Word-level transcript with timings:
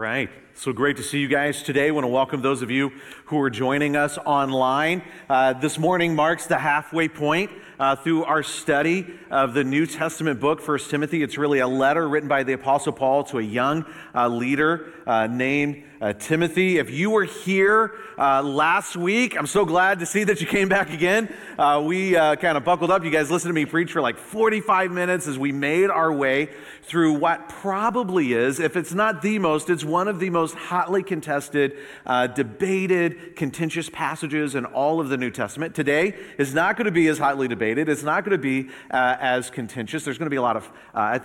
right. 0.00 0.30
So 0.54 0.72
great 0.72 0.96
to 0.96 1.02
see 1.02 1.18
you 1.18 1.28
guys 1.28 1.62
today. 1.62 1.88
I 1.88 1.90
want 1.90 2.04
to 2.04 2.08
welcome 2.08 2.40
those 2.40 2.62
of 2.62 2.70
you 2.70 2.90
who 3.26 3.38
are 3.40 3.50
joining 3.50 3.96
us 3.96 4.16
online. 4.16 5.02
Uh, 5.28 5.52
this 5.52 5.78
morning 5.78 6.14
marks 6.14 6.46
the 6.46 6.56
halfway 6.56 7.06
point 7.06 7.50
uh, 7.78 7.96
through 7.96 8.24
our 8.24 8.42
study 8.42 9.06
of 9.30 9.52
the 9.52 9.62
New 9.62 9.86
Testament 9.86 10.40
book, 10.40 10.62
First 10.62 10.90
Timothy. 10.90 11.22
It's 11.22 11.36
really 11.36 11.58
a 11.58 11.68
letter 11.68 12.08
written 12.08 12.30
by 12.30 12.44
the 12.44 12.54
Apostle 12.54 12.94
Paul 12.94 13.24
to 13.24 13.38
a 13.38 13.42
young 13.42 13.84
uh, 14.14 14.28
leader 14.28 14.92
uh, 15.06 15.26
named 15.26 15.84
uh, 16.00 16.14
Timothy. 16.14 16.78
If 16.78 16.90
you 16.90 17.10
were 17.10 17.24
here 17.24 17.92
uh, 18.18 18.42
last 18.42 18.96
week, 18.96 19.36
I'm 19.38 19.46
so 19.46 19.66
glad 19.66 20.00
to 20.00 20.06
see 20.06 20.24
that 20.24 20.40
you 20.40 20.46
came 20.46 20.68
back 20.68 20.92
again. 20.92 21.34
We 21.82 22.12
kind 22.14 22.56
of 22.56 22.64
buckled 22.64 22.90
up. 22.90 23.04
You 23.04 23.10
guys 23.10 23.30
listened 23.30 23.50
to 23.50 23.54
me 23.54 23.66
preach 23.66 23.92
for 23.92 24.00
like 24.00 24.16
45 24.16 24.90
minutes 24.90 25.26
as 25.26 25.38
we 25.38 25.52
made 25.52 25.90
our 25.90 26.12
way 26.12 26.48
through 26.82 27.12
what 27.12 27.48
probably 27.48 28.32
is, 28.32 28.58
if 28.58 28.76
it's 28.76 28.92
not 28.92 29.22
the 29.22 29.38
most, 29.38 29.70
it's 29.70 29.84
one 29.90 30.08
of 30.08 30.20
the 30.20 30.30
most 30.30 30.54
hotly 30.54 31.02
contested, 31.02 31.76
uh, 32.06 32.26
debated, 32.26 33.36
contentious 33.36 33.90
passages 33.90 34.54
in 34.54 34.64
all 34.64 35.00
of 35.00 35.08
the 35.08 35.16
New 35.16 35.30
Testament. 35.30 35.74
Today 35.74 36.14
is 36.38 36.54
not 36.54 36.76
going 36.76 36.86
to 36.86 36.92
be 36.92 37.08
as 37.08 37.18
hotly 37.18 37.48
debated. 37.48 37.88
It's 37.88 38.02
not 38.02 38.24
going 38.24 38.36
to 38.36 38.42
be 38.42 38.70
uh, 38.90 39.16
as 39.20 39.50
contentious. 39.50 40.04
There's 40.04 40.18
going 40.18 40.26
to 40.26 40.30
be 40.30 40.36
a 40.36 40.42
lot 40.42 40.56
of 40.56 40.70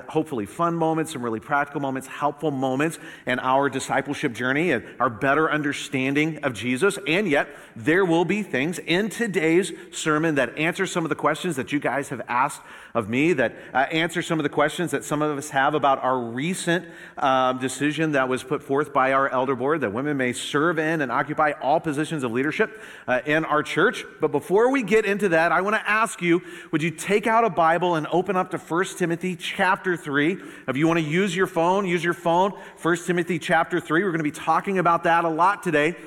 hopefully 0.08 0.46
fun 0.46 0.76
moments, 0.76 1.14
some 1.14 1.24
really 1.24 1.40
practical 1.40 1.82
moments, 1.82 2.08
helpful 2.08 2.52
moments 2.52 3.00
in 3.26 3.40
our 3.40 3.70
discipleship 3.70 4.34
journey 4.34 4.72
and 4.72 4.84
our 5.00 5.10
better 5.10 5.52
understanding 5.52 6.40
of 6.44 6.54
Jesus. 6.54 6.98
And 7.08 7.28
yet, 7.30 7.48
there 7.76 8.06
will 8.06 8.26
be 8.26 8.44
things 8.44 8.80
in 8.80 9.10
today's 9.10 9.72
sermon 9.92 10.36
that 10.36 10.58
answer 10.58 10.86
some 10.86 11.06
of 11.06 11.10
the 11.10 11.16
questions 11.16 11.56
that 11.56 11.72
you 11.72 11.80
guys 11.80 12.10
have 12.10 12.22
asked 12.28 12.62
of 12.96 13.10
me, 13.10 13.34
that 13.34 13.54
uh, 13.74 13.80
answer 13.92 14.22
some 14.22 14.40
of 14.40 14.44
the 14.44 14.50
questions 14.50 14.92
that 14.92 15.04
some 15.04 15.22
of 15.22 15.38
us 15.38 15.50
have 15.50 15.76
about 15.76 16.02
our 16.02 16.18
recent 16.18 16.88
um, 17.18 17.60
decision 17.60 18.14
that 18.14 18.30
was 18.30 18.42
put 18.42 18.64
forth 18.64 18.94
by 18.94 19.12
our 19.12 19.28
elder 19.30 19.54
board 19.54 19.82
that 19.82 19.92
women 19.92 20.16
may 20.16 20.32
serve 20.32 20.80
in 20.80 21.02
and 21.02 21.12
occupy 21.12 21.52
all 21.62 21.80
positions 21.80 22.24
of 22.24 22.32
leadership 22.32 22.82
uh, 23.08 23.20
in 23.26 23.44
our 23.44 23.62
church. 23.62 24.06
But 24.22 24.32
before 24.32 24.72
we 24.72 24.82
get 24.82 25.06
into 25.06 25.30
that, 25.30 25.52
I 25.52 25.60
want 25.60 25.76
to 25.76 25.90
ask 25.90 26.22
you 26.22 26.42
would 26.72 26.82
you 26.82 26.90
take 26.90 27.28
out 27.28 27.44
a 27.44 27.50
Bible 27.50 27.96
and 27.96 28.08
open 28.08 28.38
up 28.38 28.52
to 28.52 28.58
1 28.58 28.86
Timothy 28.98 29.36
chapter 29.36 29.98
3? 29.98 30.38
If 30.70 30.78
you 30.78 30.88
want 30.88 31.00
to 31.00 31.06
use 31.06 31.36
your 31.36 31.48
phone, 31.48 31.86
use 31.86 32.04
your 32.04 32.14
phone. 32.14 32.52
1 32.82 32.98
Timothy 33.06 33.40
chapter 33.40 33.82
3. 33.82 34.04
We're 34.04 34.12
going 34.12 34.20
to 34.20 34.24
be 34.24 34.32
talking 34.32 34.80
about 34.80 35.04
that 35.04 35.26
a 35.26 35.30
lot 35.30 35.64
today. 35.64 35.98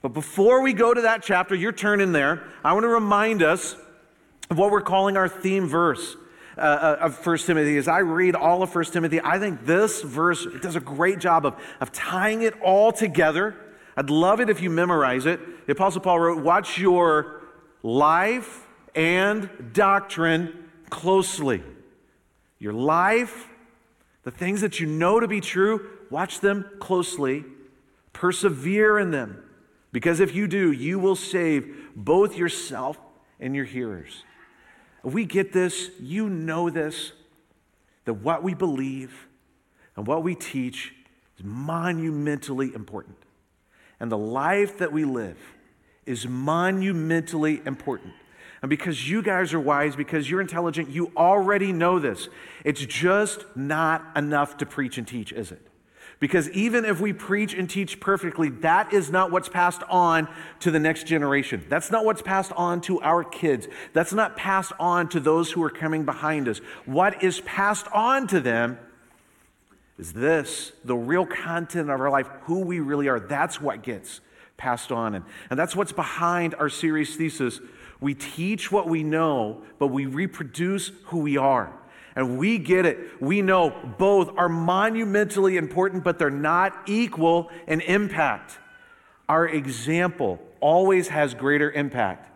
But 0.00 0.14
before 0.14 0.62
we 0.62 0.72
go 0.72 0.94
to 0.94 1.02
that 1.02 1.22
chapter, 1.22 1.54
your 1.54 1.72
turn 1.72 2.00
in 2.00 2.12
there, 2.12 2.44
I 2.64 2.72
want 2.72 2.84
to 2.84 2.88
remind 2.88 3.42
us 3.42 3.76
of 4.48 4.56
what 4.56 4.70
we're 4.70 4.80
calling 4.80 5.18
our 5.18 5.28
theme 5.28 5.68
verse. 5.68 6.16
Uh, 6.56 6.60
uh 6.60 6.96
of 7.00 7.26
1 7.26 7.38
Timothy. 7.38 7.76
As 7.76 7.88
I 7.88 7.98
read 7.98 8.34
all 8.34 8.62
of 8.62 8.74
1 8.74 8.84
Timothy, 8.86 9.20
I 9.22 9.38
think 9.38 9.64
this 9.64 10.02
verse 10.02 10.46
does 10.60 10.76
a 10.76 10.80
great 10.80 11.18
job 11.18 11.46
of, 11.46 11.54
of 11.80 11.92
tying 11.92 12.42
it 12.42 12.54
all 12.60 12.92
together. 12.92 13.56
I'd 13.96 14.10
love 14.10 14.40
it 14.40 14.50
if 14.50 14.60
you 14.60 14.70
memorize 14.70 15.26
it. 15.26 15.66
The 15.66 15.72
Apostle 15.72 16.00
Paul 16.00 16.20
wrote, 16.20 16.42
Watch 16.42 16.78
your 16.78 17.42
life 17.82 18.66
and 18.94 19.48
doctrine 19.72 20.70
closely. 20.88 21.62
Your 22.58 22.72
life, 22.72 23.48
the 24.24 24.30
things 24.30 24.60
that 24.60 24.80
you 24.80 24.86
know 24.86 25.20
to 25.20 25.28
be 25.28 25.40
true, 25.40 25.88
watch 26.10 26.40
them 26.40 26.66
closely. 26.78 27.44
Persevere 28.12 28.98
in 28.98 29.12
them, 29.12 29.42
because 29.92 30.20
if 30.20 30.34
you 30.34 30.46
do, 30.46 30.72
you 30.72 30.98
will 30.98 31.16
save 31.16 31.74
both 31.96 32.36
yourself 32.36 32.98
and 33.38 33.54
your 33.54 33.64
hearers. 33.64 34.24
We 35.02 35.24
get 35.24 35.52
this, 35.52 35.90
you 36.00 36.28
know 36.28 36.70
this, 36.70 37.12
that 38.04 38.14
what 38.14 38.42
we 38.42 38.54
believe 38.54 39.26
and 39.96 40.06
what 40.06 40.22
we 40.22 40.34
teach 40.34 40.94
is 41.38 41.44
monumentally 41.44 42.74
important. 42.74 43.16
And 43.98 44.10
the 44.10 44.18
life 44.18 44.78
that 44.78 44.92
we 44.92 45.04
live 45.04 45.38
is 46.06 46.26
monumentally 46.26 47.60
important. 47.66 48.14
And 48.62 48.68
because 48.68 49.08
you 49.08 49.22
guys 49.22 49.54
are 49.54 49.60
wise, 49.60 49.96
because 49.96 50.28
you're 50.28 50.40
intelligent, 50.40 50.90
you 50.90 51.12
already 51.16 51.72
know 51.72 51.98
this. 51.98 52.28
It's 52.64 52.84
just 52.84 53.44
not 53.56 54.04
enough 54.16 54.58
to 54.58 54.66
preach 54.66 54.98
and 54.98 55.08
teach, 55.08 55.32
is 55.32 55.50
it? 55.50 55.66
Because 56.20 56.50
even 56.50 56.84
if 56.84 57.00
we 57.00 57.14
preach 57.14 57.54
and 57.54 57.68
teach 57.68 57.98
perfectly, 57.98 58.50
that 58.50 58.92
is 58.92 59.10
not 59.10 59.30
what's 59.30 59.48
passed 59.48 59.82
on 59.88 60.28
to 60.60 60.70
the 60.70 60.78
next 60.78 61.06
generation. 61.06 61.64
That's 61.70 61.90
not 61.90 62.04
what's 62.04 62.20
passed 62.20 62.52
on 62.52 62.82
to 62.82 63.00
our 63.00 63.24
kids. 63.24 63.68
That's 63.94 64.12
not 64.12 64.36
passed 64.36 64.72
on 64.78 65.08
to 65.08 65.20
those 65.20 65.50
who 65.50 65.62
are 65.62 65.70
coming 65.70 66.04
behind 66.04 66.46
us. 66.46 66.58
What 66.84 67.24
is 67.24 67.40
passed 67.40 67.86
on 67.94 68.26
to 68.28 68.40
them 68.40 68.78
is 69.98 70.12
this 70.12 70.72
the 70.84 70.94
real 70.94 71.24
content 71.24 71.88
of 71.88 71.98
our 71.98 72.10
life, 72.10 72.28
who 72.42 72.60
we 72.60 72.80
really 72.80 73.08
are. 73.08 73.18
That's 73.18 73.58
what 73.58 73.82
gets 73.82 74.20
passed 74.58 74.92
on. 74.92 75.14
And, 75.14 75.24
and 75.48 75.58
that's 75.58 75.74
what's 75.74 75.92
behind 75.92 76.54
our 76.54 76.68
series 76.68 77.16
thesis. 77.16 77.60
We 77.98 78.12
teach 78.14 78.70
what 78.70 78.88
we 78.88 79.02
know, 79.02 79.62
but 79.78 79.86
we 79.86 80.04
reproduce 80.04 80.92
who 81.04 81.20
we 81.20 81.38
are. 81.38 81.72
And 82.20 82.36
we 82.36 82.58
get 82.58 82.84
it. 82.84 82.98
We 83.18 83.40
know 83.40 83.70
both 83.96 84.36
are 84.36 84.50
monumentally 84.50 85.56
important, 85.56 86.04
but 86.04 86.18
they're 86.18 86.28
not 86.28 86.76
equal 86.86 87.50
in 87.66 87.80
impact. 87.80 88.58
Our 89.26 89.48
example 89.48 90.38
always 90.60 91.08
has 91.08 91.32
greater 91.32 91.72
impact 91.72 92.30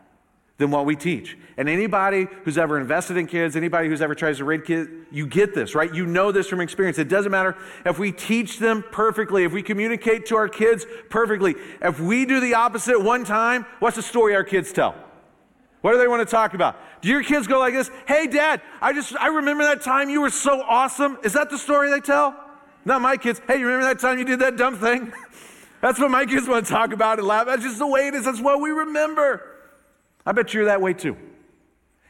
than 0.57 0.71
what 0.71 0.87
we 0.87 0.97
teach. 0.97 1.37
And 1.59 1.69
anybody 1.69 2.29
who's 2.45 2.57
ever 2.57 2.81
invested 2.81 3.19
in 3.19 3.27
kids, 3.27 3.57
anybody 3.57 3.91
who's 3.91 4.01
ever 4.01 4.15
tries 4.15 4.39
to 4.39 4.45
raise 4.47 4.63
kids, 4.65 4.89
you 5.11 5.27
get 5.27 5.55
this, 5.55 5.75
right? 5.75 5.95
You 5.95 6.07
know 6.07 6.33
this 6.33 6.49
from 6.49 6.63
experience. 6.63 6.99
It 6.99 7.09
doesn't 7.09 7.31
matter 7.31 7.55
if 7.85 7.99
we 7.99 8.11
teach 8.11 8.61
them 8.61 8.83
perfectly, 8.91 9.45
if 9.45 9.53
we 9.53 9.63
communicate 9.63 10.25
to 10.29 10.37
our 10.37 10.49
kids 10.49 10.87
perfectly. 11.11 11.57
If 11.83 12.01
we 12.01 12.25
do 12.25 12.41
the 12.41 12.55
opposite 12.55 13.03
one 13.03 13.25
time, 13.25 13.67
what's 13.81 13.97
the 13.97 14.03
story 14.03 14.35
our 14.35 14.45
kids 14.45 14.73
tell? 14.73 14.95
What 15.85 15.93
do 15.93 15.99
they 15.99 16.09
want 16.09 16.27
to 16.27 16.35
talk 16.35 16.55
about? 16.55 16.81
Do 17.03 17.11
your 17.11 17.23
kids 17.23 17.47
go 17.47 17.59
like 17.59 17.75
this? 17.75 17.91
Hey, 18.09 18.27
dad, 18.27 18.63
I 18.81 18.95
just, 18.95 19.15
I 19.17 19.27
remember 19.27 19.65
that 19.65 19.83
time 19.83 20.09
you 20.09 20.23
were 20.23 20.31
so 20.31 20.63
awesome. 20.63 21.19
Is 21.23 21.35
that 21.35 21.51
the 21.51 21.59
story 21.59 21.91
they 21.91 22.01
tell? 22.01 22.35
Not 22.87 23.03
my 23.03 23.19
kids. 23.19 23.39
Hey, 23.47 23.59
you 23.59 23.67
remember 23.67 23.85
that 23.93 23.99
time 24.01 24.19
you 24.19 24.25
did 24.25 24.39
that 24.39 24.57
dumb 24.57 24.79
thing? 24.79 25.13
That's 25.83 25.99
what 26.01 26.11
my 26.11 26.25
kids 26.25 26.49
want 26.49 26.65
to 26.65 26.73
talk 26.73 26.95
about 26.95 27.19
and 27.19 27.29
laugh. 27.29 27.45
That's 27.45 27.63
just 27.63 27.79
the 27.79 27.87
way 27.87 28.09
it 28.09 28.15
is. 28.15 28.25
That's 28.25 28.41
what 28.41 28.63
we 28.63 28.71
remember. 28.71 29.47
I 30.25 30.33
bet 30.33 30.55
you're 30.55 30.65
that 30.65 30.81
way 30.81 30.95
too. 30.95 31.19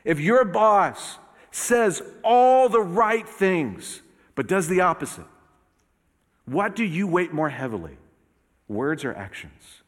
If 0.04 0.20
your 0.20 0.44
boss 0.44 1.18
says 1.50 2.00
all 2.22 2.68
the 2.68 2.80
right 2.80 3.28
things, 3.28 4.02
but 4.36 4.46
does 4.46 4.68
the 4.68 4.82
opposite, 4.82 5.26
what 6.44 6.76
do 6.76 6.84
you 6.84 7.08
weight 7.08 7.32
more 7.32 7.48
heavily? 7.48 7.98
Words 8.68 9.04
or 9.04 9.12
actions? 9.12 9.82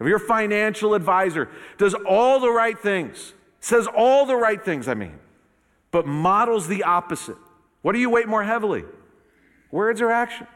If 0.00 0.06
your 0.06 0.18
financial 0.18 0.94
advisor 0.94 1.48
does 1.78 1.94
all 1.94 2.40
the 2.40 2.50
right 2.50 2.78
things, 2.78 3.32
says 3.60 3.86
all 3.86 4.26
the 4.26 4.36
right 4.36 4.62
things, 4.62 4.88
I 4.88 4.94
mean, 4.94 5.18
but 5.90 6.06
models 6.06 6.66
the 6.66 6.82
opposite, 6.82 7.36
what 7.82 7.92
do 7.92 7.98
you 7.98 8.10
weight 8.10 8.28
more 8.28 8.42
heavily? 8.42 8.84
Words 9.70 10.00
or 10.00 10.10
actions? 10.10 10.48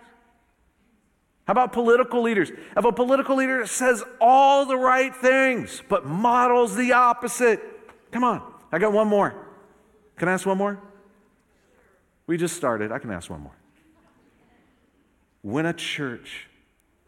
How 1.47 1.53
about 1.53 1.73
political 1.73 2.21
leaders? 2.21 2.51
If 2.77 2.85
a 2.85 2.93
political 2.93 3.37
leader 3.37 3.67
says 3.67 4.05
all 4.21 4.67
the 4.67 4.77
right 4.77 5.15
things, 5.15 5.83
but 5.89 6.05
models 6.05 6.77
the 6.77 6.93
opposite, 6.93 7.63
come 8.11 8.23
on, 8.23 8.43
I 8.71 8.79
got 8.79 8.93
one 8.93 9.09
more. 9.09 9.35
Can 10.17 10.29
I 10.29 10.33
ask 10.33 10.45
one 10.45 10.59
more? 10.59 10.79
We 12.27 12.37
just 12.37 12.55
started. 12.55 12.93
I 12.93 12.99
can 12.99 13.11
ask 13.11 13.31
one 13.31 13.41
more. 13.41 13.57
When 15.41 15.65
a 15.65 15.73
church 15.73 16.49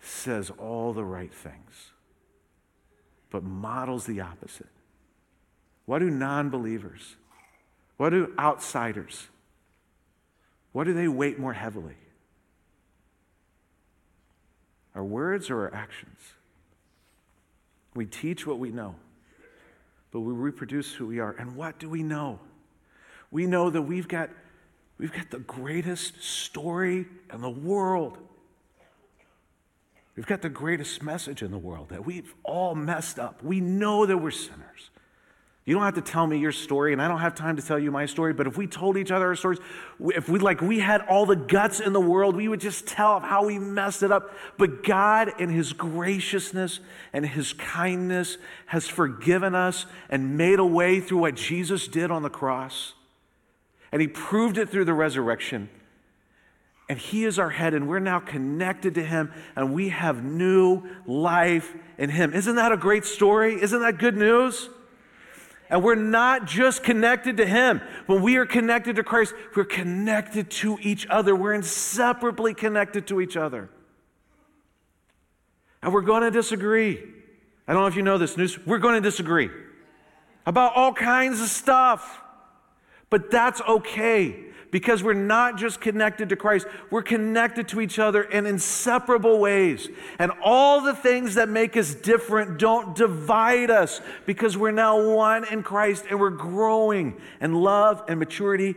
says 0.00 0.50
all 0.50 0.94
the 0.94 1.04
right 1.04 1.34
things, 1.34 1.89
but 3.30 3.42
models 3.42 4.06
the 4.06 4.20
opposite. 4.20 4.66
What 5.86 6.00
do 6.00 6.10
non 6.10 6.50
believers, 6.50 7.16
what 7.96 8.10
do 8.10 8.32
outsiders, 8.38 9.28
what 10.72 10.84
do 10.84 10.92
they 10.92 11.08
weight 11.08 11.38
more 11.38 11.52
heavily? 11.52 11.96
Our 14.94 15.04
words 15.04 15.50
or 15.50 15.62
our 15.62 15.74
actions? 15.74 16.18
We 17.94 18.06
teach 18.06 18.46
what 18.46 18.58
we 18.58 18.70
know, 18.70 18.94
but 20.12 20.20
we 20.20 20.32
reproduce 20.32 20.92
who 20.92 21.06
we 21.06 21.18
are. 21.18 21.34
And 21.38 21.56
what 21.56 21.78
do 21.78 21.88
we 21.88 22.02
know? 22.02 22.38
We 23.30 23.46
know 23.46 23.70
that 23.70 23.82
we've 23.82 24.08
got, 24.08 24.30
we've 24.98 25.12
got 25.12 25.30
the 25.30 25.40
greatest 25.40 26.22
story 26.22 27.06
in 27.32 27.40
the 27.40 27.50
world. 27.50 28.18
We've 30.16 30.26
got 30.26 30.42
the 30.42 30.48
greatest 30.48 31.02
message 31.02 31.42
in 31.42 31.50
the 31.50 31.58
world 31.58 31.90
that 31.90 32.04
we've 32.04 32.34
all 32.42 32.74
messed 32.74 33.18
up. 33.18 33.42
We 33.42 33.60
know 33.60 34.06
that 34.06 34.18
we're 34.18 34.30
sinners. 34.30 34.90
You 35.66 35.74
don't 35.74 35.84
have 35.84 35.94
to 35.94 36.00
tell 36.00 36.26
me 36.26 36.38
your 36.38 36.52
story, 36.52 36.92
and 36.92 37.00
I 37.00 37.06
don't 37.06 37.20
have 37.20 37.34
time 37.34 37.56
to 37.56 37.62
tell 37.62 37.78
you 37.78 37.92
my 37.92 38.06
story, 38.06 38.32
but 38.32 38.46
if 38.46 38.56
we 38.56 38.66
told 38.66 38.96
each 38.96 39.10
other 39.10 39.26
our 39.26 39.36
stories, 39.36 39.60
if 40.00 40.28
we 40.28 40.38
like 40.38 40.60
we 40.60 40.80
had 40.80 41.02
all 41.02 41.26
the 41.26 41.36
guts 41.36 41.80
in 41.80 41.92
the 41.92 42.00
world, 42.00 42.34
we 42.34 42.48
would 42.48 42.60
just 42.60 42.88
tell 42.88 43.20
how 43.20 43.44
we 43.44 43.58
messed 43.58 44.02
it 44.02 44.10
up. 44.10 44.34
But 44.58 44.82
God 44.82 45.32
in 45.38 45.50
his 45.50 45.72
graciousness 45.72 46.80
and 47.12 47.24
his 47.26 47.52
kindness 47.52 48.38
has 48.66 48.88
forgiven 48.88 49.54
us 49.54 49.86
and 50.08 50.36
made 50.36 50.58
a 50.58 50.64
way 50.64 50.98
through 50.98 51.18
what 51.18 51.36
Jesus 51.36 51.86
did 51.86 52.10
on 52.10 52.22
the 52.22 52.30
cross. 52.30 52.94
And 53.92 54.00
he 54.00 54.08
proved 54.08 54.56
it 54.58 54.70
through 54.70 54.86
the 54.86 54.94
resurrection. 54.94 55.68
And 56.90 56.98
He 56.98 57.24
is 57.24 57.38
our 57.38 57.50
head, 57.50 57.72
and 57.72 57.88
we're 57.88 58.00
now 58.00 58.18
connected 58.18 58.96
to 58.96 59.04
Him, 59.04 59.32
and 59.54 59.72
we 59.72 59.90
have 59.90 60.24
new 60.24 60.82
life 61.06 61.72
in 61.98 62.10
Him. 62.10 62.34
Isn't 62.34 62.56
that 62.56 62.72
a 62.72 62.76
great 62.76 63.04
story? 63.04 63.62
Isn't 63.62 63.80
that 63.80 63.98
good 63.98 64.16
news? 64.16 64.68
And 65.68 65.84
we're 65.84 65.94
not 65.94 66.46
just 66.46 66.82
connected 66.82 67.36
to 67.36 67.46
Him. 67.46 67.80
When 68.06 68.22
we 68.22 68.38
are 68.38 68.44
connected 68.44 68.96
to 68.96 69.04
Christ, 69.04 69.34
we're 69.54 69.66
connected 69.66 70.50
to 70.50 70.78
each 70.82 71.06
other. 71.06 71.36
We're 71.36 71.54
inseparably 71.54 72.54
connected 72.54 73.06
to 73.06 73.20
each 73.20 73.36
other. 73.36 73.70
And 75.84 75.92
we're 75.94 76.00
going 76.00 76.22
to 76.22 76.32
disagree. 76.32 76.98
I 77.68 77.72
don't 77.72 77.82
know 77.82 77.86
if 77.86 77.94
you 77.94 78.02
know 78.02 78.18
this 78.18 78.36
news. 78.36 78.58
We're 78.66 78.78
going 78.78 79.00
to 79.00 79.00
disagree 79.00 79.48
about 80.44 80.74
all 80.74 80.92
kinds 80.92 81.40
of 81.40 81.46
stuff. 81.46 82.20
But 83.10 83.30
that's 83.30 83.60
okay 83.60 84.49
because 84.70 85.02
we're 85.02 85.14
not 85.14 85.58
just 85.58 85.80
connected 85.80 86.28
to 86.28 86.36
Christ, 86.36 86.66
we're 86.90 87.02
connected 87.02 87.68
to 87.68 87.80
each 87.80 87.98
other 87.98 88.22
in 88.22 88.46
inseparable 88.46 89.38
ways. 89.38 89.88
And 90.18 90.32
all 90.42 90.80
the 90.80 90.94
things 90.94 91.34
that 91.34 91.48
make 91.48 91.76
us 91.76 91.94
different 91.94 92.58
don't 92.58 92.94
divide 92.94 93.70
us 93.70 94.00
because 94.26 94.56
we're 94.56 94.70
now 94.70 95.14
one 95.14 95.44
in 95.44 95.62
Christ 95.62 96.04
and 96.08 96.20
we're 96.20 96.30
growing 96.30 97.20
in 97.40 97.54
love 97.54 98.02
and 98.08 98.18
maturity 98.18 98.74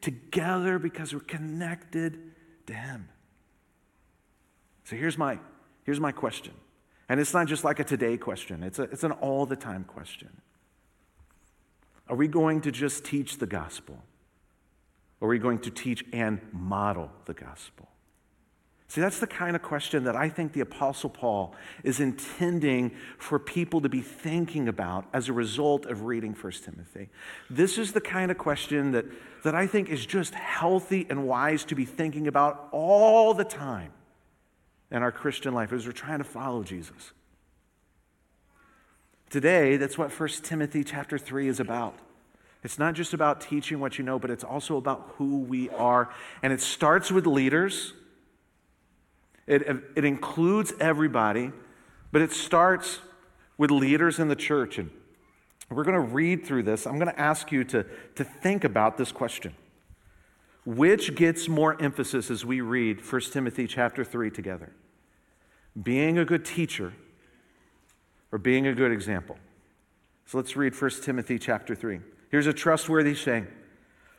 together 0.00 0.78
because 0.78 1.12
we're 1.12 1.20
connected 1.20 2.18
to 2.66 2.74
Him. 2.74 3.08
So 4.84 4.96
here's 4.96 5.18
my, 5.18 5.38
here's 5.84 6.00
my 6.00 6.12
question. 6.12 6.54
And 7.08 7.20
it's 7.20 7.34
not 7.34 7.46
just 7.46 7.64
like 7.64 7.80
a 7.80 7.84
today 7.84 8.16
question, 8.16 8.62
it's, 8.62 8.78
a, 8.78 8.84
it's 8.84 9.04
an 9.04 9.12
all 9.12 9.46
the 9.46 9.56
time 9.56 9.84
question. 9.84 10.28
Are 12.08 12.16
we 12.16 12.28
going 12.28 12.60
to 12.62 12.70
just 12.70 13.04
teach 13.04 13.38
the 13.38 13.46
gospel? 13.46 14.02
Or 15.24 15.28
are 15.28 15.30
we 15.30 15.38
going 15.38 15.60
to 15.60 15.70
teach 15.70 16.04
and 16.12 16.38
model 16.52 17.10
the 17.24 17.32
gospel? 17.32 17.88
See, 18.88 19.00
that's 19.00 19.20
the 19.20 19.26
kind 19.26 19.56
of 19.56 19.62
question 19.62 20.04
that 20.04 20.14
I 20.14 20.28
think 20.28 20.52
the 20.52 20.60
Apostle 20.60 21.08
Paul 21.08 21.54
is 21.82 21.98
intending 21.98 22.92
for 23.16 23.38
people 23.38 23.80
to 23.80 23.88
be 23.88 24.02
thinking 24.02 24.68
about 24.68 25.06
as 25.14 25.30
a 25.30 25.32
result 25.32 25.86
of 25.86 26.02
reading 26.02 26.34
1 26.34 26.52
Timothy. 26.62 27.08
This 27.48 27.78
is 27.78 27.92
the 27.92 28.02
kind 28.02 28.30
of 28.30 28.36
question 28.36 28.90
that, 28.90 29.06
that 29.44 29.54
I 29.54 29.66
think 29.66 29.88
is 29.88 30.04
just 30.04 30.34
healthy 30.34 31.06
and 31.08 31.26
wise 31.26 31.64
to 31.64 31.74
be 31.74 31.86
thinking 31.86 32.26
about 32.26 32.68
all 32.70 33.32
the 33.32 33.44
time 33.44 33.92
in 34.90 35.02
our 35.02 35.10
Christian 35.10 35.54
life 35.54 35.72
as 35.72 35.86
we're 35.86 35.92
trying 35.92 36.18
to 36.18 36.24
follow 36.24 36.62
Jesus. 36.62 37.12
Today, 39.30 39.78
that's 39.78 39.96
what 39.96 40.12
1 40.12 40.28
Timothy 40.42 40.84
chapter 40.84 41.16
3 41.16 41.48
is 41.48 41.60
about. 41.60 41.98
It's 42.64 42.78
not 42.78 42.94
just 42.94 43.12
about 43.12 43.42
teaching 43.42 43.78
what 43.78 43.98
you 43.98 44.04
know, 44.04 44.18
but 44.18 44.30
it's 44.30 44.42
also 44.42 44.78
about 44.78 45.12
who 45.16 45.40
we 45.40 45.68
are. 45.68 46.08
And 46.42 46.50
it 46.50 46.62
starts 46.62 47.12
with 47.12 47.26
leaders, 47.26 47.92
it, 49.46 49.62
it 49.94 50.06
includes 50.06 50.72
everybody, 50.80 51.52
but 52.10 52.22
it 52.22 52.32
starts 52.32 53.00
with 53.58 53.70
leaders 53.70 54.18
in 54.18 54.28
the 54.28 54.36
church. 54.36 54.78
And 54.78 54.90
we're 55.70 55.84
going 55.84 55.94
to 55.94 56.00
read 56.00 56.46
through 56.46 56.62
this. 56.62 56.86
I'm 56.86 56.98
going 56.98 57.12
to 57.12 57.20
ask 57.20 57.52
you 57.52 57.64
to, 57.64 57.84
to 58.14 58.24
think 58.24 58.64
about 58.64 58.96
this 58.96 59.12
question. 59.12 59.54
Which 60.64 61.14
gets 61.14 61.46
more 61.46 61.80
emphasis 61.82 62.30
as 62.30 62.46
we 62.46 62.62
read 62.62 63.00
1 63.04 63.20
Timothy 63.32 63.66
chapter 63.66 64.02
3 64.02 64.30
together? 64.30 64.72
Being 65.80 66.16
a 66.16 66.24
good 66.24 66.46
teacher 66.46 66.94
or 68.32 68.38
being 68.38 68.66
a 68.66 68.72
good 68.72 68.90
example? 68.90 69.36
So 70.24 70.38
let's 70.38 70.56
read 70.56 70.80
1 70.80 70.90
Timothy 71.02 71.38
chapter 71.38 71.74
3. 71.74 72.00
Here's 72.30 72.46
a 72.46 72.52
trustworthy 72.52 73.14
saying 73.14 73.46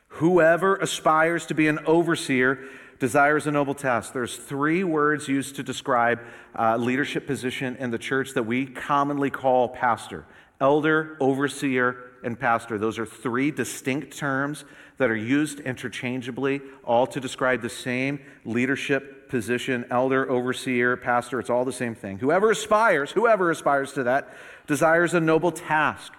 Whoever 0.08 0.76
aspires 0.76 1.46
to 1.46 1.54
be 1.54 1.68
an 1.68 1.80
overseer 1.86 2.64
desires 2.98 3.46
a 3.46 3.50
noble 3.50 3.74
task. 3.74 4.12
There's 4.12 4.36
three 4.36 4.82
words 4.82 5.28
used 5.28 5.56
to 5.56 5.62
describe 5.62 6.20
uh, 6.58 6.76
leadership 6.76 7.26
position 7.26 7.76
in 7.76 7.90
the 7.90 7.98
church 7.98 8.32
that 8.32 8.44
we 8.44 8.66
commonly 8.66 9.30
call 9.30 9.68
pastor 9.68 10.24
elder, 10.58 11.18
overseer, 11.20 11.98
and 12.24 12.38
pastor. 12.38 12.78
Those 12.78 12.98
are 12.98 13.04
three 13.04 13.50
distinct 13.50 14.16
terms 14.16 14.64
that 14.96 15.10
are 15.10 15.16
used 15.16 15.60
interchangeably, 15.60 16.62
all 16.82 17.06
to 17.08 17.20
describe 17.20 17.60
the 17.60 17.68
same 17.68 18.20
leadership 18.46 19.28
position 19.28 19.84
elder, 19.90 20.30
overseer, 20.30 20.96
pastor. 20.96 21.38
It's 21.40 21.50
all 21.50 21.66
the 21.66 21.72
same 21.72 21.94
thing. 21.94 22.18
Whoever 22.18 22.50
aspires, 22.50 23.10
whoever 23.10 23.50
aspires 23.50 23.92
to 23.94 24.04
that, 24.04 24.34
desires 24.66 25.12
a 25.12 25.20
noble 25.20 25.52
task. 25.52 26.14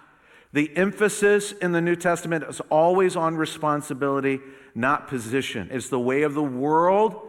The 0.52 0.74
emphasis 0.76 1.52
in 1.52 1.72
the 1.72 1.80
New 1.80 1.96
Testament 1.96 2.44
is 2.48 2.60
always 2.70 3.16
on 3.16 3.36
responsibility, 3.36 4.40
not 4.74 5.08
position. 5.08 5.68
It's 5.70 5.88
the 5.88 5.98
way 5.98 6.22
of 6.22 6.34
the 6.34 6.42
world 6.42 7.20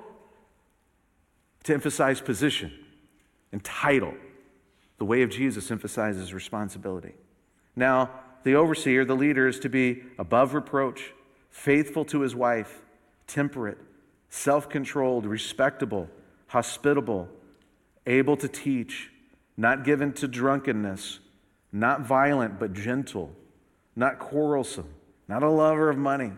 to 1.64 1.74
emphasize 1.74 2.22
position 2.22 2.72
and 3.52 3.64
title. 3.64 4.14
The 5.00 5.06
way 5.06 5.22
of 5.22 5.30
Jesus 5.30 5.70
emphasizes 5.70 6.34
responsibility. 6.34 7.14
Now, 7.76 8.10
the 8.44 8.56
overseer, 8.56 9.04
the 9.04 9.16
leader, 9.16 9.48
is 9.48 9.60
to 9.60 9.70
be 9.70 10.04
above 10.18 10.54
reproach, 10.54 11.14
faithful 11.50 12.06
to 12.06 12.22
his 12.22 12.36
wife, 12.36 12.82
temperate, 13.28 13.78
self 14.30 14.70
controlled, 14.70 15.26
respectable, 15.26 16.10
hospitable, 16.48 17.28
able 18.06 18.38
to 18.38 18.48
teach, 18.48 19.12
not 19.58 19.84
given 19.84 20.14
to 20.14 20.28
drunkenness 20.28 21.20
not 21.72 22.02
violent, 22.02 22.60
but 22.60 22.74
gentle, 22.74 23.36
not 23.96 24.20
quarrelsome, 24.20 24.94
not 25.28 25.44
a 25.44 25.50
lover 25.50 25.90
of 25.90 25.98
money. 25.98 26.32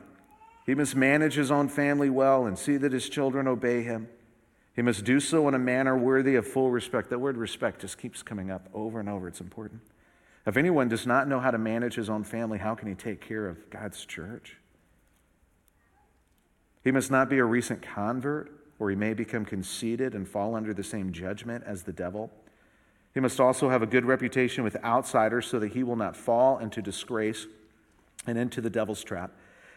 He 0.65 0.75
must 0.75 0.95
manage 0.95 1.35
his 1.35 1.51
own 1.51 1.69
family 1.69 2.09
well 2.09 2.45
and 2.45 2.57
see 2.57 2.77
that 2.77 2.91
his 2.91 3.09
children 3.09 3.47
obey 3.47 3.83
him. 3.83 4.07
He 4.75 4.81
must 4.81 5.03
do 5.03 5.19
so 5.19 5.47
in 5.47 5.53
a 5.53 5.59
manner 5.59 5.97
worthy 5.97 6.35
of 6.35 6.47
full 6.47 6.71
respect. 6.71 7.09
That 7.09 7.19
word 7.19 7.37
respect 7.37 7.81
just 7.81 7.97
keeps 7.97 8.23
coming 8.23 8.49
up 8.49 8.69
over 8.73 8.99
and 8.99 9.09
over. 9.09 9.27
It's 9.27 9.41
important. 9.41 9.81
If 10.45 10.57
anyone 10.57 10.87
does 10.87 11.05
not 11.05 11.27
know 11.27 11.39
how 11.39 11.51
to 11.51 11.57
manage 11.57 11.95
his 11.95 12.09
own 12.09 12.23
family, 12.23 12.57
how 12.57 12.73
can 12.75 12.87
he 12.87 12.95
take 12.95 13.21
care 13.21 13.47
of 13.47 13.69
God's 13.69 14.05
church? 14.05 14.57
He 16.83 16.91
must 16.91 17.11
not 17.11 17.29
be 17.29 17.37
a 17.37 17.45
recent 17.45 17.81
convert, 17.81 18.51
or 18.79 18.89
he 18.89 18.95
may 18.95 19.13
become 19.13 19.45
conceited 19.45 20.15
and 20.15 20.27
fall 20.27 20.55
under 20.55 20.73
the 20.73 20.83
same 20.83 21.11
judgment 21.11 21.63
as 21.67 21.83
the 21.83 21.93
devil. 21.93 22.31
He 23.13 23.19
must 23.19 23.39
also 23.39 23.69
have 23.69 23.81
a 23.81 23.87
good 23.87 24.05
reputation 24.05 24.63
with 24.63 24.77
outsiders 24.83 25.45
so 25.45 25.59
that 25.59 25.73
he 25.73 25.83
will 25.83 25.95
not 25.95 26.15
fall 26.15 26.59
into 26.59 26.81
disgrace 26.81 27.45
and 28.25 28.37
into 28.37 28.61
the 28.61 28.69
devil's 28.69 29.03
trap. 29.03 29.31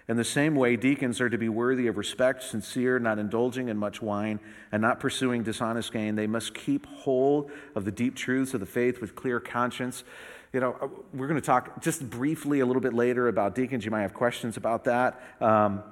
In 0.06 0.18
the 0.18 0.24
same 0.24 0.54
way, 0.54 0.76
deacons 0.76 1.20
are 1.20 1.30
to 1.30 1.38
be 1.38 1.48
worthy 1.48 1.86
of 1.86 1.96
respect, 1.96 2.42
sincere, 2.42 2.98
not 2.98 3.18
indulging 3.18 3.70
in 3.70 3.78
much 3.78 4.02
wine, 4.02 4.38
and 4.70 4.82
not 4.82 5.00
pursuing 5.00 5.42
dishonest 5.42 5.92
gain. 5.92 6.14
They 6.14 6.26
must 6.26 6.54
keep 6.54 6.84
hold 6.86 7.50
of 7.74 7.86
the 7.86 7.90
deep 7.90 8.14
truths 8.14 8.52
of 8.52 8.60
the 8.60 8.66
faith 8.66 9.00
with 9.00 9.16
clear 9.16 9.40
conscience. 9.40 10.04
You 10.52 10.60
know, 10.60 11.04
we're 11.14 11.26
going 11.26 11.40
to 11.40 11.46
talk 11.46 11.82
just 11.82 12.08
briefly 12.10 12.60
a 12.60 12.66
little 12.66 12.82
bit 12.82 12.92
later 12.92 13.28
about 13.28 13.54
deacons. 13.54 13.84
You 13.84 13.90
might 13.90 14.02
have 14.02 14.14
questions 14.14 14.58
about 14.58 14.84
that. 14.84 15.20
Um, 15.40 15.82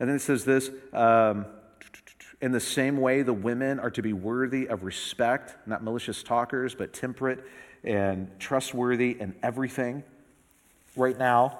and 0.00 0.08
then 0.08 0.16
it 0.16 0.20
says 0.20 0.44
this. 0.44 0.68
Um, 0.92 1.46
in 2.40 2.52
the 2.52 2.60
same 2.60 2.96
way, 2.96 3.22
the 3.22 3.34
women 3.34 3.78
are 3.78 3.90
to 3.90 4.02
be 4.02 4.12
worthy 4.12 4.66
of 4.66 4.82
respect, 4.82 5.56
not 5.66 5.84
malicious 5.84 6.22
talkers, 6.22 6.74
but 6.74 6.92
temperate 6.92 7.44
and 7.84 8.30
trustworthy 8.38 9.16
in 9.20 9.34
everything. 9.42 10.02
Right 10.96 11.18
now, 11.18 11.58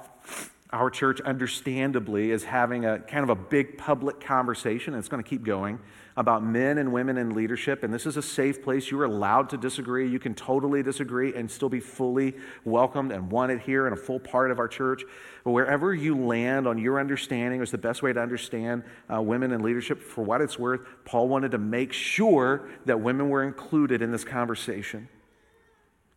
our 0.71 0.91
church, 0.91 1.21
understandably, 1.21 2.31
is 2.31 2.45
having 2.45 2.85
a 2.87 2.99
kind 2.99 3.25
of 3.25 3.31
a 3.31 3.35
big 3.35 3.77
public 3.77 4.21
conversation, 4.21 4.95
and 4.95 5.01
it's 5.01 5.09
going 5.09 5.23
to 5.23 5.29
keep 5.29 5.45
going 5.45 5.79
about 6.17 6.45
men 6.45 6.79
and 6.79 6.93
women 6.93 7.17
in 7.17 7.35
leadership. 7.35 7.83
And 7.83 7.93
this 7.95 8.07
is 8.07 8.17
a 8.17 8.23
safe 8.23 8.62
place. 8.62 8.90
You 8.90 9.00
are 9.00 9.05
allowed 9.05 9.50
to 9.50 9.57
disagree. 9.57 10.09
You 10.09 10.19
can 10.19 10.35
totally 10.35 10.83
disagree 10.83 11.35
and 11.35 11.50
still 11.50 11.69
be 11.69 11.81
fully 11.81 12.35
welcomed 12.64 13.12
and 13.12 13.31
wanted 13.31 13.61
here 13.61 13.87
and 13.87 13.97
a 13.97 14.00
full 14.00 14.21
part 14.21 14.50
of 14.50 14.59
our 14.59 14.69
church. 14.69 15.02
But 15.45 15.52
wherever 15.52 15.95
you 15.95 16.17
land 16.17 16.67
on 16.67 16.79
your 16.79 17.00
understanding 17.00 17.62
is 17.62 17.71
the 17.71 17.79
best 17.79 18.02
way 18.02 18.12
to 18.12 18.21
understand 18.21 18.83
uh, 19.12 19.23
women 19.23 19.52
in 19.52 19.62
leadership, 19.62 20.02
for 20.02 20.23
what 20.23 20.40
it's 20.40 20.59
worth, 20.59 20.81
Paul 21.05 21.29
wanted 21.29 21.52
to 21.52 21.59
make 21.59 21.93
sure 21.93 22.69
that 22.87 23.00
women 23.00 23.29
were 23.29 23.43
included 23.43 24.02
in 24.02 24.11
this 24.12 24.25
conversation. 24.25 25.09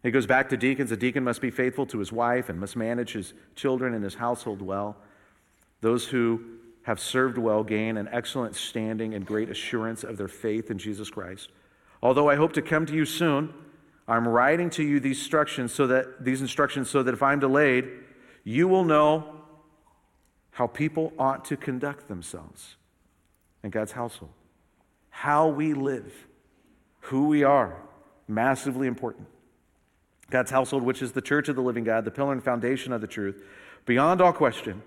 He 0.02 0.12
goes 0.12 0.26
back 0.26 0.50
to 0.50 0.58
deacons. 0.58 0.92
A 0.92 0.98
deacon 0.98 1.24
must 1.24 1.40
be 1.40 1.50
faithful 1.50 1.86
to 1.88 2.00
his 2.00 2.12
wife 2.12 2.50
and 2.50 2.60
must 2.60 2.76
manage 2.76 3.14
his 3.14 3.34
children 3.56 3.94
and 3.94 4.04
his 4.04 4.16
household 4.16 4.62
well. 4.62 4.98
Those 5.80 6.08
who 6.08 6.44
have 6.84 7.00
served 7.00 7.38
well 7.38 7.64
gain 7.64 7.98
an 7.98 8.10
excellent 8.12 8.56
standing 8.56 9.14
and 9.14 9.26
great 9.26 9.50
assurance 9.50 10.04
of 10.04 10.18
their 10.18 10.28
faith 10.28 10.70
in 10.70 10.78
Jesus 10.78 11.10
Christ. 11.10 11.50
Although 12.02 12.30
I 12.30 12.36
hope 12.36 12.54
to 12.54 12.62
come 12.62 12.86
to 12.86 12.94
you 12.94 13.06
soon, 13.06 13.54
I'm 14.08 14.28
writing 14.28 14.70
to 14.72 14.84
you 14.84 15.00
these 15.00 15.18
instructions 15.18 15.74
so 15.74 15.88
that 15.88 16.24
these 16.24 16.42
instructions 16.42 16.90
so 16.90 17.02
that 17.04 17.14
if 17.14 17.24
I'm 17.24 17.40
delayed, 17.40 17.90
you 18.44 18.68
will 18.68 18.84
know 18.84 19.42
how 20.52 20.68
people 20.68 21.14
ought 21.18 21.46
to 21.46 21.58
conduct 21.58 22.10
themselves 22.10 22.76
in 23.64 23.70
God's 23.70 23.94
household. 23.94 24.34
How 25.10 25.48
we 25.48 25.74
live, 25.74 26.28
who 27.00 27.28
we 27.28 27.44
are, 27.44 27.78
massively 28.28 28.88
important. 28.88 29.28
God's 30.30 30.52
household, 30.52 30.84
which 30.84 31.02
is 31.02 31.14
the 31.14 31.22
church 31.22 31.48
of 31.48 31.56
the 31.56 31.62
living 31.62 31.86
God, 31.86 32.04
the 32.04 32.12
pillar 32.12 32.34
and 32.34 32.44
foundation 32.44 32.92
of 32.92 33.00
the 33.00 33.08
truth, 33.08 33.42
beyond 33.86 34.20
all 34.20 34.34
question 34.34 34.82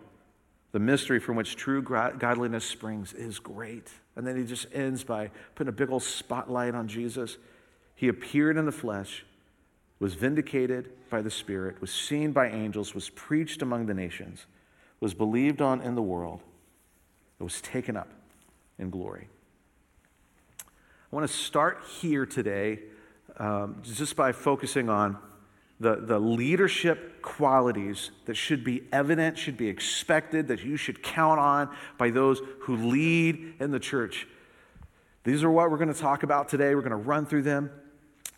the 0.77 0.81
mystery 0.81 1.19
from 1.19 1.37
which 1.37 1.57
true 1.57 1.81
godliness 1.81 2.63
springs 2.63 3.15
is 3.15 3.39
great. 3.39 3.89
And 4.15 4.27
then 4.27 4.37
he 4.37 4.45
just 4.45 4.67
ends 4.75 5.05
by 5.05 5.31
putting 5.55 5.71
a 5.71 5.73
big 5.73 5.91
old 5.91 6.03
spotlight 6.03 6.75
on 6.75 6.87
Jesus. 6.87 7.39
He 7.95 8.09
appeared 8.09 8.59
in 8.59 8.67
the 8.67 8.73
flesh, 8.73 9.25
was 10.01 10.13
vindicated 10.13 10.91
by 11.09 11.23
the 11.23 11.31
Spirit, 11.31 11.81
was 11.81 11.91
seen 11.91 12.33
by 12.33 12.51
angels, 12.51 12.95
was 12.95 13.09
preached 13.09 13.63
among 13.63 13.87
the 13.87 13.95
nations, 13.95 14.45
was 15.01 15.15
believed 15.15 15.63
on 15.63 15.81
in 15.81 15.95
the 15.95 16.03
world, 16.03 16.43
it 17.41 17.43
was 17.43 17.63
taken 17.63 17.97
up 17.97 18.11
in 18.79 18.91
glory. 18.91 19.31
I 20.61 21.17
want 21.17 21.27
to 21.27 21.35
start 21.35 21.85
here 22.03 22.27
today 22.27 22.81
um, 23.39 23.81
just 23.83 24.15
by 24.15 24.31
focusing 24.33 24.91
on 24.91 25.17
the, 25.79 25.97
the 25.97 26.19
leadership 26.19 27.21
qualities 27.23 28.11
that 28.25 28.35
should 28.35 28.65
be 28.65 28.85
evident, 28.93 29.39
should 29.39 29.57
be 29.57 29.69
expected, 29.69 30.49
that 30.49 30.65
you 30.65 30.77
should 30.77 31.03
count 31.03 31.39
on 31.39 31.75
by 31.99 32.11
those 32.11 32.41
who 32.61 32.77
lead 32.77 33.55
in 33.61 33.71
the 33.71 33.81
church. 33.81 34.27
These 35.25 35.43
are 35.43 35.51
what 35.51 35.71
we're 35.71 35.77
going 35.77 35.93
to 35.93 36.01
talk 36.01 36.23
about 36.23 36.49
today. 36.49 36.75
We're 36.75 36.83
going 36.83 36.91
to 36.91 36.97
run 36.97 37.27
through 37.27 37.43
them 37.43 37.71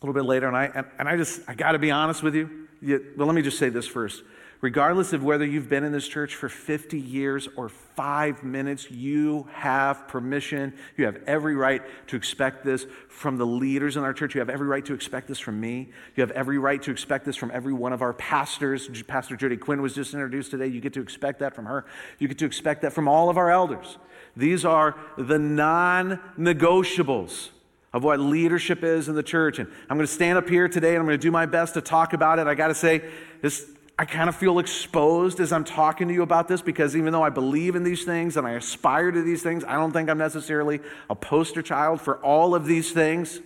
a 0.00 0.06
little 0.06 0.14
bit 0.14 0.26
later. 0.26 0.48
And 0.48 0.56
I, 0.56 0.64
and, 0.74 0.86
and 0.98 1.08
I 1.08 1.16
just, 1.16 1.40
I 1.46 1.54
got 1.54 1.72
to 1.72 1.78
be 1.78 1.90
honest 1.90 2.22
with 2.22 2.34
you. 2.34 2.68
you. 2.80 3.12
Let 3.16 3.32
me 3.34 3.42
just 3.42 3.58
say 3.58 3.68
this 3.68 3.86
first 3.86 4.22
regardless 4.60 5.12
of 5.12 5.22
whether 5.22 5.44
you've 5.44 5.68
been 5.68 5.84
in 5.84 5.92
this 5.92 6.08
church 6.08 6.34
for 6.34 6.48
50 6.48 6.98
years 6.98 7.48
or 7.56 7.68
five 7.68 8.42
minutes, 8.42 8.90
you 8.90 9.48
have 9.52 10.08
permission. 10.08 10.72
You 10.96 11.04
have 11.06 11.22
every 11.26 11.54
right 11.54 11.82
to 12.08 12.16
expect 12.16 12.64
this 12.64 12.86
from 13.08 13.38
the 13.38 13.46
leaders 13.46 13.96
in 13.96 14.02
our 14.02 14.12
church. 14.12 14.34
You 14.34 14.40
have 14.40 14.50
every 14.50 14.66
right 14.66 14.84
to 14.86 14.94
expect 14.94 15.28
this 15.28 15.38
from 15.38 15.60
me. 15.60 15.90
You 16.16 16.22
have 16.22 16.30
every 16.32 16.58
right 16.58 16.82
to 16.82 16.90
expect 16.90 17.24
this 17.24 17.36
from 17.36 17.50
every 17.52 17.72
one 17.72 17.92
of 17.92 18.02
our 18.02 18.12
pastors. 18.12 18.88
Pastor 19.06 19.36
Judy 19.36 19.56
Quinn 19.56 19.80
was 19.80 19.94
just 19.94 20.12
introduced 20.12 20.50
today. 20.50 20.66
You 20.66 20.80
get 20.80 20.92
to 20.94 21.00
expect 21.00 21.38
that 21.40 21.54
from 21.54 21.66
her. 21.66 21.84
You 22.18 22.28
get 22.28 22.38
to 22.38 22.46
expect 22.46 22.82
that 22.82 22.92
from 22.92 23.06
all 23.08 23.30
of 23.30 23.36
our 23.36 23.50
elders. 23.50 23.98
These 24.36 24.64
are 24.64 24.96
the 25.16 25.38
non 25.38 26.20
negotiables 26.38 27.50
of 27.92 28.04
what 28.04 28.20
leadership 28.20 28.84
is 28.84 29.08
in 29.08 29.14
the 29.14 29.22
church. 29.22 29.58
And 29.58 29.68
I'm 29.88 29.96
going 29.96 30.06
to 30.06 30.12
stand 30.12 30.36
up 30.36 30.48
here 30.48 30.68
today 30.68 30.90
and 30.90 30.98
I'm 30.98 31.06
going 31.06 31.18
to 31.18 31.22
do 31.22 31.30
my 31.30 31.46
best 31.46 31.74
to 31.74 31.80
talk 31.80 32.12
about 32.12 32.38
it. 32.38 32.46
I 32.46 32.54
got 32.54 32.68
to 32.68 32.74
say, 32.74 33.02
this 33.40 33.68
I 33.98 34.04
kind 34.04 34.28
of 34.28 34.36
feel 34.36 34.60
exposed 34.60 35.40
as 35.40 35.52
I'm 35.52 35.64
talking 35.64 36.06
to 36.06 36.14
you 36.14 36.22
about 36.22 36.46
this 36.46 36.62
because 36.62 36.94
even 36.94 37.12
though 37.12 37.24
I 37.24 37.30
believe 37.30 37.74
in 37.74 37.82
these 37.82 38.04
things 38.04 38.36
and 38.36 38.46
I 38.46 38.52
aspire 38.52 39.10
to 39.10 39.22
these 39.22 39.42
things, 39.42 39.64
I 39.64 39.72
don't 39.72 39.90
think 39.90 40.08
I'm 40.08 40.18
necessarily 40.18 40.78
a 41.10 41.16
poster 41.16 41.62
child 41.62 42.00
for 42.00 42.18
all 42.18 42.54
of 42.54 42.64
these 42.64 42.92
things. 42.92 43.40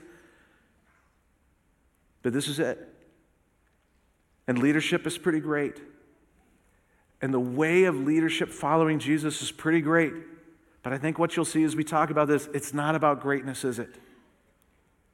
But 2.20 2.34
this 2.34 2.48
is 2.48 2.58
it. 2.58 2.86
And 4.46 4.58
leadership 4.58 5.06
is 5.06 5.16
pretty 5.16 5.40
great. 5.40 5.80
And 7.22 7.32
the 7.32 7.40
way 7.40 7.84
of 7.84 7.96
leadership 7.96 8.50
following 8.50 8.98
Jesus 8.98 9.40
is 9.40 9.50
pretty 9.50 9.80
great. 9.80 10.12
But 10.82 10.92
I 10.92 10.98
think 10.98 11.18
what 11.18 11.34
you'll 11.34 11.46
see 11.46 11.64
as 11.64 11.74
we 11.74 11.84
talk 11.84 12.10
about 12.10 12.28
this, 12.28 12.50
it's 12.52 12.74
not 12.74 12.94
about 12.94 13.22
greatness, 13.22 13.64
is 13.64 13.78
it? 13.78 13.94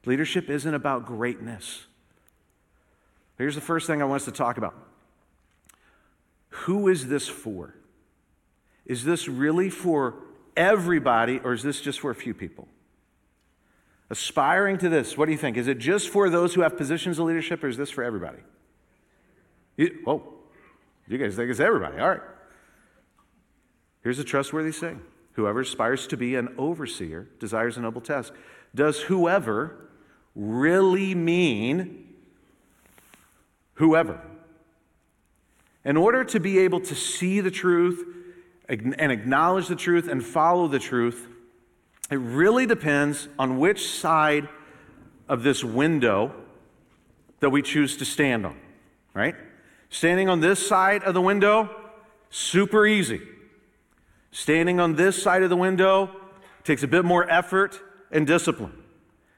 Leadership 0.04 0.50
isn't 0.50 0.74
about 0.74 1.06
greatness. 1.06 1.86
Here's 3.36 3.54
the 3.54 3.60
first 3.60 3.86
thing 3.86 4.02
I 4.02 4.04
want 4.04 4.22
us 4.22 4.24
to 4.24 4.32
talk 4.32 4.58
about 4.58 4.87
who 6.60 6.88
is 6.88 7.08
this 7.08 7.28
for? 7.28 7.74
Is 8.86 9.04
this 9.04 9.28
really 9.28 9.70
for 9.70 10.14
everybody, 10.56 11.40
or 11.44 11.52
is 11.52 11.62
this 11.62 11.80
just 11.80 12.00
for 12.00 12.10
a 12.10 12.14
few 12.14 12.34
people? 12.34 12.68
Aspiring 14.10 14.78
to 14.78 14.88
this, 14.88 15.16
what 15.16 15.26
do 15.26 15.32
you 15.32 15.38
think? 15.38 15.56
Is 15.56 15.68
it 15.68 15.78
just 15.78 16.08
for 16.08 16.30
those 16.30 16.54
who 16.54 16.62
have 16.62 16.76
positions 16.76 17.18
of 17.18 17.26
leadership, 17.26 17.62
or 17.62 17.68
is 17.68 17.76
this 17.76 17.90
for 17.90 18.02
everybody? 18.02 18.38
You, 19.76 20.02
oh, 20.06 20.22
you 21.06 21.18
guys 21.18 21.36
think 21.36 21.50
it's 21.50 21.60
everybody. 21.60 21.98
All 21.98 22.08
right. 22.08 22.20
Here's 24.02 24.18
a 24.18 24.24
trustworthy 24.24 24.72
saying 24.72 25.00
Whoever 25.32 25.60
aspires 25.60 26.08
to 26.08 26.16
be 26.16 26.34
an 26.34 26.54
overseer 26.58 27.28
desires 27.38 27.76
a 27.76 27.80
noble 27.80 28.00
task. 28.00 28.32
Does 28.74 29.02
whoever 29.02 29.88
really 30.34 31.14
mean 31.14 32.14
whoever? 33.74 34.20
In 35.88 35.96
order 35.96 36.22
to 36.22 36.38
be 36.38 36.58
able 36.58 36.80
to 36.82 36.94
see 36.94 37.40
the 37.40 37.50
truth 37.50 38.06
and 38.68 39.10
acknowledge 39.10 39.68
the 39.68 39.74
truth 39.74 40.06
and 40.06 40.22
follow 40.22 40.68
the 40.68 40.78
truth, 40.78 41.26
it 42.10 42.16
really 42.16 42.66
depends 42.66 43.26
on 43.38 43.58
which 43.58 43.88
side 43.88 44.50
of 45.30 45.42
this 45.42 45.64
window 45.64 46.34
that 47.40 47.48
we 47.48 47.62
choose 47.62 47.96
to 47.96 48.04
stand 48.04 48.44
on, 48.44 48.58
right? 49.14 49.34
Standing 49.88 50.28
on 50.28 50.40
this 50.40 50.64
side 50.64 51.02
of 51.04 51.14
the 51.14 51.22
window, 51.22 51.70
super 52.28 52.86
easy. 52.86 53.22
Standing 54.30 54.80
on 54.80 54.96
this 54.96 55.22
side 55.22 55.42
of 55.42 55.48
the 55.48 55.56
window 55.56 56.10
takes 56.64 56.82
a 56.82 56.86
bit 56.86 57.06
more 57.06 57.26
effort 57.30 57.80
and 58.12 58.26
discipline. 58.26 58.74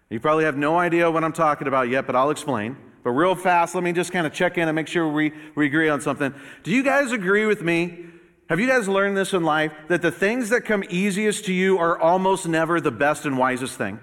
You 0.09 0.19
probably 0.19 0.47
have 0.47 0.57
no 0.57 0.77
idea 0.77 1.09
what 1.13 1.23
I'm 1.23 1.33
talking 1.33 1.69
about 1.69 1.89
yet, 1.89 2.09
but 2.09 2.17
I'll 2.17 2.31
explain. 2.31 2.77
But 3.03 3.11
real 3.11 3.35
fast, 3.35 3.75
let 3.75 3.83
me 3.83 3.93
just 3.93 4.13
kind 4.13 4.27
of 4.27 4.33
check 4.33 4.59
in 4.59 4.69
and 4.69 4.77
make 4.77 4.89
sure 4.89 5.09
we, 5.09 5.33
we 5.55 5.67
agree 5.67 5.89
on 5.89 6.01
something. 6.01 6.35
Do 6.63 6.71
you 6.71 6.83
guys 6.83 7.13
agree 7.13 7.47
with 7.47 7.63
me? 7.63 8.07
Have 8.49 8.61
you 8.61 8.67
guys 8.67 8.89
learned 8.89 9.17
this 9.17 9.33
in 9.33 9.43
life 9.43 9.73
that 9.89 10.03
the 10.03 10.11
things 10.11 10.49
that 10.51 10.63
come 10.63 10.85
easiest 10.91 11.45
to 11.47 11.53
you 11.53 11.79
are 11.79 11.99
almost 11.99 12.47
never 12.49 12.81
the 12.81 12.91
best 12.91 13.25
and 13.25 13.39
wisest 13.39 13.79
thing? 13.79 14.01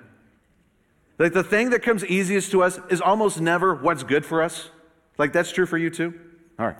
Like 1.19 1.33
the 1.33 1.43
thing 1.43 1.71
that 1.71 1.83
comes 1.83 2.05
easiest 2.05 2.51
to 2.51 2.63
us 2.63 2.79
is 2.89 3.01
almost 3.01 3.41
never 3.41 3.75
what's 3.75 4.03
good 4.03 4.25
for 4.25 4.41
us? 4.41 4.69
Like 5.17 5.33
that's 5.33 5.51
true 5.51 5.65
for 5.65 5.77
you 5.77 5.89
too? 5.89 6.13
All 6.57 6.67
right. 6.67 6.77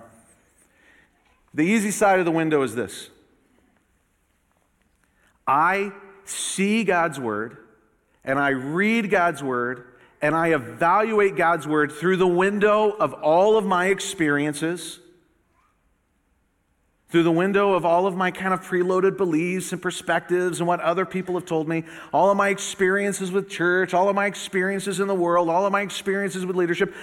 The 1.54 1.64
easy 1.64 1.92
side 1.92 2.20
of 2.20 2.26
the 2.26 2.32
window 2.32 2.62
is 2.62 2.76
this 2.76 3.10
I 5.46 5.92
see 6.26 6.84
God's 6.84 7.20
word 7.20 7.58
and 8.24 8.38
I 8.40 8.50
read 8.50 9.10
God's 9.10 9.44
word 9.44 9.86
and 10.22 10.36
I 10.36 10.50
evaluate 10.50 11.36
God's 11.36 11.68
word 11.68 11.92
through 11.92 12.18
the 12.18 12.28
window 12.28 12.92
of 12.92 13.14
all 13.14 13.58
of 13.58 13.66
my 13.66 13.88
experiences, 13.88 15.00
through 17.10 17.24
the 17.24 17.32
window 17.32 17.74
of 17.74 17.86
all 17.86 18.08
of 18.08 18.16
my 18.16 18.32
kind 18.32 18.54
of 18.54 18.62
preloaded 18.62 19.16
beliefs 19.16 19.72
and 19.72 19.82
perspectives 19.82 20.60
and 20.60 20.68
what 20.68 20.80
other 20.82 21.06
people 21.06 21.36
have 21.36 21.46
told 21.46 21.68
me, 21.68 21.84
all 22.12 22.32
of 22.32 22.38
my 22.38 22.50
experiences 22.50 23.32
with 23.32 23.48
church, 23.48 23.94
all 23.94 24.10
of 24.10 24.16
my 24.16 24.26
experiences 24.26 25.00
in 25.00 25.08
the 25.08 25.16
world, 25.16 25.50
all 25.50 25.66
of 25.66 25.72
my 25.72 25.82
experiences 25.82 26.46
with 26.46 26.56
leadership. 26.56 26.94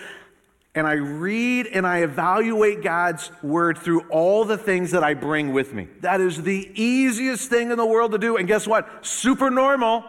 And 0.75 0.88
I 0.88 0.94
read 0.94 1.68
and 1.68 1.87
I 1.87 1.99
evaluate 1.99 2.83
God's 2.83 3.30
word 3.42 3.78
through 3.78 4.09
all 4.11 4.44
the 4.44 4.59
things 4.59 4.90
that 4.90 5.04
I 5.04 5.14
bring 5.14 5.52
with 5.52 5.73
me. 5.73 5.87
That 6.00 6.21
is 6.21 6.42
the 6.42 6.68
easiest 6.75 7.49
thing 7.49 7.71
in 7.71 7.78
the 7.78 7.87
world 7.87 8.11
to 8.11 8.18
do. 8.18 8.37
And 8.37 8.49
guess 8.49 8.66
what? 8.66 9.06
Super 9.06 9.50
normal, 9.50 10.04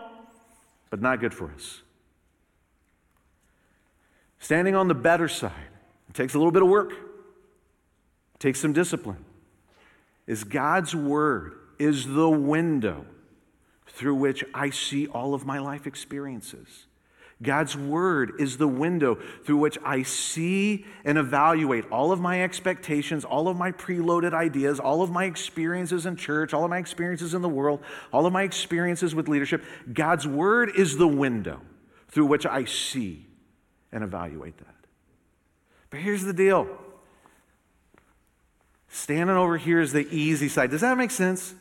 but 0.90 1.02
not 1.02 1.20
good 1.20 1.36
for 1.36 1.52
us. 1.52 1.84
Standing 4.46 4.76
on 4.76 4.88
the 4.88 4.94
better 4.94 5.28
side, 5.28 5.72
it 6.08 6.14
takes 6.14 6.36
a 6.36 6.38
little 6.38 6.52
bit 6.52 6.62
of 6.62 6.68
work, 6.68 6.92
it 6.92 8.40
takes 8.40 8.60
some 8.60 8.74
discipline, 8.74 9.26
is 10.28 10.44
God's 10.44 10.96
Word 10.96 11.56
is 11.80 12.06
the 12.06 12.30
window 12.30 13.08
through 13.88 14.14
which 14.14 14.44
I 14.54 14.70
see 14.70 15.08
all 15.08 15.34
of 15.34 15.48
my 15.48 15.58
life 15.58 15.88
experiences. 15.88 16.86
God's 17.42 17.76
Word 17.76 18.34
is 18.38 18.58
the 18.58 18.68
window 18.68 19.18
through 19.44 19.58
which 19.58 19.80
I 19.84 20.04
see 20.04 20.86
and 21.04 21.18
evaluate 21.18 21.90
all 21.92 22.12
of 22.12 22.20
my 22.20 22.44
expectations, 22.44 23.26
all 23.26 23.48
of 23.48 23.58
my 23.58 23.72
preloaded 23.72 24.36
ideas, 24.36 24.80
all 24.80 25.02
of 25.02 25.10
my 25.10 25.26
experiences 25.26 26.06
in 26.06 26.18
church, 26.18 26.54
all 26.54 26.64
of 26.64 26.70
my 26.70 26.78
experiences 26.78 27.34
in 27.34 27.42
the 27.42 27.50
world, 27.50 27.80
all 28.14 28.28
of 28.28 28.34
my 28.34 28.44
experiences 28.44 29.16
with 29.16 29.28
leadership. 29.28 29.64
God's 29.92 30.28
Word 30.28 30.70
is 30.78 30.98
the 30.98 31.08
window 31.08 31.62
through 32.10 32.28
which 32.28 32.46
I 32.46 32.66
see 32.66 33.25
and 33.96 34.04
evaluate 34.04 34.58
that. 34.58 34.76
But 35.90 36.02
here's 36.02 36.24
the 36.24 36.34
deal 36.34 36.68
standing 38.90 39.36
over 39.36 39.58
here 39.58 39.82
is 39.82 39.92
the 39.92 40.08
easy 40.12 40.48
side. 40.48 40.70
Does 40.70 40.82
that 40.82 40.98
make 40.98 41.12
sense? 41.12 41.56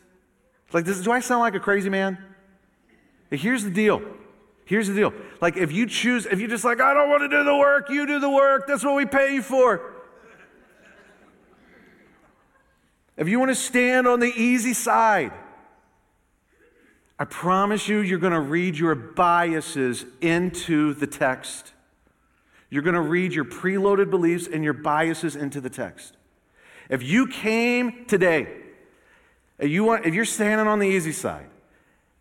Like, 0.73 0.85
does, 0.85 1.03
do 1.03 1.12
I 1.12 1.21
sound 1.21 1.41
like 1.41 1.55
a 1.55 1.61
crazy 1.61 1.88
man? 1.88 2.19
Here's 3.31 3.64
the 3.64 3.71
deal. 3.71 4.03
Here's 4.64 4.88
the 4.88 4.95
deal. 4.95 5.12
Like, 5.41 5.57
if 5.57 5.73
you 5.73 5.87
choose, 5.87 6.26
if 6.26 6.41
you're 6.41 6.49
just 6.49 6.64
like, 6.64 6.81
I 6.81 6.95
don't 6.95 7.09
want 7.09 7.23
to 7.23 7.29
do 7.29 7.45
the 7.45 7.57
work, 7.57 7.88
you 7.88 8.07
do 8.07 8.19
the 8.19 8.31
work, 8.31 8.67
that's 8.67 8.85
what 8.85 8.95
we 8.95 9.07
pay 9.07 9.35
you 9.35 9.43
for. 9.43 9.93
If 13.17 13.29
you 13.29 13.38
want 13.38 13.50
to 13.50 13.57
stand 13.57 14.09
on 14.09 14.21
the 14.21 14.33
easy 14.35 14.75
side, 14.75 15.33
I 17.19 17.25
promise 17.25 17.88
you, 17.88 18.00
you're 18.00 18.19
going 18.19 18.33
to 18.33 18.41
read 18.41 18.76
your 18.76 18.97
biases 18.97 20.05
into 20.21 20.95
the 20.95 21.07
text. 21.07 21.73
You're 22.75 22.83
going 22.83 22.95
to 22.95 23.00
read 23.00 23.33
your 23.33 23.45
preloaded 23.45 24.11
beliefs 24.11 24.49
and 24.52 24.64
your 24.64 24.73
biases 24.73 25.37
into 25.37 25.61
the 25.61 25.71
text. 25.71 26.16
If 26.90 27.04
you 27.04 27.28
came 27.28 28.04
today, 28.07 28.49
if, 29.61 29.71
you 29.71 29.85
want, 29.85 30.07
if 30.07 30.12
you're 30.12 30.25
standing 30.25 30.66
on 30.66 30.81
the 30.81 30.88
easy 30.88 31.12
side, 31.12 31.47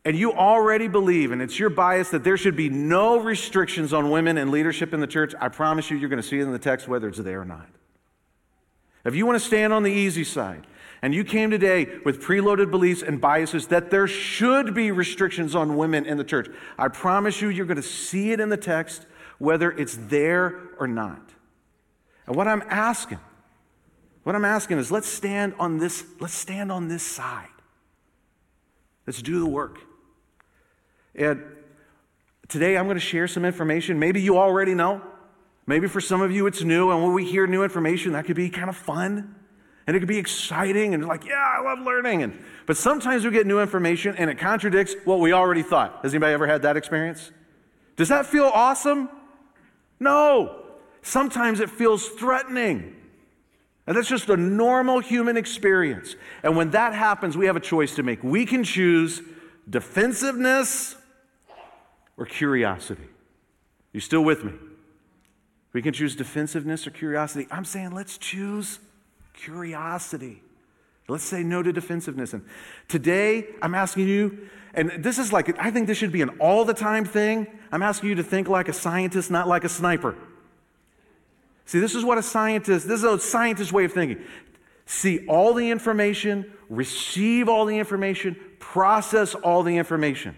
and 0.06 0.16
you 0.16 0.32
already 0.32 0.88
believe, 0.88 1.32
and 1.32 1.42
it's 1.42 1.58
your 1.58 1.72
bias 1.72 2.12
that 2.12 2.24
there 2.24 2.38
should 2.38 2.56
be 2.56 2.70
no 2.70 3.18
restrictions 3.18 3.94
on 3.94 4.12
women 4.12 4.38
and 4.38 4.52
leadership 4.52 4.94
in 4.94 5.00
the 5.00 5.08
church, 5.08 5.34
I 5.42 5.48
promise 5.48 5.90
you, 5.90 5.98
you're 5.98 6.08
going 6.08 6.22
to 6.22 6.28
see 6.28 6.38
it 6.38 6.44
in 6.44 6.52
the 6.52 6.60
text 6.60 6.88
whether 6.88 7.08
it's 7.08 7.18
there 7.18 7.42
or 7.42 7.46
not. 7.46 7.68
If 9.06 9.16
you 9.16 9.26
want 9.26 9.42
to 9.42 9.46
stand 9.46 9.74
on 9.74 9.82
the 9.82 9.92
easy 9.92 10.24
side, 10.24 10.68
and 11.02 11.16
you 11.16 11.24
came 11.24 11.50
today 11.50 11.88
with 12.06 12.22
preloaded 12.22 12.70
beliefs 12.70 13.02
and 13.02 13.20
biases 13.20 13.68
that 13.70 13.90
there 13.90 14.08
should 14.08 14.76
be 14.76 14.92
restrictions 14.92 15.56
on 15.56 15.78
women 15.78 16.06
in 16.06 16.20
the 16.20 16.24
church, 16.24 16.48
I 16.78 16.90
promise 16.90 17.42
you, 17.42 17.50
you're 17.50 17.66
going 17.66 17.76
to 17.76 17.82
see 17.82 18.32
it 18.34 18.40
in 18.40 18.50
the 18.50 18.56
text, 18.56 19.08
whether 19.44 19.74
it's 19.74 19.98
there 20.08 20.58
or 20.80 20.88
not. 20.88 21.34
And 22.28 22.34
what 22.34 22.48
I'm 22.48 22.64
asking, 22.70 23.20
what 24.24 24.38
I'm 24.38 24.46
asking 24.46 24.78
is 24.78 24.90
let's 24.90 25.10
stand 25.10 25.54
on 25.60 25.80
this, 25.80 26.06
let's 26.22 26.34
stand 26.34 26.72
on 26.72 26.88
this 26.88 27.04
side. 27.04 27.50
Let's 29.06 29.22
do 29.22 29.42
the 29.42 29.46
work. 29.46 29.80
And 31.14 31.44
today 32.48 32.78
I'm 32.78 32.86
going 32.86 32.96
to 32.96 33.02
share 33.02 33.28
some 33.28 33.44
information. 33.44 34.00
Maybe 34.00 34.22
you 34.22 34.38
already 34.38 34.74
know. 34.74 35.02
Maybe 35.68 35.90
for 35.90 36.00
some 36.00 36.22
of 36.22 36.32
you 36.32 36.48
it's 36.48 36.64
new, 36.64 36.92
and 36.92 37.04
when 37.04 37.14
we 37.14 37.26
hear 37.26 37.46
new 37.46 37.64
information, 37.64 38.14
that 38.14 38.26
could 38.26 38.38
be 38.38 38.50
kind 38.50 38.70
of 38.70 38.78
fun. 38.78 39.36
And 39.86 39.98
it 39.98 40.00
could 40.00 40.08
be 40.08 40.20
exciting 40.20 40.94
and 40.94 41.06
like, 41.06 41.26
yeah, 41.26 41.56
I 41.58 41.62
love 41.62 41.80
learning. 41.80 42.24
And, 42.24 42.42
but 42.66 42.78
sometimes 42.78 43.26
we 43.26 43.32
get 43.32 43.46
new 43.46 43.60
information 43.60 44.16
and 44.16 44.30
it 44.30 44.38
contradicts 44.38 44.96
what 45.04 45.20
we 45.20 45.34
already 45.34 45.64
thought. 45.64 46.00
Has 46.04 46.14
anybody 46.14 46.32
ever 46.32 46.48
had 46.48 46.62
that 46.62 46.78
experience? 46.78 47.32
Does 47.98 48.08
that 48.08 48.26
feel 48.26 48.46
awesome? 48.46 49.10
No. 50.00 50.64
Sometimes 51.02 51.60
it 51.60 51.70
feels 51.70 52.08
threatening. 52.08 52.96
And 53.86 53.98
that's 53.98 54.08
just 54.08 54.30
a 54.30 54.38
normal 54.38 55.00
human 55.00 55.36
experience. 55.36 56.16
And 56.42 56.56
when 56.56 56.72
that 56.72 56.94
happens, 56.94 57.36
we 57.36 57.48
have 57.48 57.56
a 57.56 57.62
choice 57.62 57.96
to 57.96 58.04
make. 58.04 58.24
We 58.24 58.46
can 58.46 58.64
choose 58.64 59.22
defensiveness 59.70 60.96
or 62.16 62.26
curiosity. 62.26 63.08
You 63.92 64.00
still 64.00 64.24
with 64.24 64.44
me? 64.44 64.54
We 65.74 65.82
can 65.82 65.92
choose 65.92 66.16
defensiveness 66.16 66.86
or 66.86 66.92
curiosity. 66.92 67.48
I'm 67.52 67.66
saying 67.66 67.92
let's 67.92 68.18
choose 68.18 68.80
curiosity. 69.34 70.43
Let's 71.08 71.24
say 71.24 71.44
no 71.44 71.62
to 71.62 71.74
defensiveness. 71.74 72.34
And 72.34 72.46
today, 72.88 73.48
I'm 73.62 73.76
asking 73.76 74.08
you, 74.08 74.48
and 74.74 75.04
this 75.04 75.20
is 75.20 75.34
like, 75.34 75.58
I 75.60 75.70
think 75.70 75.88
this 75.88 75.98
should 75.98 76.12
be 76.12 76.22
an 76.22 76.30
all 76.40 76.66
the 76.66 76.74
time 76.74 77.06
thing. 77.06 77.48
I'm 77.72 77.82
asking 77.82 78.10
you 78.10 78.16
to 78.16 78.24
think 78.24 78.48
like 78.48 78.70
a 78.70 78.74
scientist, 78.74 79.30
not 79.30 79.48
like 79.48 79.64
a 79.64 79.70
sniper. 79.70 80.16
See, 81.66 81.80
this 81.80 81.96
is 81.96 82.04
what 82.04 82.18
a 82.18 82.24
scientist, 82.24 82.88
this 82.88 83.00
is 83.00 83.06
a 83.06 83.20
scientist 83.20 83.72
way 83.72 83.86
of 83.86 83.94
thinking. 83.94 84.24
See 84.86 85.26
all 85.28 85.54
the 85.54 85.70
information, 85.70 86.52
receive 86.70 87.48
all 87.48 87.66
the 87.66 87.78
information, 87.78 88.36
process 88.60 89.36
all 89.36 89.64
the 89.64 89.78
information. 89.78 90.36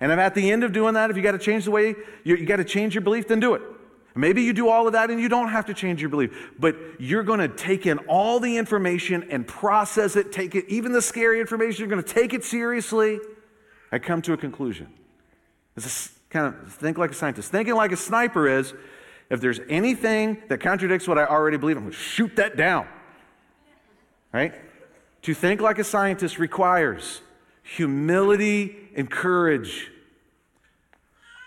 And 0.00 0.12
if 0.12 0.18
at 0.18 0.34
the 0.34 0.50
end 0.50 0.64
of 0.64 0.72
doing 0.72 0.94
that, 0.94 1.10
if 1.10 1.16
you 1.16 1.22
got 1.22 1.32
to 1.32 1.38
change 1.38 1.64
the 1.64 1.70
way, 1.70 1.94
you, 2.24 2.36
you 2.36 2.46
got 2.46 2.56
to 2.56 2.64
change 2.64 2.94
your 2.94 3.02
belief, 3.02 3.28
then 3.28 3.40
do 3.40 3.54
it. 3.54 3.62
Maybe 4.16 4.42
you 4.42 4.52
do 4.52 4.68
all 4.68 4.86
of 4.86 4.92
that 4.92 5.10
and 5.10 5.20
you 5.20 5.28
don't 5.28 5.48
have 5.48 5.66
to 5.66 5.74
change 5.74 6.00
your 6.00 6.08
belief, 6.08 6.52
but 6.58 6.76
you're 7.00 7.24
going 7.24 7.40
to 7.40 7.48
take 7.48 7.84
in 7.84 7.98
all 7.98 8.38
the 8.38 8.56
information 8.56 9.26
and 9.28 9.46
process 9.46 10.14
it, 10.14 10.30
take 10.30 10.54
it, 10.54 10.66
even 10.68 10.92
the 10.92 11.02
scary 11.02 11.40
information, 11.40 11.80
you're 11.80 11.90
going 11.90 12.02
to 12.02 12.14
take 12.14 12.32
it 12.32 12.44
seriously 12.44 13.18
and 13.90 14.02
come 14.02 14.22
to 14.22 14.32
a 14.32 14.36
conclusion. 14.36 14.86
It's 15.76 16.12
kind 16.30 16.46
of 16.46 16.72
think 16.72 16.96
like 16.96 17.10
a 17.10 17.14
scientist. 17.14 17.50
Thinking 17.50 17.74
like 17.74 17.90
a 17.90 17.96
sniper 17.96 18.46
is 18.46 18.72
if 19.30 19.40
there's 19.40 19.58
anything 19.68 20.40
that 20.48 20.60
contradicts 20.60 21.08
what 21.08 21.18
I 21.18 21.26
already 21.26 21.56
believe, 21.56 21.76
I'm 21.76 21.82
going 21.82 21.92
to 21.92 21.98
shoot 21.98 22.36
that 22.36 22.56
down. 22.56 22.86
Right? 24.32 24.54
To 25.22 25.34
think 25.34 25.60
like 25.60 25.80
a 25.80 25.84
scientist 25.84 26.38
requires 26.38 27.20
humility 27.64 28.76
and 28.94 29.10
courage. 29.10 29.90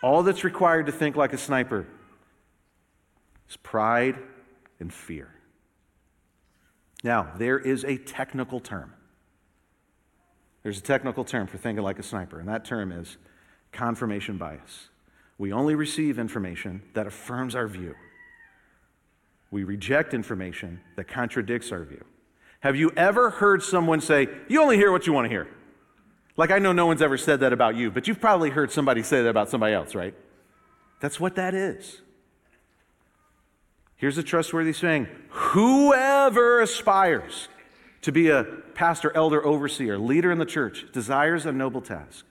All 0.03 0.23
that's 0.23 0.43
required 0.43 0.87
to 0.87 0.91
think 0.91 1.15
like 1.15 1.31
a 1.31 1.37
sniper 1.37 1.87
is 3.49 3.57
pride 3.57 4.17
and 4.79 4.93
fear. 4.93 5.33
Now, 7.03 7.31
there 7.37 7.59
is 7.59 7.83
a 7.83 7.97
technical 7.97 8.59
term. 8.59 8.93
There's 10.63 10.79
a 10.79 10.81
technical 10.81 11.23
term 11.23 11.47
for 11.47 11.57
thinking 11.57 11.83
like 11.83 11.99
a 11.99 12.03
sniper, 12.03 12.39
and 12.39 12.49
that 12.49 12.65
term 12.65 12.91
is 12.91 13.17
confirmation 13.71 14.37
bias. 14.37 14.89
We 15.37 15.53
only 15.53 15.75
receive 15.75 16.17
information 16.17 16.81
that 16.93 17.07
affirms 17.07 17.55
our 17.55 17.67
view. 17.67 17.95
We 19.51 19.63
reject 19.63 20.13
information 20.13 20.81
that 20.95 21.07
contradicts 21.07 21.71
our 21.71 21.83
view. 21.83 22.03
Have 22.61 22.75
you 22.75 22.91
ever 22.97 23.29
heard 23.29 23.63
someone 23.63 24.01
say, 24.01 24.27
You 24.49 24.61
only 24.61 24.77
hear 24.77 24.91
what 24.91 25.07
you 25.07 25.13
want 25.13 25.25
to 25.25 25.29
hear? 25.29 25.47
Like, 26.35 26.51
I 26.51 26.59
know 26.59 26.71
no 26.71 26.85
one's 26.85 27.01
ever 27.01 27.17
said 27.17 27.39
that 27.39 27.53
about 27.53 27.75
you, 27.75 27.89
but 27.89 28.07
you've 28.07 28.19
probably 28.19 28.49
heard 28.49 28.71
somebody 28.71 29.03
say 29.03 29.21
that 29.23 29.29
about 29.29 29.49
somebody 29.49 29.73
else, 29.73 29.95
right? 29.95 30.13
That's 30.99 31.19
what 31.19 31.35
that 31.35 31.53
is. 31.53 32.01
Here's 33.97 34.17
a 34.17 34.23
trustworthy 34.23 34.73
saying 34.73 35.07
Whoever 35.29 36.61
aspires 36.61 37.49
to 38.01 38.11
be 38.11 38.29
a 38.29 38.43
pastor, 38.73 39.11
elder, 39.15 39.45
overseer, 39.45 39.97
leader 39.97 40.31
in 40.31 40.37
the 40.37 40.45
church 40.45 40.85
desires 40.93 41.45
a 41.45 41.51
noble 41.51 41.81
task. 41.81 42.25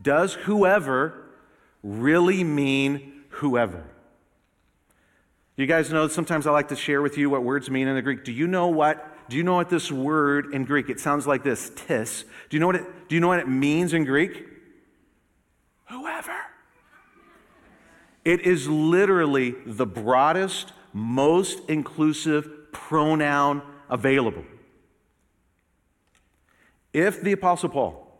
Does 0.00 0.34
whoever 0.34 1.26
really 1.82 2.42
mean 2.44 3.24
whoever? 3.28 3.84
You 5.56 5.66
guys 5.66 5.90
know 5.92 6.08
sometimes 6.08 6.46
I 6.46 6.50
like 6.50 6.68
to 6.68 6.76
share 6.76 7.00
with 7.00 7.16
you 7.16 7.30
what 7.30 7.44
words 7.44 7.70
mean 7.70 7.86
in 7.86 7.94
the 7.94 8.02
Greek. 8.02 8.24
Do 8.24 8.32
you 8.32 8.46
know 8.46 8.68
what? 8.68 9.28
Do 9.28 9.36
you 9.36 9.42
know 9.42 9.54
what 9.54 9.70
this 9.70 9.90
word 9.90 10.52
in 10.52 10.64
Greek? 10.64 10.88
It 10.88 11.00
sounds 11.00 11.26
like 11.26 11.44
this, 11.44 11.70
tis. 11.74 12.24
Do 12.50 12.56
you 12.56 12.60
know 12.60 12.66
what 12.66 12.76
it, 12.76 13.08
do 13.08 13.14
you 13.14 13.20
know 13.20 13.28
what 13.28 13.38
it 13.38 13.48
means 13.48 13.94
in 13.94 14.04
Greek? 14.04 14.44
Whoever. 15.88 16.34
It 18.24 18.40
is 18.40 18.68
literally 18.68 19.54
the 19.64 19.86
broadest, 19.86 20.72
most 20.94 21.60
inclusive 21.68 22.72
pronoun 22.72 23.60
available. 23.90 24.44
If 26.94 27.20
the 27.20 27.32
Apostle 27.32 27.68
Paul, 27.68 28.16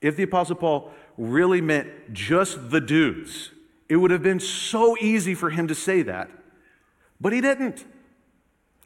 if 0.00 0.16
the 0.16 0.22
Apostle 0.22 0.56
Paul 0.56 0.92
really 1.18 1.60
meant 1.60 2.12
just 2.12 2.70
the 2.70 2.80
dudes, 2.80 3.50
it 3.88 3.96
would 3.96 4.12
have 4.12 4.22
been 4.22 4.40
so 4.40 4.96
easy 4.98 5.34
for 5.34 5.50
him 5.50 5.66
to 5.68 5.74
say 5.74 6.02
that, 6.02 6.30
but 7.20 7.32
he 7.32 7.40
didn't. 7.40 7.84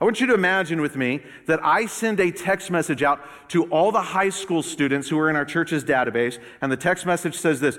I 0.00 0.04
want 0.04 0.20
you 0.20 0.26
to 0.26 0.34
imagine 0.34 0.80
with 0.80 0.96
me 0.96 1.22
that 1.46 1.64
I 1.64 1.86
send 1.86 2.20
a 2.20 2.30
text 2.30 2.70
message 2.70 3.02
out 3.02 3.20
to 3.48 3.64
all 3.64 3.92
the 3.92 4.02
high 4.02 4.28
school 4.28 4.62
students 4.62 5.08
who 5.08 5.18
are 5.18 5.30
in 5.30 5.36
our 5.36 5.44
church's 5.44 5.84
database, 5.84 6.38
and 6.60 6.70
the 6.70 6.76
text 6.76 7.06
message 7.06 7.34
says 7.34 7.60
this 7.60 7.78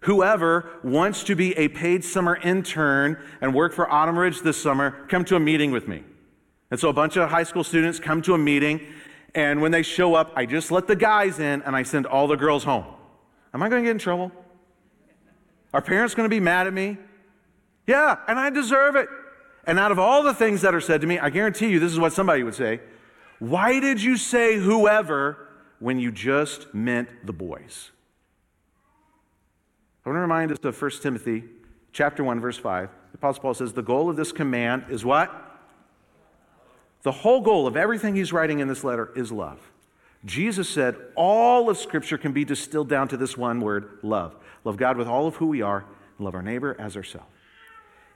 Whoever 0.00 0.70
wants 0.82 1.24
to 1.24 1.34
be 1.34 1.56
a 1.58 1.68
paid 1.68 2.04
summer 2.04 2.36
intern 2.36 3.18
and 3.40 3.54
work 3.54 3.74
for 3.74 3.90
Autumn 3.90 4.18
Ridge 4.18 4.40
this 4.40 4.60
summer, 4.60 4.92
come 5.08 5.24
to 5.26 5.36
a 5.36 5.40
meeting 5.40 5.72
with 5.72 5.86
me. 5.86 6.04
And 6.70 6.80
so 6.80 6.88
a 6.88 6.92
bunch 6.92 7.16
of 7.16 7.28
high 7.28 7.42
school 7.42 7.64
students 7.64 7.98
come 7.98 8.22
to 8.22 8.34
a 8.34 8.38
meeting, 8.38 8.80
and 9.34 9.60
when 9.60 9.72
they 9.72 9.82
show 9.82 10.14
up, 10.14 10.32
I 10.36 10.46
just 10.46 10.70
let 10.70 10.86
the 10.86 10.96
guys 10.96 11.38
in 11.38 11.62
and 11.62 11.76
I 11.76 11.82
send 11.82 12.06
all 12.06 12.26
the 12.26 12.36
girls 12.36 12.64
home. 12.64 12.84
Am 13.52 13.62
I 13.62 13.68
going 13.68 13.82
to 13.82 13.86
get 13.86 13.92
in 13.92 13.98
trouble? 13.98 14.32
Are 15.74 15.82
parents 15.82 16.14
going 16.14 16.28
to 16.28 16.34
be 16.34 16.40
mad 16.40 16.66
at 16.66 16.72
me? 16.72 16.96
Yeah, 17.86 18.16
and 18.26 18.38
I 18.38 18.50
deserve 18.50 18.96
it. 18.96 19.08
And 19.66 19.78
out 19.78 19.92
of 19.92 19.98
all 19.98 20.22
the 20.22 20.34
things 20.34 20.62
that 20.62 20.74
are 20.74 20.80
said 20.80 21.00
to 21.02 21.06
me, 21.06 21.18
I 21.18 21.28
guarantee 21.30 21.68
you 21.68 21.78
this 21.78 21.92
is 21.92 21.98
what 21.98 22.12
somebody 22.12 22.42
would 22.42 22.54
say 22.54 22.80
Why 23.38 23.80
did 23.80 24.02
you 24.02 24.16
say 24.16 24.56
whoever 24.56 25.48
when 25.78 25.98
you 25.98 26.10
just 26.10 26.72
meant 26.72 27.08
the 27.24 27.32
boys? 27.32 27.90
Want 30.10 30.16
to 30.16 30.22
remind 30.22 30.50
us 30.50 30.58
of 30.64 30.82
1 30.82 30.90
Timothy 31.02 31.44
chapter 31.92 32.24
1, 32.24 32.40
verse 32.40 32.58
5. 32.58 32.88
The 33.12 33.18
Apostle 33.18 33.42
Paul 33.42 33.54
says, 33.54 33.74
The 33.74 33.80
goal 33.80 34.10
of 34.10 34.16
this 34.16 34.32
command 34.32 34.86
is 34.88 35.04
what? 35.04 35.32
The 37.02 37.12
whole 37.12 37.40
goal 37.40 37.68
of 37.68 37.76
everything 37.76 38.16
he's 38.16 38.32
writing 38.32 38.58
in 38.58 38.66
this 38.66 38.82
letter 38.82 39.12
is 39.14 39.30
love. 39.30 39.60
Jesus 40.24 40.68
said 40.68 40.96
all 41.14 41.70
of 41.70 41.78
Scripture 41.78 42.18
can 42.18 42.32
be 42.32 42.44
distilled 42.44 42.88
down 42.88 43.06
to 43.06 43.16
this 43.16 43.36
one 43.36 43.60
word 43.60 44.00
love. 44.02 44.34
Love 44.64 44.76
God 44.76 44.96
with 44.96 45.06
all 45.06 45.28
of 45.28 45.36
who 45.36 45.46
we 45.46 45.62
are, 45.62 45.84
and 46.18 46.24
love 46.24 46.34
our 46.34 46.42
neighbor 46.42 46.74
as 46.76 46.96
ourselves. 46.96 47.28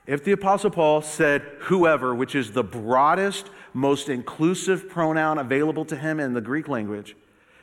If 0.05 0.25
the 0.25 0.33
Apostle 0.33 0.71
Paul 0.71 1.01
said 1.01 1.43
whoever, 1.59 2.13
which 2.13 2.35
is 2.35 2.51
the 2.51 2.61
broadest, 2.61 3.49
most 3.73 4.09
inclusive 4.09 4.89
pronoun 4.89 5.37
available 5.37 5.85
to 5.85 5.95
him 5.95 6.19
in 6.19 6.33
the 6.33 6.41
Greek 6.41 6.67
language, 6.67 7.15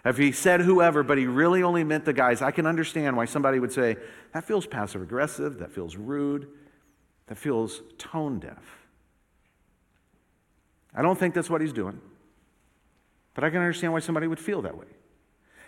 if 0.04 0.18
he 0.18 0.32
said 0.32 0.60
whoever, 0.62 1.02
but 1.02 1.16
he 1.16 1.26
really 1.26 1.62
only 1.62 1.84
meant 1.84 2.04
the 2.04 2.12
guys, 2.12 2.42
I 2.42 2.50
can 2.50 2.66
understand 2.66 3.16
why 3.16 3.24
somebody 3.24 3.60
would 3.60 3.72
say, 3.72 3.96
that 4.32 4.44
feels 4.44 4.66
passive 4.66 5.00
aggressive, 5.02 5.58
that 5.58 5.70
feels 5.70 5.96
rude, 5.96 6.48
that 7.26 7.38
feels 7.38 7.82
tone 7.98 8.40
deaf. 8.40 8.62
I 10.94 11.02
don't 11.02 11.18
think 11.18 11.34
that's 11.34 11.48
what 11.48 11.60
he's 11.60 11.72
doing, 11.72 12.00
but 13.34 13.44
I 13.44 13.50
can 13.50 13.58
understand 13.58 13.92
why 13.92 14.00
somebody 14.00 14.26
would 14.26 14.40
feel 14.40 14.62
that 14.62 14.76
way. 14.76 14.86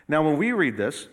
Now, 0.08 0.22
when 0.22 0.36
we 0.36 0.52
read 0.52 0.76
this, 0.76 1.08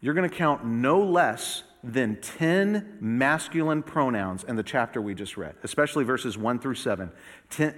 you're 0.00 0.14
going 0.14 0.28
to 0.28 0.34
count 0.34 0.64
no 0.64 1.02
less 1.02 1.62
than 1.84 2.16
10 2.20 2.98
masculine 3.00 3.82
pronouns 3.82 4.44
in 4.44 4.56
the 4.56 4.62
chapter 4.62 5.00
we 5.00 5.14
just 5.14 5.36
read, 5.36 5.54
especially 5.62 6.04
verses 6.04 6.36
1 6.36 6.58
through 6.58 6.74
7. 6.74 7.10
10, 7.50 7.74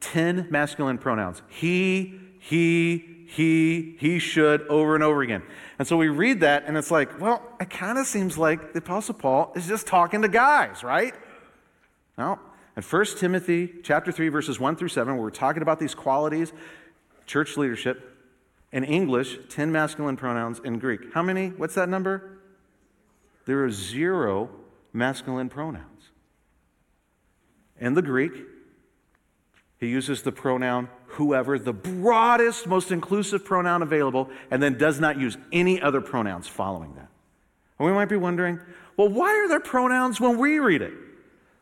10 0.00 0.48
masculine 0.50 0.98
pronouns. 0.98 1.42
He, 1.48 2.14
he, 2.38 3.24
he, 3.26 3.96
he 3.98 4.18
should, 4.18 4.62
over 4.68 4.94
and 4.94 5.02
over 5.02 5.22
again. 5.22 5.42
And 5.78 5.88
so 5.88 5.96
we 5.96 6.08
read 6.08 6.40
that, 6.40 6.64
and 6.66 6.76
it's 6.76 6.90
like, 6.90 7.20
well, 7.20 7.42
it 7.60 7.70
kind 7.70 7.98
of 7.98 8.06
seems 8.06 8.38
like 8.38 8.72
the 8.72 8.78
Apostle 8.78 9.14
Paul 9.14 9.52
is 9.56 9.66
just 9.66 9.86
talking 9.86 10.22
to 10.22 10.28
guys, 10.28 10.84
right? 10.84 11.14
Now, 12.16 12.40
And 12.76 12.84
1 12.84 13.04
Timothy 13.18 13.72
chapter 13.82 14.12
3, 14.12 14.28
verses 14.28 14.60
1 14.60 14.76
through 14.76 14.88
7, 14.88 15.14
where 15.14 15.22
we're 15.22 15.30
talking 15.30 15.62
about 15.62 15.80
these 15.80 15.94
qualities, 15.94 16.52
church 17.26 17.56
leadership, 17.56 18.10
in 18.72 18.84
English, 18.84 19.38
10 19.48 19.70
masculine 19.70 20.16
pronouns 20.16 20.60
in 20.64 20.78
Greek. 20.78 21.14
How 21.14 21.22
many? 21.22 21.48
What's 21.48 21.76
that 21.76 21.88
number? 21.88 22.38
There 23.46 23.64
are 23.64 23.70
zero 23.70 24.50
masculine 24.92 25.48
pronouns. 25.48 26.10
In 27.78 27.94
the 27.94 28.02
Greek, 28.02 28.32
he 29.78 29.88
uses 29.88 30.22
the 30.22 30.32
pronoun 30.32 30.88
whoever, 31.14 31.58
the 31.58 31.72
broadest, 31.72 32.66
most 32.66 32.90
inclusive 32.90 33.44
pronoun 33.44 33.82
available, 33.82 34.28
and 34.50 34.62
then 34.62 34.76
does 34.76 35.00
not 35.00 35.18
use 35.18 35.36
any 35.52 35.80
other 35.80 36.00
pronouns 36.00 36.48
following 36.48 36.94
that. 36.94 37.08
And 37.78 37.86
we 37.86 37.92
might 37.92 38.08
be 38.08 38.16
wondering, 38.16 38.60
well, 38.96 39.08
why 39.08 39.30
are 39.30 39.48
there 39.48 39.60
pronouns 39.60 40.20
when 40.20 40.38
we 40.38 40.58
read 40.58 40.82
it? 40.82 40.92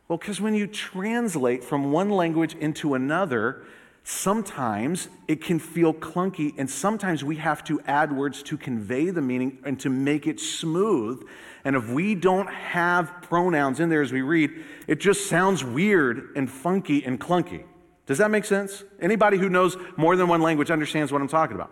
Well, 0.09 0.19
because 0.19 0.41
when 0.41 0.55
you 0.55 0.67
translate 0.67 1.65
from 1.65 1.93
one 1.93 2.11
language 2.11 2.55
into 2.55 2.95
another, 2.95 3.65
sometimes 4.05 5.09
it 5.29 5.43
can 5.43 5.59
feel 5.59 5.95
clunky, 5.95 6.53
and 6.59 6.69
sometimes 6.69 7.23
we 7.23 7.37
have 7.37 7.63
to 7.65 7.81
add 7.83 8.15
words 8.15 8.43
to 8.45 8.57
convey 8.57 9.11
the 9.11 9.23
meaning 9.23 9.59
and 9.65 9.79
to 9.81 9.91
make 9.91 10.27
it 10.27 10.41
smooth. 10.41 11.27
And 11.65 11.77
if 11.77 11.89
we 11.91 12.15
don't 12.15 12.51
have 12.51 13.23
pronouns 13.23 13.81
in 13.81 13.89
there 13.89 14.03
as 14.03 14.13
we 14.13 14.23
read, 14.23 14.51
it 14.87 14.99
just 14.99 15.29
sounds 15.29 15.63
weird 15.65 16.31
and 16.37 16.51
funky 16.51 17.05
and 17.05 17.21
clunky. 17.21 17.65
Does 18.07 18.19
that 18.19 18.31
make 18.31 18.45
sense? 18.45 18.85
Anybody 19.01 19.39
who 19.39 19.49
knows 19.49 19.77
more 19.97 20.17
than 20.17 20.29
one 20.29 20.43
language 20.43 20.71
understands 20.71 21.13
what 21.13 21.21
I'm 21.21 21.29
talking 21.29 21.55
about. 21.55 21.71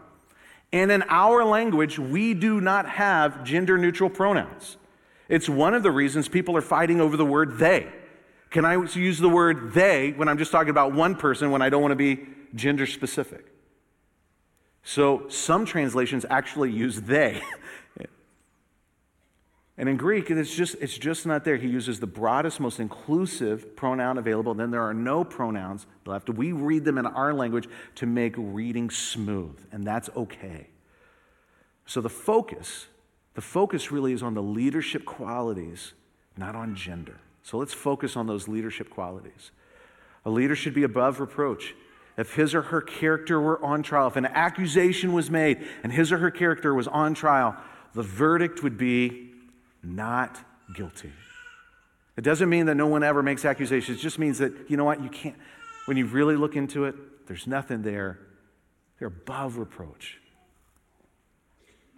And 0.72 0.92
in 0.92 1.02
our 1.08 1.44
language, 1.44 1.98
we 1.98 2.34
do 2.34 2.60
not 2.60 2.88
have 2.88 3.42
gender 3.42 3.76
neutral 3.76 4.08
pronouns. 4.08 4.76
It's 5.28 5.48
one 5.48 5.74
of 5.74 5.82
the 5.82 5.90
reasons 5.90 6.28
people 6.28 6.56
are 6.56 6.62
fighting 6.62 7.00
over 7.00 7.16
the 7.16 7.24
word 7.24 7.58
they. 7.58 7.92
Can 8.50 8.64
I 8.64 8.74
use 8.74 9.18
the 9.18 9.28
word 9.28 9.72
they 9.72 10.12
when 10.12 10.28
I'm 10.28 10.38
just 10.38 10.52
talking 10.52 10.70
about 10.70 10.92
one 10.92 11.14
person 11.14 11.50
when 11.50 11.62
I 11.62 11.70
don't 11.70 11.82
want 11.82 11.92
to 11.92 11.96
be 11.96 12.26
gender 12.54 12.86
specific? 12.86 13.46
So 14.82 15.28
some 15.28 15.64
translations 15.66 16.24
actually 16.30 16.72
use 16.72 17.00
they. 17.00 17.42
and 19.80 19.88
in 19.88 19.96
Greek, 19.96 20.30
it's 20.30 20.54
just, 20.54 20.76
it's 20.82 20.98
just 20.98 21.24
not 21.24 21.42
there. 21.42 21.56
He 21.56 21.66
uses 21.66 22.00
the 22.00 22.06
broadest, 22.06 22.60
most 22.60 22.80
inclusive 22.80 23.74
pronoun 23.76 24.18
available. 24.18 24.52
Then 24.52 24.70
there 24.70 24.82
are 24.82 24.92
no 24.92 25.24
pronouns 25.24 25.86
left. 26.04 26.28
We 26.28 26.52
read 26.52 26.84
them 26.84 26.98
in 26.98 27.06
our 27.06 27.32
language 27.32 27.66
to 27.94 28.04
make 28.04 28.34
reading 28.36 28.90
smooth, 28.90 29.58
and 29.72 29.82
that's 29.82 30.10
okay. 30.14 30.66
So 31.86 32.02
the 32.02 32.10
focus, 32.10 32.88
the 33.32 33.40
focus 33.40 33.90
really 33.90 34.12
is 34.12 34.22
on 34.22 34.34
the 34.34 34.42
leadership 34.42 35.06
qualities, 35.06 35.94
not 36.36 36.54
on 36.54 36.74
gender. 36.74 37.18
So 37.42 37.56
let's 37.56 37.72
focus 37.72 38.18
on 38.18 38.26
those 38.26 38.48
leadership 38.48 38.90
qualities. 38.90 39.50
A 40.26 40.30
leader 40.30 40.54
should 40.54 40.74
be 40.74 40.82
above 40.82 41.20
reproach. 41.20 41.74
If 42.18 42.34
his 42.34 42.54
or 42.54 42.60
her 42.60 42.82
character 42.82 43.40
were 43.40 43.64
on 43.64 43.82
trial, 43.82 44.08
if 44.08 44.16
an 44.16 44.26
accusation 44.26 45.14
was 45.14 45.30
made 45.30 45.66
and 45.82 45.90
his 45.90 46.12
or 46.12 46.18
her 46.18 46.30
character 46.30 46.74
was 46.74 46.86
on 46.86 47.14
trial, 47.14 47.56
the 47.94 48.02
verdict 48.02 48.62
would 48.62 48.76
be 48.76 49.29
not 49.82 50.38
guilty. 50.74 51.12
It 52.16 52.22
doesn't 52.22 52.48
mean 52.48 52.66
that 52.66 52.74
no 52.74 52.86
one 52.86 53.02
ever 53.02 53.22
makes 53.22 53.44
accusations. 53.44 53.98
It 53.98 54.00
just 54.00 54.18
means 54.18 54.38
that, 54.38 54.52
you 54.68 54.76
know 54.76 54.84
what, 54.84 55.02
you 55.02 55.08
can't, 55.08 55.36
when 55.86 55.96
you 55.96 56.06
really 56.06 56.36
look 56.36 56.56
into 56.56 56.84
it, 56.84 56.94
there's 57.26 57.46
nothing 57.46 57.82
there. 57.82 58.18
They're 58.98 59.08
above 59.08 59.56
reproach. 59.56 60.18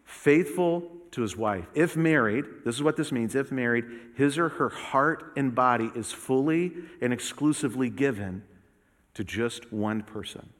Faithful 0.04 0.90
to 1.12 1.22
his 1.22 1.36
wife. 1.36 1.66
If 1.74 1.96
married, 1.96 2.44
this 2.64 2.74
is 2.74 2.82
what 2.82 2.96
this 2.96 3.10
means 3.10 3.34
if 3.34 3.50
married, 3.50 3.84
his 4.14 4.38
or 4.38 4.50
her 4.50 4.68
heart 4.68 5.32
and 5.36 5.54
body 5.54 5.90
is 5.94 6.12
fully 6.12 6.72
and 7.00 7.12
exclusively 7.12 7.90
given 7.90 8.44
to 9.14 9.24
just 9.24 9.72
one 9.72 10.02
person. 10.02 10.50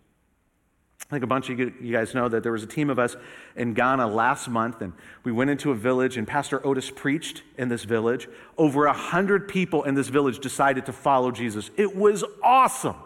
I 1.13 1.17
think 1.17 1.25
a 1.25 1.27
bunch 1.27 1.51
of 1.51 1.59
you 1.59 1.93
guys 1.93 2.15
know 2.15 2.27
that 2.31 2.43
there 2.43 2.53
was 2.53 2.63
a 2.63 2.67
team 2.67 2.89
of 2.89 2.99
us 2.99 3.17
in 3.55 3.75
Ghana 3.75 4.07
last 4.07 4.49
month, 4.49 4.81
and 4.81 4.95
we 5.25 5.31
went 5.31 5.51
into 5.51 5.71
a 5.71 5.75
village, 5.75 6.17
and 6.17 6.27
Pastor 6.27 6.67
Otis 6.67 6.91
preached 6.91 7.43
in 7.59 7.69
this 7.69 7.85
village. 7.85 8.31
Over 8.57 8.87
a 8.87 8.95
hundred 8.95 9.47
people 9.47 9.83
in 9.83 9.95
this 9.95 10.09
village 10.09 10.39
decided 10.39 10.87
to 10.87 10.93
follow 10.95 11.31
Jesus. 11.31 11.71
It 11.77 11.95
was 11.95 12.25
awesome. 12.43 12.97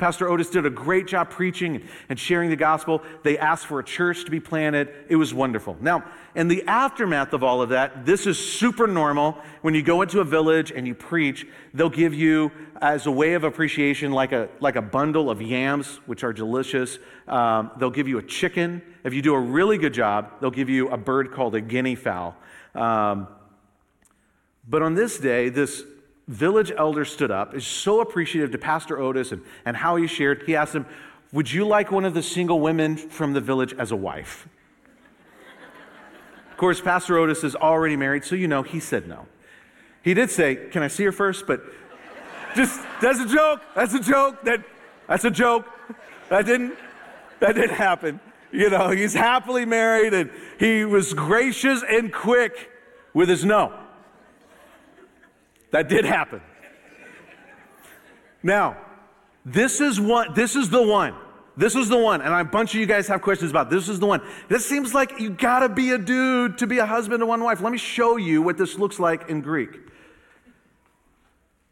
Pastor 0.00 0.30
Otis 0.30 0.48
did 0.48 0.64
a 0.64 0.70
great 0.70 1.06
job 1.06 1.28
preaching 1.28 1.86
and 2.08 2.18
sharing 2.18 2.48
the 2.48 2.56
gospel. 2.56 3.02
They 3.22 3.36
asked 3.36 3.66
for 3.66 3.78
a 3.80 3.84
church 3.84 4.24
to 4.24 4.30
be 4.30 4.40
planted. 4.40 4.88
It 5.10 5.16
was 5.16 5.34
wonderful. 5.34 5.76
Now, 5.78 6.04
in 6.34 6.48
the 6.48 6.66
aftermath 6.66 7.34
of 7.34 7.44
all 7.44 7.60
of 7.60 7.68
that, 7.68 8.06
this 8.06 8.26
is 8.26 8.38
super 8.38 8.86
normal. 8.86 9.36
When 9.60 9.74
you 9.74 9.82
go 9.82 10.00
into 10.00 10.20
a 10.20 10.24
village 10.24 10.72
and 10.72 10.86
you 10.86 10.94
preach, 10.94 11.46
they'll 11.74 11.90
give 11.90 12.14
you, 12.14 12.50
as 12.80 13.04
a 13.04 13.10
way 13.10 13.34
of 13.34 13.44
appreciation, 13.44 14.10
like 14.10 14.32
a, 14.32 14.48
like 14.58 14.76
a 14.76 14.82
bundle 14.82 15.28
of 15.28 15.42
yams, 15.42 16.00
which 16.06 16.24
are 16.24 16.32
delicious. 16.32 16.98
Um, 17.28 17.70
they'll 17.78 17.90
give 17.90 18.08
you 18.08 18.16
a 18.16 18.22
chicken. 18.22 18.80
If 19.04 19.12
you 19.12 19.20
do 19.20 19.34
a 19.34 19.40
really 19.40 19.76
good 19.76 19.92
job, 19.92 20.40
they'll 20.40 20.50
give 20.50 20.70
you 20.70 20.88
a 20.88 20.96
bird 20.96 21.30
called 21.30 21.54
a 21.54 21.60
guinea 21.60 21.94
fowl. 21.94 22.36
Um, 22.74 23.28
but 24.66 24.80
on 24.80 24.94
this 24.94 25.18
day, 25.18 25.50
this 25.50 25.84
village 26.30 26.70
elder 26.76 27.04
stood 27.04 27.32
up, 27.32 27.54
is 27.54 27.66
so 27.66 28.00
appreciative 28.00 28.52
to 28.52 28.58
Pastor 28.58 28.98
Otis 29.00 29.32
and, 29.32 29.42
and 29.64 29.76
how 29.76 29.96
he 29.96 30.06
shared. 30.06 30.44
He 30.46 30.54
asked 30.54 30.74
him, 30.74 30.86
Would 31.32 31.52
you 31.52 31.66
like 31.66 31.90
one 31.90 32.04
of 32.04 32.14
the 32.14 32.22
single 32.22 32.60
women 32.60 32.96
from 32.96 33.32
the 33.32 33.40
village 33.40 33.74
as 33.74 33.90
a 33.90 33.96
wife? 33.96 34.48
of 36.50 36.56
course, 36.56 36.80
Pastor 36.80 37.18
Otis 37.18 37.42
is 37.42 37.56
already 37.56 37.96
married, 37.96 38.24
so 38.24 38.36
you 38.36 38.46
know 38.46 38.62
he 38.62 38.78
said 38.78 39.08
no. 39.08 39.26
He 40.02 40.14
did 40.14 40.30
say, 40.30 40.54
Can 40.70 40.82
I 40.82 40.88
see 40.88 41.04
her 41.04 41.12
first? 41.12 41.48
But 41.48 41.62
just, 42.54 42.80
that's 43.02 43.18
a 43.18 43.26
joke. 43.26 43.60
That's 43.74 43.94
a 43.94 44.00
joke. 44.00 44.42
That, 44.44 44.62
that's 45.08 45.24
a 45.24 45.30
joke. 45.30 45.66
That 46.28 46.46
didn't, 46.46 46.74
that 47.40 47.54
didn't 47.54 47.76
happen. 47.76 48.20
You 48.52 48.70
know, 48.70 48.90
he's 48.90 49.14
happily 49.14 49.64
married 49.64 50.14
and 50.14 50.30
he 50.58 50.84
was 50.84 51.12
gracious 51.12 51.82
and 51.88 52.12
quick 52.12 52.70
with 53.14 53.28
his 53.28 53.44
no. 53.44 53.79
That 55.70 55.88
did 55.88 56.04
happen. 56.04 56.40
Now, 58.42 58.76
this 59.44 59.80
is 59.80 60.00
one, 60.00 60.34
this 60.34 60.56
is 60.56 60.70
the 60.70 60.82
one. 60.82 61.14
This 61.56 61.74
is 61.74 61.88
the 61.88 61.98
one, 61.98 62.22
and 62.22 62.32
a 62.32 62.44
bunch 62.44 62.74
of 62.74 62.80
you 62.80 62.86
guys 62.86 63.06
have 63.08 63.20
questions 63.20 63.50
about 63.50 63.68
this 63.68 63.88
is 63.88 64.00
the 64.00 64.06
one. 64.06 64.22
This 64.48 64.64
seems 64.64 64.94
like 64.94 65.20
you 65.20 65.30
gotta 65.30 65.68
be 65.68 65.90
a 65.90 65.98
dude 65.98 66.56
to 66.58 66.66
be 66.66 66.78
a 66.78 66.86
husband 66.86 67.20
to 67.20 67.26
one 67.26 67.42
wife. 67.42 67.60
Let 67.60 67.72
me 67.72 67.76
show 67.76 68.16
you 68.16 68.40
what 68.40 68.56
this 68.56 68.78
looks 68.78 68.98
like 68.98 69.28
in 69.28 69.42
Greek. 69.42 69.78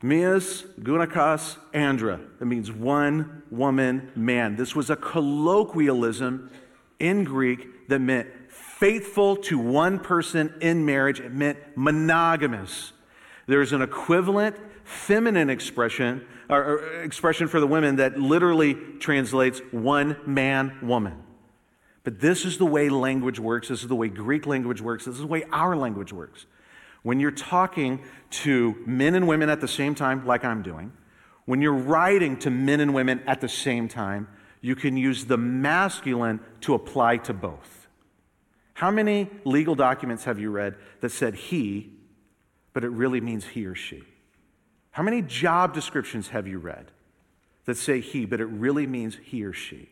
Mias 0.03 0.63
gunakas 0.81 1.57
andra. 1.73 2.21
It 2.41 2.47
means 2.47 2.71
one 2.71 3.43
woman 3.51 4.13
man. 4.15 4.57
This 4.57 4.77
was 4.77 4.91
a 4.91 4.97
colloquialism 4.97 6.51
in 6.99 7.25
Greek 7.25 7.89
that 7.89 8.01
meant 8.01 8.29
faithful 8.51 9.37
to 9.37 9.59
one 9.59 9.99
person 9.99 10.53
in 10.61 10.85
marriage. 10.85 11.19
It 11.19 11.33
meant 11.33 11.59
monogamous. 11.77 12.93
There's 13.49 13.73
an 13.73 13.83
equivalent 13.83 14.57
feminine 14.85 15.51
expression 15.51 16.25
or, 16.49 17.03
expression 17.03 17.49
for 17.49 17.61
the 17.61 17.67
women 17.67 17.97
that 17.97 18.21
literally 18.21 18.75
translates 19.01 19.61
one 19.71 20.17
man 20.27 20.79
woman. 20.83 21.25
But 22.05 22.21
this 22.21 22.45
is 22.45 22.59
the 22.59 22.67
way 22.67 22.89
language 22.89 23.41
works. 23.41 23.69
This 23.69 23.83
is 23.83 23.89
the 23.89 23.97
way 23.97 24.09
Greek 24.09 24.47
language 24.47 24.81
works. 24.81 25.07
This 25.07 25.17
is 25.17 25.23
the 25.23 25.27
way 25.27 25.45
our 25.51 25.77
language 25.77 26.13
works. 26.13 26.47
When 27.03 27.21
you're 27.21 27.31
talking 27.31 28.03
to 28.31 28.77
men 28.87 29.15
and 29.15 29.27
women 29.27 29.49
at 29.49 29.61
the 29.61 29.69
same 29.69 29.95
time, 29.95 30.27
like 30.27 30.45
I'm 30.45 30.63
doing, 30.63 30.93
when 31.47 31.63
you're 31.63 31.73
writing 31.73 32.37
to 32.41 32.51
men 32.51 32.81
and 32.81 32.95
women 32.95 33.23
at 33.27 33.41
the 33.41 33.49
same 33.49 33.89
time, 33.89 34.29
you 34.61 34.77
can 34.77 34.97
use 34.97 35.25
the 35.25 35.39
masculine 35.39 36.41
to 36.63 36.75
apply 36.75 37.19
to 37.19 37.33
both. 37.33 37.89
How 38.75 38.91
many 38.91 39.31
legal 39.45 39.75
documents 39.75 40.25
have 40.25 40.39
you 40.39 40.51
read 40.51 40.77
that 41.01 41.11
said 41.11 41.35
he 41.35 41.98
but 42.79 42.85
it 42.85 42.91
really 42.91 43.21
means 43.21 43.45
he 43.45 43.67
or 43.67 43.75
she. 43.75 44.05
How 44.93 45.03
many 45.03 45.21
job 45.21 45.75
descriptions 45.75 46.29
have 46.29 46.47
you 46.47 46.61
read 46.61 46.93
that 47.65 47.77
say 47.77 47.99
he, 47.99 48.25
but 48.25 48.41
it 48.41 48.45
really 48.45 48.87
means 48.87 49.19
he 49.21 49.43
or 49.43 49.53
she? 49.53 49.89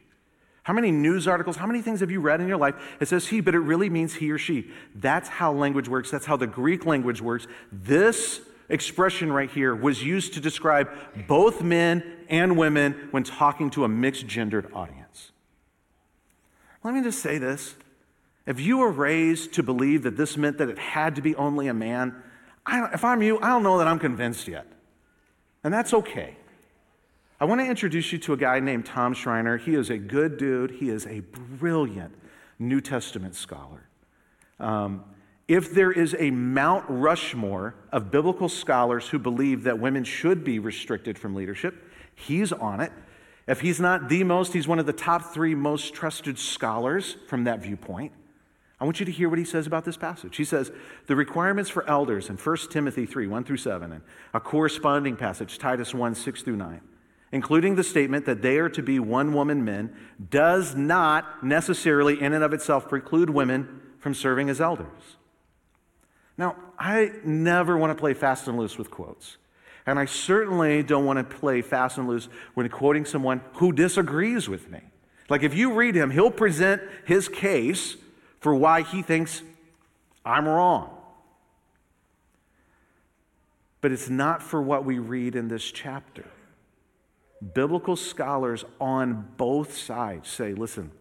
How 0.62 0.72
many 0.72 0.92
news 0.92 1.26
articles, 1.26 1.56
how 1.56 1.66
many 1.66 1.82
things 1.82 1.98
have 1.98 2.12
you 2.12 2.20
read 2.20 2.40
in 2.40 2.46
your 2.46 2.58
life? 2.58 2.76
It 3.00 3.08
says 3.08 3.26
he, 3.26 3.40
but 3.40 3.56
it 3.56 3.58
really 3.58 3.90
means 3.90 4.14
he 4.14 4.30
or 4.30 4.38
she. 4.38 4.70
That's 4.94 5.28
how 5.28 5.52
language 5.52 5.88
works. 5.88 6.12
That's 6.12 6.26
how 6.26 6.36
the 6.36 6.46
Greek 6.46 6.86
language 6.86 7.20
works. 7.20 7.48
This 7.72 8.40
expression 8.68 9.32
right 9.32 9.50
here 9.50 9.74
was 9.74 10.04
used 10.04 10.34
to 10.34 10.40
describe 10.40 10.88
both 11.26 11.62
men 11.62 12.04
and 12.28 12.56
women 12.56 13.08
when 13.10 13.24
talking 13.24 13.68
to 13.70 13.82
a 13.82 13.88
mixed 13.88 14.28
gendered 14.28 14.72
audience. 14.72 15.32
Let 16.84 16.94
me 16.94 17.02
just 17.02 17.18
say 17.18 17.38
this. 17.38 17.74
If 18.46 18.60
you 18.60 18.78
were 18.78 18.92
raised 18.92 19.54
to 19.54 19.64
believe 19.64 20.04
that 20.04 20.16
this 20.16 20.36
meant 20.36 20.58
that 20.58 20.68
it 20.68 20.78
had 20.78 21.16
to 21.16 21.20
be 21.20 21.34
only 21.34 21.66
a 21.66 21.74
man, 21.74 22.22
if 22.66 23.04
I'm 23.04 23.22
you, 23.22 23.38
I 23.40 23.48
don't 23.48 23.62
know 23.62 23.78
that 23.78 23.86
I'm 23.86 23.98
convinced 23.98 24.48
yet. 24.48 24.66
And 25.64 25.72
that's 25.72 25.94
okay. 25.94 26.36
I 27.38 27.44
want 27.44 27.60
to 27.60 27.66
introduce 27.66 28.12
you 28.12 28.18
to 28.20 28.32
a 28.32 28.36
guy 28.36 28.60
named 28.60 28.86
Tom 28.86 29.12
Schreiner. 29.12 29.58
He 29.58 29.74
is 29.74 29.90
a 29.90 29.98
good 29.98 30.38
dude, 30.38 30.72
he 30.72 30.88
is 30.88 31.06
a 31.06 31.20
brilliant 31.20 32.14
New 32.58 32.80
Testament 32.80 33.34
scholar. 33.34 33.88
Um, 34.58 35.04
if 35.48 35.72
there 35.72 35.92
is 35.92 36.16
a 36.18 36.30
Mount 36.30 36.84
Rushmore 36.88 37.74
of 37.92 38.10
biblical 38.10 38.48
scholars 38.48 39.08
who 39.08 39.18
believe 39.18 39.62
that 39.64 39.78
women 39.78 40.02
should 40.02 40.42
be 40.42 40.58
restricted 40.58 41.18
from 41.18 41.34
leadership, 41.34 41.74
he's 42.14 42.52
on 42.52 42.80
it. 42.80 42.92
If 43.46 43.60
he's 43.60 43.78
not 43.78 44.08
the 44.08 44.24
most, 44.24 44.54
he's 44.54 44.66
one 44.66 44.80
of 44.80 44.86
the 44.86 44.92
top 44.92 45.32
three 45.32 45.54
most 45.54 45.94
trusted 45.94 46.38
scholars 46.38 47.16
from 47.28 47.44
that 47.44 47.60
viewpoint. 47.60 48.12
I 48.78 48.84
want 48.84 49.00
you 49.00 49.06
to 49.06 49.12
hear 49.12 49.28
what 49.28 49.38
he 49.38 49.44
says 49.44 49.66
about 49.66 49.84
this 49.84 49.96
passage. 49.96 50.36
He 50.36 50.44
says, 50.44 50.70
The 51.06 51.16
requirements 51.16 51.70
for 51.70 51.88
elders 51.88 52.28
in 52.28 52.36
1 52.36 52.56
Timothy 52.70 53.06
3 53.06 53.26
1 53.26 53.44
through 53.44 53.56
7, 53.56 53.90
and 53.92 54.02
a 54.34 54.40
corresponding 54.40 55.16
passage, 55.16 55.58
Titus 55.58 55.94
1 55.94 56.14
6 56.14 56.42
through 56.42 56.56
9, 56.56 56.80
including 57.32 57.76
the 57.76 57.84
statement 57.84 58.26
that 58.26 58.42
they 58.42 58.58
are 58.58 58.68
to 58.68 58.82
be 58.82 58.98
one 58.98 59.32
woman 59.32 59.64
men, 59.64 59.96
does 60.30 60.74
not 60.74 61.42
necessarily, 61.42 62.20
in 62.20 62.34
and 62.34 62.44
of 62.44 62.52
itself, 62.52 62.88
preclude 62.88 63.30
women 63.30 63.80
from 63.98 64.12
serving 64.12 64.50
as 64.50 64.60
elders. 64.60 65.16
Now, 66.36 66.56
I 66.78 67.12
never 67.24 67.78
want 67.78 67.96
to 67.96 68.00
play 68.00 68.12
fast 68.12 68.46
and 68.46 68.58
loose 68.58 68.76
with 68.76 68.90
quotes. 68.90 69.38
And 69.86 69.98
I 69.98 70.04
certainly 70.04 70.82
don't 70.82 71.06
want 71.06 71.18
to 71.18 71.36
play 71.36 71.62
fast 71.62 71.96
and 71.96 72.08
loose 72.08 72.28
when 72.54 72.68
quoting 72.68 73.06
someone 73.06 73.40
who 73.54 73.72
disagrees 73.72 74.48
with 74.48 74.68
me. 74.68 74.80
Like 75.30 75.42
if 75.42 75.54
you 75.54 75.72
read 75.72 75.94
him, 75.94 76.10
he'll 76.10 76.30
present 76.30 76.82
his 77.06 77.28
case 77.28 77.96
for 78.46 78.54
why 78.54 78.82
he 78.82 79.02
thinks 79.02 79.42
I'm 80.24 80.46
wrong. 80.46 80.96
But 83.80 83.90
it's 83.90 84.08
not 84.08 84.40
for 84.40 84.62
what 84.62 84.84
we 84.84 85.00
read 85.00 85.34
in 85.34 85.48
this 85.48 85.64
chapter. 85.64 86.26
Biblical 87.54 87.96
scholars 87.96 88.64
on 88.80 89.30
both 89.36 89.76
sides 89.76 90.28
say, 90.28 90.54
listen, 90.54 90.92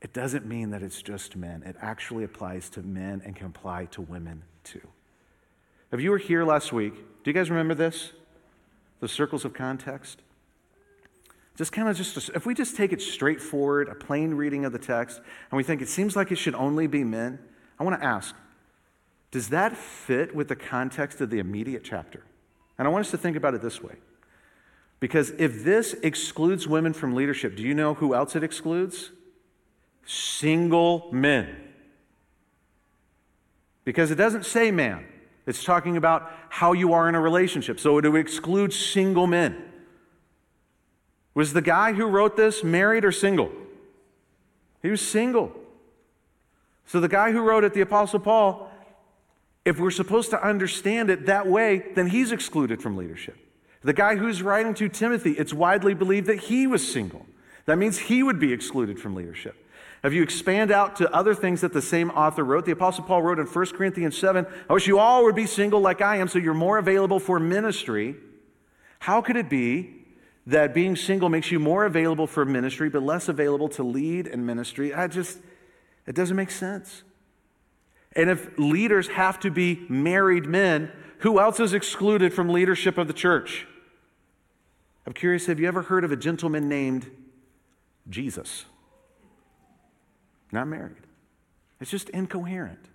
it 0.00 0.12
doesn't 0.12 0.44
mean 0.44 0.70
that 0.70 0.82
it's 0.82 1.00
just 1.02 1.36
men. 1.36 1.62
It 1.64 1.76
actually 1.80 2.24
applies 2.24 2.68
to 2.70 2.82
men 2.82 3.22
and 3.24 3.36
can 3.36 3.46
apply 3.46 3.84
to 3.92 4.00
women 4.00 4.42
too. 4.64 4.88
If 5.92 6.00
you 6.00 6.10
were 6.10 6.18
here 6.18 6.44
last 6.44 6.72
week, 6.72 6.94
do 6.96 7.30
you 7.30 7.32
guys 7.32 7.48
remember 7.48 7.74
this? 7.74 8.10
The 8.98 9.06
circles 9.06 9.44
of 9.44 9.54
context? 9.54 10.20
Just 11.62 11.70
kind 11.70 11.88
of 11.88 11.96
just, 11.96 12.30
if 12.30 12.44
we 12.44 12.54
just 12.54 12.76
take 12.76 12.92
it 12.92 13.00
straightforward, 13.00 13.88
a 13.88 13.94
plain 13.94 14.34
reading 14.34 14.64
of 14.64 14.72
the 14.72 14.80
text, 14.80 15.18
and 15.18 15.56
we 15.56 15.62
think 15.62 15.80
it 15.80 15.88
seems 15.88 16.16
like 16.16 16.32
it 16.32 16.34
should 16.34 16.56
only 16.56 16.88
be 16.88 17.04
men, 17.04 17.38
I 17.78 17.84
want 17.84 18.00
to 18.00 18.04
ask, 18.04 18.34
does 19.30 19.50
that 19.50 19.76
fit 19.76 20.34
with 20.34 20.48
the 20.48 20.56
context 20.56 21.20
of 21.20 21.30
the 21.30 21.38
immediate 21.38 21.84
chapter? 21.84 22.24
And 22.76 22.88
I 22.88 22.90
want 22.90 23.04
us 23.04 23.12
to 23.12 23.16
think 23.16 23.36
about 23.36 23.54
it 23.54 23.62
this 23.62 23.80
way. 23.80 23.94
Because 24.98 25.30
if 25.38 25.62
this 25.62 25.92
excludes 26.02 26.66
women 26.66 26.92
from 26.92 27.14
leadership, 27.14 27.54
do 27.54 27.62
you 27.62 27.74
know 27.74 27.94
who 27.94 28.12
else 28.12 28.34
it 28.34 28.42
excludes? 28.42 29.12
Single 30.04 31.10
men. 31.12 31.54
Because 33.84 34.10
it 34.10 34.16
doesn't 34.16 34.46
say 34.46 34.72
man, 34.72 35.06
it's 35.46 35.62
talking 35.62 35.96
about 35.96 36.28
how 36.48 36.72
you 36.72 36.92
are 36.92 37.08
in 37.08 37.14
a 37.14 37.20
relationship. 37.20 37.78
So 37.78 37.98
it 37.98 38.08
would 38.08 38.20
exclude 38.20 38.72
single 38.72 39.28
men. 39.28 39.68
Was 41.34 41.52
the 41.52 41.62
guy 41.62 41.92
who 41.92 42.06
wrote 42.06 42.36
this 42.36 42.62
married 42.62 43.04
or 43.04 43.12
single? 43.12 43.50
He 44.82 44.90
was 44.90 45.00
single. 45.00 45.52
So 46.86 47.00
the 47.00 47.08
guy 47.08 47.32
who 47.32 47.40
wrote 47.40 47.64
it, 47.64 47.72
the 47.72 47.80
Apostle 47.80 48.20
Paul, 48.20 48.70
if 49.64 49.78
we're 49.78 49.90
supposed 49.90 50.30
to 50.30 50.44
understand 50.44 51.08
it 51.08 51.26
that 51.26 51.46
way, 51.46 51.86
then 51.94 52.08
he's 52.08 52.32
excluded 52.32 52.82
from 52.82 52.96
leadership. 52.96 53.36
The 53.82 53.92
guy 53.92 54.16
who's 54.16 54.42
writing 54.42 54.74
to 54.74 54.88
Timothy, 54.88 55.32
it's 55.32 55.54
widely 55.54 55.94
believed 55.94 56.26
that 56.26 56.40
he 56.40 56.66
was 56.66 56.86
single. 56.86 57.26
That 57.66 57.78
means 57.78 57.98
he 57.98 58.22
would 58.22 58.38
be 58.38 58.52
excluded 58.52 59.00
from 59.00 59.14
leadership. 59.14 59.56
If 60.04 60.12
you 60.12 60.22
expand 60.22 60.72
out 60.72 60.96
to 60.96 61.12
other 61.14 61.32
things 61.32 61.60
that 61.60 61.72
the 61.72 61.82
same 61.82 62.10
author 62.10 62.44
wrote, 62.44 62.64
the 62.64 62.72
Apostle 62.72 63.04
Paul 63.04 63.22
wrote 63.22 63.38
in 63.38 63.46
1 63.46 63.66
Corinthians 63.66 64.18
7, 64.18 64.46
I 64.68 64.72
wish 64.72 64.88
you 64.88 64.98
all 64.98 65.22
would 65.24 65.36
be 65.36 65.46
single 65.46 65.80
like 65.80 66.00
I 66.00 66.16
am, 66.16 66.26
so 66.26 66.40
you're 66.40 66.54
more 66.54 66.78
available 66.78 67.20
for 67.20 67.38
ministry. 67.38 68.16
How 68.98 69.20
could 69.20 69.36
it 69.36 69.48
be 69.48 70.01
that 70.46 70.74
being 70.74 70.96
single 70.96 71.28
makes 71.28 71.50
you 71.50 71.58
more 71.58 71.84
available 71.84 72.26
for 72.26 72.44
ministry, 72.44 72.88
but 72.88 73.02
less 73.02 73.28
available 73.28 73.68
to 73.70 73.82
lead 73.82 74.26
in 74.26 74.44
ministry? 74.44 74.92
I 74.92 75.06
just, 75.06 75.38
it 76.06 76.14
doesn't 76.14 76.36
make 76.36 76.50
sense. 76.50 77.02
And 78.14 78.28
if 78.28 78.58
leaders 78.58 79.08
have 79.08 79.40
to 79.40 79.50
be 79.50 79.86
married 79.88 80.46
men, 80.46 80.92
who 81.18 81.38
else 81.38 81.60
is 81.60 81.72
excluded 81.72 82.34
from 82.34 82.48
leadership 82.48 82.98
of 82.98 83.06
the 83.06 83.12
church? 83.12 83.66
I'm 85.06 85.12
curious, 85.12 85.46
have 85.46 85.58
you 85.58 85.68
ever 85.68 85.82
heard 85.82 86.04
of 86.04 86.12
a 86.12 86.16
gentleman 86.16 86.68
named 86.68 87.10
Jesus? 88.08 88.66
not 90.52 90.68
married. 90.68 90.96
It's 91.80 91.90
just 91.90 92.10
incoherent. 92.10 92.86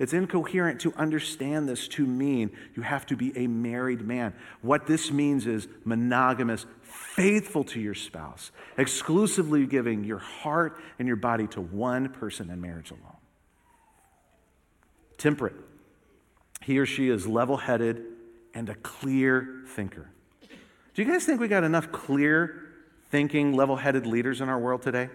It's 0.00 0.14
incoherent 0.14 0.80
to 0.80 0.94
understand 0.94 1.68
this 1.68 1.86
to 1.88 2.06
mean 2.06 2.52
you 2.74 2.82
have 2.82 3.04
to 3.06 3.16
be 3.16 3.36
a 3.36 3.46
married 3.46 4.00
man. 4.00 4.32
What 4.62 4.86
this 4.86 5.12
means 5.12 5.46
is 5.46 5.68
monogamous, 5.84 6.64
faithful 6.80 7.64
to 7.64 7.78
your 7.78 7.94
spouse, 7.94 8.50
exclusively 8.78 9.66
giving 9.66 10.04
your 10.04 10.18
heart 10.18 10.80
and 10.98 11.06
your 11.06 11.18
body 11.18 11.46
to 11.48 11.60
one 11.60 12.08
person 12.08 12.48
in 12.48 12.62
marriage 12.62 12.90
alone. 12.90 13.18
Temperate. 15.18 15.56
He 16.62 16.78
or 16.78 16.86
she 16.86 17.10
is 17.10 17.26
level 17.26 17.58
headed 17.58 18.02
and 18.54 18.70
a 18.70 18.74
clear 18.76 19.64
thinker. 19.66 20.08
Do 20.94 21.02
you 21.02 21.12
guys 21.12 21.26
think 21.26 21.42
we 21.42 21.48
got 21.48 21.62
enough 21.62 21.92
clear 21.92 22.72
thinking, 23.10 23.52
level 23.52 23.76
headed 23.76 24.06
leaders 24.06 24.40
in 24.40 24.48
our 24.48 24.58
world 24.58 24.80
today? 24.80 25.10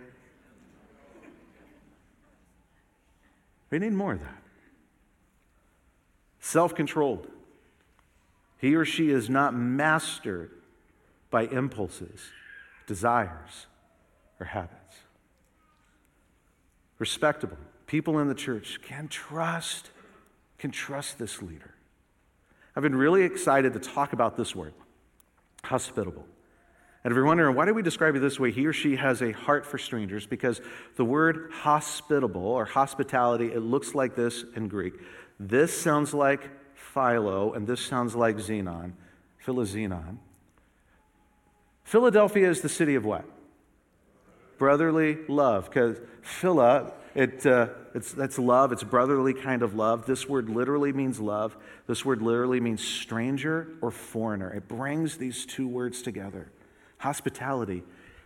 We 3.71 3.80
need 3.80 3.93
more 3.93 4.13
of 4.13 4.19
that. 4.19 4.45
Self 6.46 6.76
controlled. 6.76 7.28
He 8.60 8.76
or 8.76 8.86
she 8.86 9.10
is 9.10 9.32
not 9.32 9.56
mastered 9.56 10.52
by 11.32 11.48
impulses, 11.48 12.22
desires, 12.86 13.66
or 14.40 14.46
habits. 14.46 14.96
Respectable. 17.00 17.58
People 17.88 18.20
in 18.20 18.28
the 18.28 18.36
church 18.36 18.80
can 18.84 19.08
trust, 19.08 19.90
can 20.60 20.70
trust 20.70 21.18
this 21.18 21.42
leader. 21.42 21.74
I've 22.76 22.84
been 22.84 22.96
really 22.96 23.24
excited 23.24 23.74
to 23.74 23.80
talk 23.80 24.14
about 24.14 24.38
this 24.38 24.56
word, 24.56 24.76
hospitable. 25.64 26.28
And 27.04 27.12
if 27.12 27.16
you're 27.16 27.26
wondering, 27.26 27.56
why 27.56 27.66
do 27.66 27.74
we 27.74 27.82
describe 27.82 28.16
it 28.16 28.20
this 28.20 28.40
way? 28.40 28.52
He 28.52 28.68
or 28.68 28.74
she 28.74 28.98
has 28.98 29.24
a 29.24 29.32
heart 29.32 29.66
for 29.66 29.80
strangers 29.80 30.28
because 30.28 30.62
the 30.96 31.06
word 31.06 31.50
hospitable 31.52 32.46
or 32.46 32.66
hospitality, 32.66 33.52
it 33.52 33.62
looks 33.62 33.96
like 33.96 34.16
this 34.16 34.46
in 34.56 34.68
Greek. 34.68 34.94
This 35.39 35.80
sounds 35.80 36.13
like 36.13 36.50
philo, 36.76 37.54
and 37.54 37.67
this 37.67 37.82
sounds 37.82 38.15
like 38.15 38.38
xenon, 38.38 38.93
philoxenon. 39.45 40.17
Philadelphia 41.84 42.50
is 42.50 42.62
the 42.62 42.69
city 42.69 42.95
of 42.95 43.06
what? 43.06 43.26
Brotherly 44.58 45.17
love, 45.28 45.65
because 45.65 45.98
phila, 46.21 46.93
it, 47.13 47.45
uh, 47.45 47.67
it's, 47.93 48.12
that's 48.12 48.39
love, 48.39 48.71
it's 48.71 48.84
brotherly 48.84 49.34
kind 49.34 49.62
of 49.62 49.76
love. 49.76 50.06
This 50.06 50.28
word 50.28 50.50
literally 50.50 50.93
means 50.93 51.19
love. 51.19 51.56
This 51.88 52.04
word 52.04 52.21
literally 52.21 52.60
means 52.60 52.82
stranger 52.82 53.67
or 53.82 53.91
foreigner. 53.91 54.52
It 54.54 54.67
brings 54.67 55.17
these 55.17 55.45
two 55.45 55.67
words 55.67 56.02
together. 56.02 56.52
Hospitality 57.00 57.84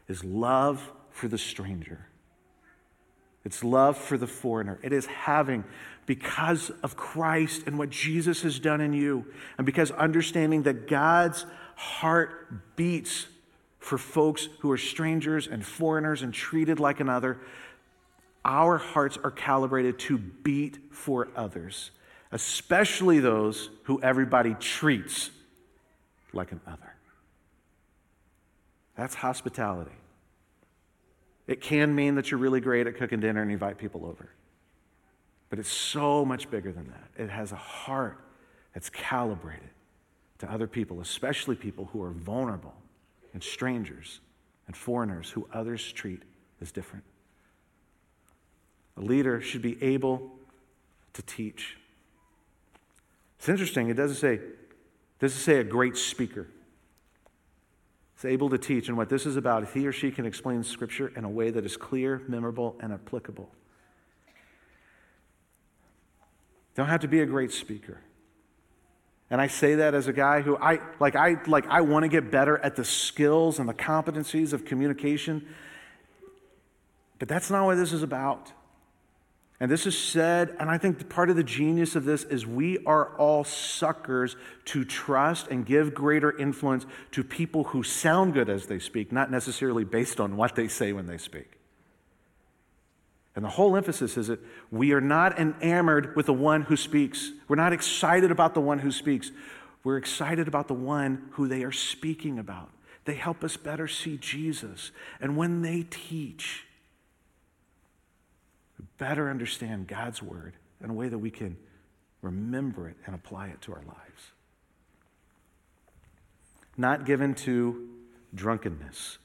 is 0.08 0.24
love 0.24 0.92
for 1.10 1.28
the 1.28 1.38
stranger. 1.38 2.09
It's 3.50 3.64
love 3.64 3.98
for 3.98 4.16
the 4.16 4.28
foreigner. 4.28 4.78
It 4.84 4.94
is 4.94 5.08
having, 5.08 5.64
because 6.06 6.70
of 6.84 6.96
Christ 6.96 7.64
and 7.66 7.80
what 7.80 7.90
Jesus 7.90 8.44
has 8.44 8.60
done 8.60 8.80
in 8.80 8.94
you, 8.94 9.26
and 9.58 9.66
because 9.66 9.90
understanding 9.90 10.62
that 10.64 10.88
God's 10.88 11.48
heart 11.76 12.76
beats 12.76 13.26
for 13.80 13.98
folks 13.98 14.50
who 14.60 14.70
are 14.70 14.78
strangers 14.78 15.48
and 15.48 15.66
foreigners 15.66 16.22
and 16.22 16.32
treated 16.32 16.80
like 16.80 17.00
another, 17.00 17.40
our 18.46 18.78
hearts 18.78 19.18
are 19.24 19.32
calibrated 19.32 19.98
to 19.98 20.20
beat 20.20 20.78
for 20.92 21.30
others, 21.36 21.90
especially 22.32 23.20
those 23.20 23.72
who 23.86 24.00
everybody 24.04 24.54
treats 24.60 25.32
like 26.34 26.52
an 26.52 26.62
other. 26.68 26.94
That's 28.96 29.16
hospitality. 29.16 29.99
It 31.50 31.62
can 31.62 31.96
mean 31.96 32.14
that 32.14 32.30
you're 32.30 32.40
really 32.40 32.62
great 32.62 32.86
at 32.86 32.96
cooking 32.96 33.22
dinner 33.22 33.42
and 33.42 33.52
invite 33.52 33.80
people 33.80 34.06
over. 34.06 34.30
But 35.50 35.58
it's 35.58 35.72
so 35.72 36.24
much 36.24 36.52
bigger 36.52 36.72
than 36.72 36.86
that. 36.90 37.24
It 37.24 37.32
has 37.32 37.52
a 37.52 37.56
heart 37.56 38.20
that's 38.76 38.92
calibrated 38.92 39.72
to 40.38 40.52
other 40.52 40.68
people, 40.68 41.02
especially 41.02 41.56
people 41.56 41.90
who 41.92 42.04
are 42.04 42.12
vulnerable 42.12 42.76
and 43.34 43.42
strangers 43.42 44.20
and 44.68 44.78
foreigners 44.78 45.32
who 45.32 45.50
others 45.52 45.92
treat 45.92 46.22
as 46.62 46.72
different. 46.72 47.04
A 48.98 49.02
leader 49.02 49.42
should 49.42 49.64
be 49.64 49.82
able 49.82 50.32
to 51.14 51.24
teach. 51.24 51.78
It's 53.40 53.50
interesting, 53.50 53.90
it 53.90 53.96
doesn't 53.96 54.18
say, 54.18 54.36
it 54.36 55.20
doesn't 55.20 55.40
say 55.40 55.58
a 55.58 55.64
great 55.64 55.98
speaker 55.98 56.46
is 58.20 58.26
able 58.26 58.50
to 58.50 58.58
teach. 58.58 58.90
And 58.90 58.98
what 58.98 59.10
this 59.10 59.26
is 59.26 59.38
about, 59.38 59.72
he 59.72 59.88
or 59.88 59.92
she 59.92 60.12
can 60.12 60.26
explain 60.26 60.64
Scripture 60.64 61.12
in 61.16 61.24
a 61.24 61.30
way 61.30 61.50
that 61.50 61.66
is 61.66 61.78
clear, 61.78 62.22
memorable, 62.28 62.76
and 62.82 62.94
applicable. 62.94 63.50
Don't 66.76 66.88
have 66.88 67.02
to 67.02 67.08
be 67.08 67.22
a 67.22 67.26
great 67.26 67.52
speaker. 67.52 68.00
And 69.30 69.40
I 69.40 69.48
say 69.48 69.76
that 69.76 69.94
as 69.94 70.08
a 70.08 70.14
guy 70.14 70.42
who 70.42 70.58
I 70.58 70.80
like 71.00 71.16
I 71.16 71.36
like 71.46 71.68
I 71.68 71.82
want 71.82 72.04
to 72.04 72.10
get 72.10 72.32
better 72.32 72.58
at 72.58 72.76
the 72.76 72.84
skills 72.84 73.60
and 73.60 73.70
the 73.70 73.74
competencies 73.74 74.54
of 74.54 74.66
communication. 74.66 75.48
But 77.20 77.28
that's 77.28 77.52
not 77.52 77.66
what 77.66 77.76
this 77.76 77.94
is 77.94 78.02
about. 78.02 78.52
And 79.62 79.70
this 79.70 79.86
is 79.86 79.98
said, 79.98 80.56
and 80.58 80.70
I 80.70 80.78
think 80.78 81.10
part 81.10 81.30
of 81.30 81.36
the 81.36 81.44
genius 81.44 81.96
of 81.96 82.06
this 82.06 82.24
is 82.24 82.48
we 82.48 82.78
are 82.86 83.14
all 83.18 83.44
suckers 83.44 84.38
to 84.66 84.86
trust 84.86 85.48
and 85.50 85.66
give 85.66 85.94
greater 85.94 86.38
influence 86.38 86.86
to 87.12 87.26
people 87.26 87.66
who 87.66 87.84
sound 87.84 88.34
good 88.34 88.50
as 88.50 88.68
they 88.68 88.80
speak, 88.80 89.12
not 89.12 89.30
necessarily 89.30 89.84
based 89.84 90.22
on 90.22 90.38
what 90.38 90.56
they 90.56 90.70
say 90.70 90.94
when 90.94 91.08
they 91.08 91.18
speak. 91.18 91.60
And 93.36 93.44
the 93.44 93.50
whole 93.50 93.76
emphasis 93.76 94.18
is 94.18 94.28
that 94.28 94.40
we 94.72 94.94
are 94.94 95.02
not 95.02 95.38
enamored 95.38 96.16
with 96.16 96.28
the 96.28 96.34
one 96.34 96.64
who 96.64 96.78
speaks. 96.78 97.32
We're 97.50 97.58
not 97.58 97.74
excited 97.74 98.32
about 98.32 98.54
the 98.54 98.62
one 98.62 98.80
who 98.80 98.92
speaks. 98.92 99.32
We're 99.84 99.98
excited 99.98 100.48
about 100.48 100.70
the 100.70 100.74
one 100.74 101.30
who 101.32 101.50
they 101.50 101.64
are 101.64 101.72
speaking 101.72 102.40
about. 102.40 102.70
They 103.06 103.16
help 103.16 103.44
us 103.44 103.58
better 103.58 103.88
see 103.88 104.18
Jesus. 104.18 104.92
And 105.20 105.36
when 105.36 105.62
they 105.62 105.86
teach, 105.90 106.66
better 109.00 109.30
understand 109.30 109.88
God's 109.88 110.22
word 110.22 110.54
in 110.84 110.92
a 110.92 110.94
way 110.94 111.10
that 111.10 111.18
we 111.18 111.32
can 111.32 111.58
remember 112.22 112.88
it 112.88 112.98
and 113.06 113.16
apply 113.16 113.48
it 113.48 113.62
to 113.64 113.74
our 113.74 113.82
lives. 113.82 114.32
Not 116.78 117.06
given 117.06 117.34
to 117.36 117.90
drunkenness. 118.36 119.18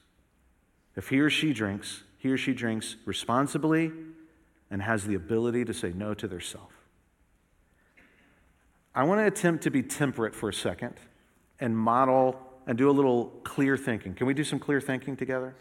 If 0.95 1.09
he 1.09 1.19
or 1.19 1.29
she 1.29 1.53
drinks, 1.53 2.03
he 2.17 2.31
or 2.31 2.37
she 2.37 2.53
drinks 2.53 2.95
responsibly 3.05 3.91
and 4.71 4.81
has 4.81 5.05
the 5.05 5.15
ability 5.15 5.65
to 5.65 5.73
say 5.73 5.91
no 5.93 6.13
to 6.15 6.27
their 6.27 6.39
self. 6.39 6.71
I 8.95 9.03
want 9.03 9.19
to 9.19 9.25
attempt 9.25 9.63
to 9.65 9.71
be 9.71 9.83
temperate 9.83 10.33
for 10.33 10.49
a 10.49 10.53
second 10.53 10.95
and 11.59 11.77
model 11.77 12.39
and 12.65 12.77
do 12.77 12.89
a 12.89 12.91
little 12.91 13.25
clear 13.43 13.77
thinking. 13.77 14.15
Can 14.15 14.25
we 14.25 14.33
do 14.33 14.43
some 14.43 14.57
clear 14.57 14.79
thinking 14.79 15.17
together? 15.17 15.53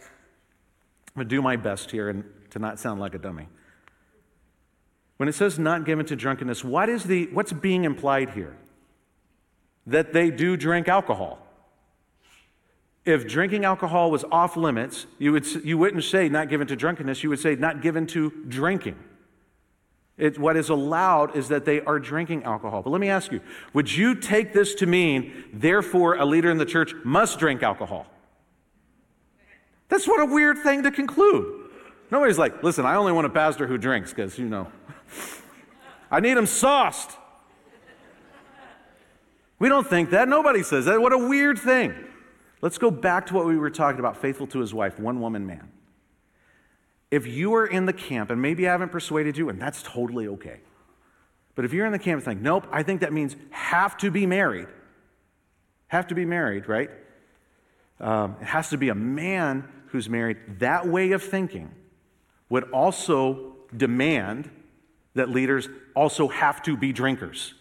I'm 1.09 1.14
going 1.16 1.29
to 1.29 1.37
do 1.37 1.42
my 1.42 1.57
best 1.57 1.90
here 1.90 2.09
and 2.09 2.24
to 2.50 2.59
not 2.59 2.79
sound 2.79 3.00
like 3.00 3.14
a 3.14 3.18
dummy. 3.18 3.48
When 5.16 5.29
it 5.29 5.35
says 5.35 5.59
not 5.59 5.85
given 5.85 6.07
to 6.07 6.16
drunkenness, 6.16 6.64
what 6.64 6.88
is 6.88 7.05
the, 7.05 7.27
what's 7.27 7.53
being 7.53 7.85
implied 7.85 8.31
here? 8.31 8.57
That 9.87 10.12
they 10.12 10.31
do 10.31 10.57
drink 10.57 10.88
alcohol. 10.88 11.38
If 13.05 13.29
drinking 13.29 13.64
alcohol 13.64 14.11
was 14.11 14.24
off 14.33 14.57
limits, 14.57 15.07
you, 15.18 15.33
would, 15.33 15.46
you 15.64 15.77
wouldn't 15.77 16.05
say 16.05 16.29
not 16.29 16.48
given 16.48 16.66
to 16.68 16.77
drunkenness, 16.77 17.22
you 17.22 17.29
would 17.29 17.38
say 17.38 17.55
not 17.55 17.83
given 17.83 18.07
to 18.09 18.31
drinking. 18.48 18.96
It, 20.16 20.38
what 20.38 20.57
is 20.57 20.68
allowed 20.68 21.37
is 21.37 21.48
that 21.48 21.64
they 21.64 21.81
are 21.81 21.98
drinking 21.98 22.44
alcohol. 22.44 22.83
But 22.83 22.90
let 22.90 23.00
me 23.00 23.09
ask 23.09 23.33
you 23.33 23.40
would 23.72 23.94
you 23.94 24.14
take 24.14 24.53
this 24.53 24.74
to 24.77 24.87
mean, 24.87 25.44
therefore, 25.53 26.14
a 26.16 26.24
leader 26.24 26.50
in 26.50 26.59
the 26.59 26.66
church 26.66 26.94
must 27.05 27.38
drink 27.38 27.62
alcohol? 27.62 28.07
That's 29.88 30.09
what 30.09 30.20
a 30.20 30.27
weird 30.27 30.59
thing 30.59 30.83
to 30.85 30.90
conclude. 30.90 31.70
Nobody's 32.11 32.38
like, 32.38 32.62
listen, 32.62 32.87
I 32.87 32.94
only 32.94 33.12
want 33.12 33.27
a 33.27 33.31
pastor 33.31 33.66
who 33.66 33.77
drinks 33.77 34.11
because, 34.11 34.38
you 34.38 34.46
know, 34.46 34.68
I 36.10 36.20
need 36.20 36.36
him 36.36 36.46
sauced. 36.46 37.10
We 39.58 39.68
don't 39.68 39.86
think 39.86 40.10
that. 40.10 40.28
Nobody 40.28 40.62
says 40.62 40.84
that. 40.84 41.00
What 41.00 41.12
a 41.12 41.18
weird 41.18 41.58
thing. 41.58 41.94
Let's 42.60 42.78
go 42.78 42.90
back 42.90 43.26
to 43.26 43.34
what 43.34 43.46
we 43.46 43.56
were 43.56 43.70
talking 43.70 44.00
about 44.00 44.16
faithful 44.16 44.46
to 44.48 44.60
his 44.60 44.72
wife, 44.72 44.98
one 44.98 45.20
woman 45.20 45.46
man. 45.46 45.70
If 47.10 47.26
you 47.26 47.54
are 47.54 47.66
in 47.66 47.86
the 47.86 47.92
camp, 47.92 48.30
and 48.30 48.40
maybe 48.40 48.66
I 48.66 48.72
haven't 48.72 48.90
persuaded 48.90 49.36
you, 49.36 49.48
and 49.48 49.60
that's 49.60 49.82
totally 49.82 50.26
okay. 50.28 50.60
But 51.54 51.64
if 51.64 51.72
you're 51.72 51.86
in 51.86 51.92
the 51.92 51.98
camp 51.98 52.18
and 52.18 52.24
think, 52.24 52.40
nope, 52.40 52.66
I 52.72 52.82
think 52.82 53.00
that 53.02 53.12
means 53.12 53.36
have 53.50 53.96
to 53.98 54.10
be 54.10 54.26
married. 54.26 54.66
Have 55.88 56.08
to 56.08 56.14
be 56.14 56.24
married, 56.24 56.68
right? 56.68 56.90
Um, 58.00 58.36
it 58.40 58.46
has 58.46 58.70
to 58.70 58.76
be 58.76 58.88
a 58.88 58.94
man 58.94 59.68
who's 59.88 60.08
married. 60.08 60.38
That 60.58 60.88
way 60.88 61.12
of 61.12 61.22
thinking 61.22 61.70
would 62.48 62.64
also 62.70 63.54
demand 63.76 64.50
that 65.14 65.31
leaders 65.31 65.68
also 65.94 66.29
have 66.29 66.62
to 66.62 66.77
be 66.77 66.92
drinkers. 66.92 67.55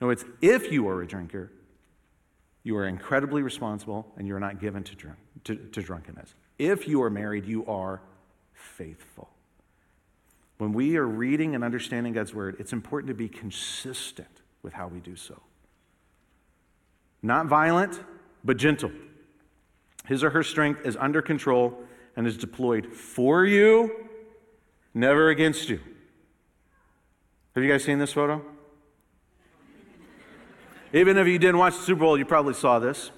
No, 0.00 0.10
it's 0.10 0.24
if 0.40 0.70
you 0.70 0.88
are 0.88 1.02
a 1.02 1.06
drinker, 1.06 1.50
you 2.62 2.76
are 2.76 2.86
incredibly 2.86 3.42
responsible 3.42 4.06
and 4.16 4.26
you're 4.26 4.40
not 4.40 4.60
given 4.60 4.84
to, 4.84 4.96
to, 5.44 5.56
to 5.56 5.82
drunkenness. 5.82 6.34
If 6.58 6.86
you 6.86 7.02
are 7.02 7.10
married, 7.10 7.46
you 7.46 7.66
are 7.66 8.00
faithful. 8.52 9.30
When 10.58 10.72
we 10.72 10.96
are 10.96 11.06
reading 11.06 11.54
and 11.54 11.62
understanding 11.62 12.12
God's 12.12 12.34
word, 12.34 12.56
it's 12.58 12.72
important 12.72 13.08
to 13.08 13.14
be 13.14 13.28
consistent 13.28 14.42
with 14.62 14.72
how 14.72 14.88
we 14.88 14.98
do 14.98 15.16
so. 15.16 15.40
Not 17.22 17.46
violent, 17.46 18.00
but 18.44 18.56
gentle. 18.56 18.90
His 20.06 20.24
or 20.24 20.30
her 20.30 20.42
strength 20.42 20.84
is 20.84 20.96
under 20.96 21.22
control 21.22 21.78
and 22.16 22.26
is 22.26 22.36
deployed 22.36 22.92
for 22.92 23.44
you, 23.44 24.08
never 24.94 25.30
against 25.30 25.68
you. 25.68 25.80
Have 27.58 27.64
you 27.64 27.72
guys 27.72 27.82
seen 27.82 27.98
this 27.98 28.12
photo? 28.12 28.40
Even 30.92 31.18
if 31.18 31.26
you 31.26 31.40
didn't 31.40 31.58
watch 31.58 31.76
the 31.76 31.82
Super 31.82 32.02
Bowl, 32.02 32.16
you 32.16 32.24
probably 32.24 32.54
saw 32.54 32.78
this. 32.78 33.10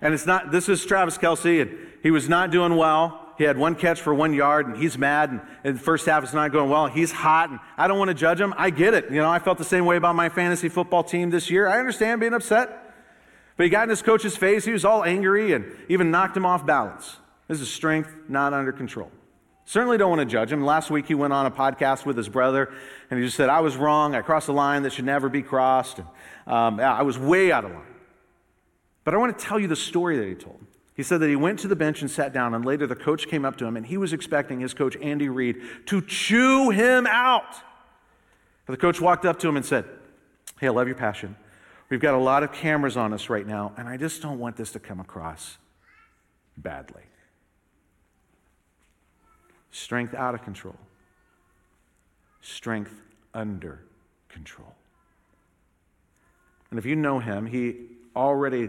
And 0.00 0.12
it's 0.12 0.26
not, 0.26 0.50
this 0.50 0.68
is 0.68 0.84
Travis 0.84 1.16
Kelce, 1.16 1.62
and 1.62 1.78
he 2.02 2.10
was 2.10 2.28
not 2.28 2.50
doing 2.50 2.74
well. 2.74 3.34
He 3.38 3.44
had 3.44 3.56
one 3.56 3.76
catch 3.76 4.00
for 4.00 4.12
one 4.12 4.34
yard, 4.34 4.66
and 4.66 4.76
he's 4.76 4.98
mad, 4.98 5.30
and, 5.30 5.40
and 5.62 5.76
the 5.76 5.80
first 5.80 6.06
half 6.06 6.24
is 6.24 6.34
not 6.34 6.50
going 6.50 6.68
well. 6.68 6.88
He's 6.88 7.12
hot, 7.12 7.50
and 7.50 7.60
I 7.76 7.86
don't 7.86 8.00
want 8.00 8.08
to 8.08 8.14
judge 8.14 8.40
him. 8.40 8.52
I 8.56 8.70
get 8.70 8.94
it. 8.94 9.12
You 9.12 9.18
know, 9.18 9.30
I 9.30 9.38
felt 9.38 9.58
the 9.58 9.64
same 9.64 9.86
way 9.86 9.96
about 9.96 10.16
my 10.16 10.28
fantasy 10.28 10.68
football 10.68 11.04
team 11.04 11.30
this 11.30 11.48
year. 11.48 11.68
I 11.68 11.78
understand 11.78 12.18
being 12.18 12.34
upset. 12.34 12.96
But 13.56 13.62
he 13.62 13.70
got 13.70 13.84
in 13.84 13.90
his 13.90 14.02
coach's 14.02 14.36
face. 14.36 14.64
He 14.64 14.72
was 14.72 14.84
all 14.84 15.04
angry 15.04 15.52
and 15.52 15.70
even 15.88 16.10
knocked 16.10 16.36
him 16.36 16.44
off 16.44 16.66
balance. 16.66 17.18
This 17.46 17.60
is 17.60 17.72
strength 17.72 18.12
not 18.28 18.52
under 18.52 18.72
control. 18.72 19.12
Certainly 19.68 19.98
don't 19.98 20.08
want 20.08 20.20
to 20.20 20.24
judge 20.24 20.50
him. 20.50 20.64
Last 20.64 20.90
week 20.90 21.04
he 21.04 21.14
went 21.14 21.34
on 21.34 21.44
a 21.44 21.50
podcast 21.50 22.06
with 22.06 22.16
his 22.16 22.30
brother 22.30 22.72
and 23.10 23.20
he 23.20 23.26
just 23.26 23.36
said, 23.36 23.50
I 23.50 23.60
was 23.60 23.76
wrong. 23.76 24.14
I 24.14 24.22
crossed 24.22 24.48
a 24.48 24.52
line 24.52 24.82
that 24.84 24.94
should 24.94 25.04
never 25.04 25.28
be 25.28 25.42
crossed. 25.42 25.98
And, 25.98 26.08
um, 26.46 26.80
I 26.80 27.02
was 27.02 27.18
way 27.18 27.52
out 27.52 27.66
of 27.66 27.72
line. 27.72 27.82
But 29.04 29.12
I 29.12 29.18
want 29.18 29.38
to 29.38 29.44
tell 29.44 29.58
you 29.58 29.68
the 29.68 29.76
story 29.76 30.16
that 30.16 30.26
he 30.26 30.34
told. 30.34 30.58
He 30.94 31.02
said 31.02 31.20
that 31.20 31.28
he 31.28 31.36
went 31.36 31.58
to 31.58 31.68
the 31.68 31.76
bench 31.76 32.00
and 32.00 32.10
sat 32.10 32.32
down, 32.32 32.54
and 32.54 32.64
later 32.64 32.86
the 32.86 32.96
coach 32.96 33.28
came 33.28 33.44
up 33.44 33.58
to 33.58 33.66
him 33.66 33.76
and 33.76 33.84
he 33.84 33.98
was 33.98 34.14
expecting 34.14 34.58
his 34.58 34.72
coach, 34.72 34.96
Andy 35.02 35.28
Reid, 35.28 35.60
to 35.84 36.00
chew 36.00 36.70
him 36.70 37.06
out. 37.06 37.56
But 38.64 38.72
the 38.72 38.80
coach 38.80 39.02
walked 39.02 39.26
up 39.26 39.38
to 39.40 39.48
him 39.50 39.56
and 39.58 39.66
said, 39.66 39.84
Hey, 40.58 40.68
I 40.68 40.70
love 40.70 40.86
your 40.86 40.96
passion. 40.96 41.36
We've 41.90 42.00
got 42.00 42.14
a 42.14 42.18
lot 42.18 42.42
of 42.42 42.52
cameras 42.52 42.96
on 42.96 43.12
us 43.12 43.28
right 43.28 43.46
now, 43.46 43.74
and 43.76 43.86
I 43.86 43.98
just 43.98 44.22
don't 44.22 44.38
want 44.38 44.56
this 44.56 44.72
to 44.72 44.78
come 44.78 44.98
across 44.98 45.58
badly 46.56 47.07
strength 49.78 50.14
out 50.14 50.34
of 50.34 50.42
control, 50.42 50.76
strength 52.40 53.00
under 53.32 53.80
control. 54.28 54.74
And 56.70 56.78
if 56.78 56.84
you 56.84 56.96
know 56.96 57.18
him, 57.18 57.46
he 57.46 57.76
already 58.14 58.68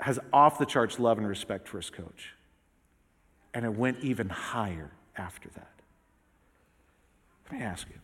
has 0.00 0.18
off 0.32 0.58
the 0.58 0.66
charts 0.66 0.98
love 0.98 1.18
and 1.18 1.28
respect 1.28 1.68
for 1.68 1.78
his 1.78 1.90
coach. 1.90 2.34
And 3.54 3.64
it 3.64 3.74
went 3.74 3.98
even 4.00 4.28
higher 4.28 4.90
after 5.16 5.48
that. 5.50 5.72
Let 7.50 7.60
me 7.60 7.64
ask 7.64 7.88
you 7.88 8.00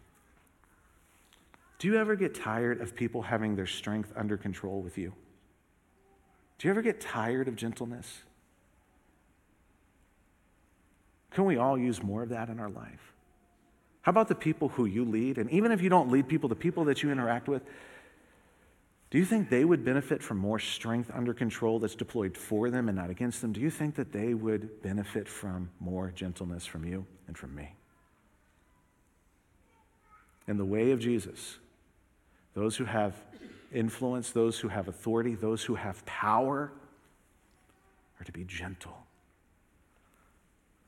do 1.79 1.89
you 1.89 1.99
ever 1.99 2.17
get 2.17 2.35
tired 2.35 2.81
of 2.81 2.95
people 2.95 3.23
having 3.23 3.57
their 3.57 3.67
strength 3.67 4.13
under 4.17 4.37
control 4.37 4.81
with 4.81 4.97
you? 4.97 5.13
Do 6.59 6.69
you 6.69 6.73
ever 6.73 6.81
get 6.81 7.01
tired 7.01 7.47
of 7.47 7.57
gentleness? 7.57 8.23
Can 11.35 11.45
we 11.45 11.57
all 11.57 11.77
use 11.77 12.03
more 12.03 12.23
of 12.23 12.29
that 12.29 12.49
in 12.49 12.61
our 12.61 12.71
life? 12.71 13.13
How 14.03 14.11
about 14.11 14.29
the 14.29 14.37
people 14.37 14.69
who 14.69 14.87
you 14.87 15.05
lead? 15.05 15.37
And 15.37 15.51
even 15.51 15.73
if 15.73 15.83
you 15.83 15.89
don't 15.89 16.11
lead 16.11 16.29
people, 16.29 16.49
the 16.49 16.55
people 16.55 16.85
that 16.85 17.03
you 17.03 17.11
interact 17.11 17.49
with, 17.49 17.63
do 19.11 19.19
you 19.19 19.25
think 19.25 19.51
they 19.51 19.65
would 19.65 19.85
benefit 19.85 20.23
from 20.23 20.39
more 20.39 20.59
strength 20.59 21.11
under 21.13 21.35
control 21.35 21.81
that's 21.81 21.95
deployed 21.95 22.37
for 22.37 22.71
them 22.71 22.89
and 22.89 22.97
not 22.97 23.11
against 23.11 23.41
them? 23.41 23.53
Do 23.53 23.61
you 23.61 23.71
think 23.71 23.97
that 23.97 24.13
they 24.13 24.35
would 24.35 24.83
benefit 24.83 25.29
from 25.29 25.71
more 25.81 26.13
gentleness 26.15 26.67
from 26.67 26.85
you 26.85 27.05
and 27.27 27.37
from 27.37 27.55
me? 27.55 27.75
In 30.47 30.57
the 30.57 30.65
way 30.65 30.93
of 30.93 31.01
Jesus, 31.01 31.59
those 32.55 32.77
who 32.77 32.85
have 32.85 33.15
influence, 33.73 34.31
those 34.31 34.61
who 34.61 34.69
have 34.69 34.87
authority, 34.87 35.35
those 35.35 35.65
who 35.65 35.75
have 35.75 36.05
power 36.07 36.71
are 38.21 38.25
to 38.25 38.33
be 38.33 38.45
gentle 38.45 39.04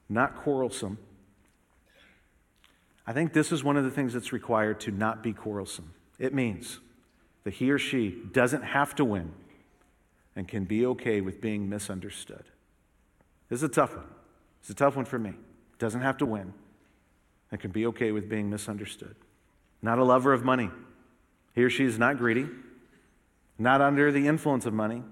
not 0.09 0.37
quarrelsome. 0.37 0.99
I 3.07 3.13
think 3.13 3.33
this 3.33 3.53
is 3.53 3.63
one 3.63 3.77
of 3.77 3.85
the 3.85 3.91
things 3.91 4.13
that's 4.13 4.33
required 4.33 4.81
to 4.81 4.91
not 4.91 5.23
be 5.23 5.33
quarrelsome. 5.33 5.93
It 6.19 6.35
means 6.35 6.81
that 7.45 7.55
he 7.55 7.71
or 7.71 7.79
she 7.79 8.23
doesn't 8.33 8.63
have 8.63 8.95
to 8.97 9.05
win 9.05 9.33
and 10.35 10.49
can 10.49 10.65
be 10.65 10.85
okay 10.87 11.21
with 11.21 11.41
being 11.41 11.69
misunderstood. 11.69 12.45
This 13.49 13.61
is 13.61 13.63
a 13.63 13.69
tough 13.69 13.95
one. 13.95 14.07
It's 14.61 14.71
a 14.71 14.75
tough 14.75 14.97
one 14.97 15.05
for 15.05 15.19
me. 15.19 15.35
Doesn't 15.79 16.01
have 16.01 16.19
to 16.19 16.27
win 16.27 16.53
and 17.51 17.61
can 17.61 17.71
be 17.71 17.87
okay 17.87 18.11
with 18.13 18.29
being 18.29 18.51
misunderstood. 18.51 19.15
not 19.83 19.99
a 19.99 20.05
lover 20.05 20.33
of 20.33 20.45
money. 20.45 20.71
He 21.55 21.63
or 21.63 21.71
she 21.71 21.85
is 21.85 21.99
not 21.99 22.19
greedy, 22.19 22.49
not 23.59 23.81
under 23.81 24.11
the 24.11 24.27
influence 24.27 24.67
of 24.67 24.75
money, 24.75 25.03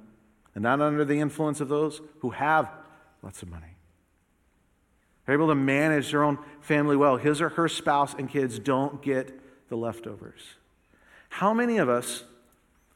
and 0.54 0.62
not 0.62 0.80
under 0.80 1.04
the 1.04 1.20
influence 1.20 1.60
of 1.60 1.68
those 1.68 2.00
who 2.20 2.30
have 2.30 2.68
lots 3.22 3.42
of 3.42 3.50
money. 3.50 3.73
They're 5.26 5.34
able 5.34 5.48
to 5.48 5.54
manage 5.54 6.10
their 6.10 6.22
own 6.22 6.38
family 6.60 6.96
well. 6.96 7.16
His 7.16 7.40
or 7.40 7.50
her 7.50 7.68
spouse 7.68 8.14
and 8.14 8.28
kids 8.28 8.58
don't 8.58 9.02
get 9.02 9.68
the 9.68 9.76
leftovers. 9.76 10.42
How 11.30 11.54
many 11.54 11.78
of 11.78 11.88
us, 11.88 12.24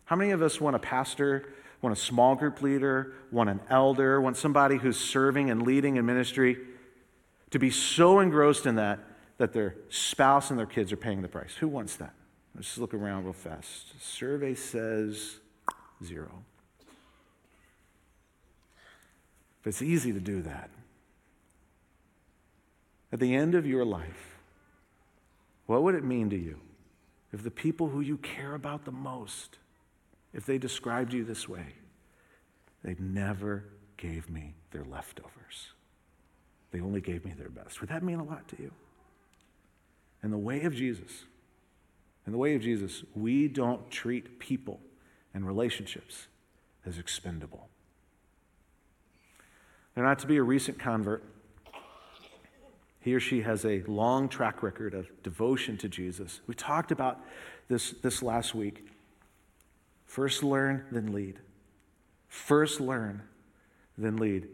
how 0.04 0.16
many 0.16 0.30
of 0.30 0.42
us 0.42 0.60
want 0.60 0.76
a 0.76 0.78
pastor, 0.78 1.52
want 1.80 1.96
a 1.96 2.00
small 2.00 2.34
group 2.34 2.60
leader, 2.60 3.14
want 3.30 3.48
an 3.50 3.60
elder, 3.70 4.20
want 4.20 4.36
somebody 4.36 4.76
who's 4.76 4.98
serving 4.98 5.50
and 5.50 5.62
leading 5.62 5.96
in 5.96 6.04
ministry 6.04 6.58
to 7.50 7.58
be 7.58 7.70
so 7.70 8.20
engrossed 8.20 8.66
in 8.66 8.74
that 8.76 9.00
that 9.38 9.52
their 9.52 9.76
spouse 9.88 10.50
and 10.50 10.58
their 10.58 10.66
kids 10.66 10.92
are 10.92 10.96
paying 10.96 11.22
the 11.22 11.28
price? 11.28 11.54
Who 11.60 11.68
wants 11.68 11.96
that? 11.96 12.12
Let's 12.54 12.68
just 12.68 12.78
look 12.78 12.92
around 12.92 13.24
real 13.24 13.32
fast. 13.32 14.00
Survey 14.00 14.54
says 14.54 15.36
zero. 16.04 16.42
But 19.62 19.70
it's 19.70 19.82
easy 19.82 20.12
to 20.12 20.20
do 20.20 20.42
that. 20.42 20.70
At 23.12 23.20
the 23.20 23.34
end 23.34 23.54
of 23.54 23.66
your 23.66 23.84
life, 23.84 24.38
what 25.66 25.82
would 25.82 25.94
it 25.94 26.04
mean 26.04 26.30
to 26.30 26.36
you 26.36 26.60
if 27.32 27.42
the 27.42 27.50
people 27.50 27.88
who 27.88 28.00
you 28.00 28.16
care 28.18 28.54
about 28.54 28.84
the 28.84 28.92
most, 28.92 29.58
if 30.32 30.46
they 30.46 30.58
described 30.58 31.12
you 31.12 31.24
this 31.24 31.48
way, 31.48 31.74
they 32.82 32.96
never 32.98 33.64
gave 33.96 34.28
me 34.28 34.54
their 34.70 34.84
leftovers? 34.84 35.72
They 36.70 36.80
only 36.80 37.00
gave 37.00 37.24
me 37.24 37.32
their 37.32 37.48
best. 37.48 37.80
Would 37.80 37.90
that 37.90 38.02
mean 38.02 38.18
a 38.18 38.24
lot 38.24 38.46
to 38.48 38.56
you? 38.60 38.72
In 40.22 40.30
the 40.30 40.38
way 40.38 40.62
of 40.62 40.74
Jesus, 40.74 41.24
in 42.26 42.32
the 42.32 42.38
way 42.38 42.54
of 42.54 42.62
Jesus, 42.62 43.04
we 43.14 43.48
don't 43.48 43.90
treat 43.90 44.38
people 44.38 44.80
and 45.32 45.46
relationships 45.46 46.26
as 46.84 46.98
expendable. 46.98 47.68
They're 49.94 50.04
not 50.04 50.18
to 50.20 50.26
be 50.26 50.36
a 50.36 50.42
recent 50.42 50.78
convert. 50.78 51.24
He 53.00 53.14
or 53.14 53.20
she 53.20 53.42
has 53.42 53.64
a 53.64 53.82
long 53.82 54.28
track 54.28 54.62
record 54.62 54.94
of 54.94 55.06
devotion 55.22 55.76
to 55.78 55.88
Jesus. 55.88 56.40
We 56.46 56.54
talked 56.54 56.90
about 56.90 57.20
this, 57.68 57.92
this 58.02 58.22
last 58.22 58.54
week. 58.54 58.86
First 60.06 60.42
learn, 60.42 60.84
then 60.90 61.12
lead. 61.12 61.38
First 62.28 62.80
learn, 62.80 63.22
then 63.96 64.16
lead. 64.16 64.48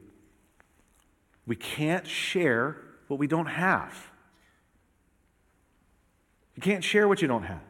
We 1.47 1.57
can't 1.57 2.07
share 2.07 2.77
what 3.09 3.19
we 3.19 3.27
don't 3.27 3.47
have. 3.47 4.11
You 6.55 6.63
can't 6.63 6.85
share 6.85 7.09
what 7.09 7.21
you 7.21 7.29
don't 7.29 7.43
have. 7.43 7.61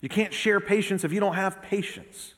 You 0.00 0.08
can't 0.08 0.32
share 0.32 0.60
patience 0.60 1.04
if 1.04 1.12
you 1.12 1.20
don't 1.20 1.34
have 1.34 1.62
patience. 1.62 2.34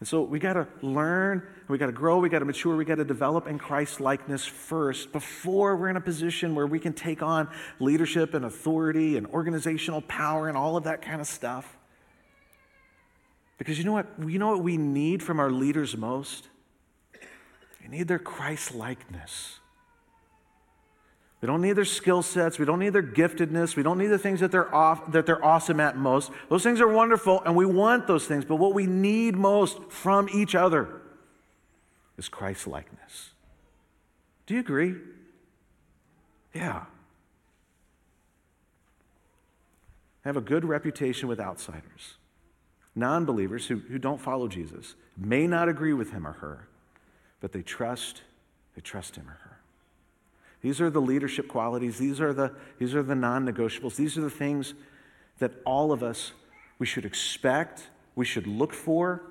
And 0.00 0.08
so 0.08 0.22
we 0.22 0.38
got 0.38 0.54
to 0.54 0.66
learn, 0.82 1.46
we 1.68 1.78
got 1.78 1.86
to 1.86 1.92
grow, 1.92 2.18
we 2.18 2.28
got 2.28 2.40
to 2.40 2.44
mature, 2.44 2.76
we 2.76 2.84
got 2.84 2.96
to 2.96 3.04
develop 3.04 3.46
in 3.46 3.58
Christ 3.58 4.00
likeness 4.00 4.44
first 4.44 5.12
before 5.12 5.76
we're 5.76 5.88
in 5.88 5.96
a 5.96 6.00
position 6.00 6.54
where 6.54 6.66
we 6.66 6.78
can 6.78 6.92
take 6.92 7.22
on 7.22 7.48
leadership 7.80 8.34
and 8.34 8.44
authority 8.44 9.16
and 9.16 9.26
organizational 9.28 10.02
power 10.02 10.48
and 10.48 10.58
all 10.58 10.76
of 10.76 10.84
that 10.84 11.00
kind 11.00 11.20
of 11.20 11.26
stuff. 11.26 11.78
Because 13.56 13.78
you 13.78 13.84
know 13.84 13.92
what? 13.92 14.06
You 14.26 14.38
know 14.38 14.48
what 14.48 14.62
we 14.62 14.76
need 14.76 15.22
from 15.22 15.40
our 15.40 15.50
leaders 15.50 15.96
most? 15.96 16.48
We 17.80 17.88
need 17.88 18.08
their 18.08 18.18
Christ 18.18 18.74
likeness. 18.74 19.60
We 21.40 21.46
don't 21.46 21.60
need 21.60 21.72
their 21.72 21.84
skill 21.84 22.22
sets. 22.22 22.58
We 22.58 22.64
don't 22.64 22.78
need 22.78 22.94
their 22.94 23.02
giftedness. 23.02 23.76
We 23.76 23.82
don't 23.82 23.98
need 23.98 24.06
the 24.06 24.18
things 24.18 24.40
that 24.40 24.50
they're, 24.50 24.74
off, 24.74 25.12
that 25.12 25.26
they're 25.26 25.44
awesome 25.44 25.78
at 25.78 25.94
most. 25.94 26.30
Those 26.48 26.62
things 26.62 26.80
are 26.80 26.88
wonderful, 26.88 27.42
and 27.44 27.54
we 27.54 27.66
want 27.66 28.06
those 28.06 28.26
things. 28.26 28.46
But 28.46 28.56
what 28.56 28.72
we 28.72 28.86
need 28.86 29.36
most 29.36 29.78
from 29.90 30.28
each 30.32 30.54
other 30.54 31.02
is 32.16 32.28
Christ 32.28 32.66
likeness. 32.66 33.30
Do 34.46 34.54
you 34.54 34.60
agree? 34.60 34.94
Yeah. 36.52 36.84
Have 40.24 40.36
a 40.36 40.40
good 40.40 40.64
reputation 40.64 41.28
with 41.28 41.40
outsiders. 41.40 42.14
Non 42.94 43.24
believers 43.24 43.66
who, 43.66 43.76
who 43.76 43.98
don't 43.98 44.20
follow 44.20 44.48
Jesus 44.48 44.94
may 45.16 45.46
not 45.46 45.68
agree 45.68 45.92
with 45.92 46.12
him 46.12 46.26
or 46.26 46.32
her, 46.32 46.68
but 47.40 47.52
they 47.52 47.62
trust, 47.62 48.22
they 48.74 48.80
trust 48.80 49.16
him 49.16 49.28
or 49.28 49.38
her. 49.42 49.58
These 50.62 50.80
are 50.80 50.88
the 50.88 51.00
leadership 51.00 51.48
qualities. 51.48 51.98
These 51.98 52.20
are 52.20 52.32
the, 52.32 52.54
these 52.78 52.94
are 52.94 53.02
the 53.02 53.14
non 53.14 53.46
negotiables. 53.46 53.96
These 53.96 54.16
are 54.16 54.22
the 54.22 54.30
things 54.30 54.72
that 55.38 55.52
all 55.66 55.92
of 55.92 56.02
us 56.02 56.32
we 56.78 56.86
should 56.86 57.04
expect, 57.04 57.88
we 58.14 58.24
should 58.24 58.46
look 58.46 58.72
for. 58.72 59.22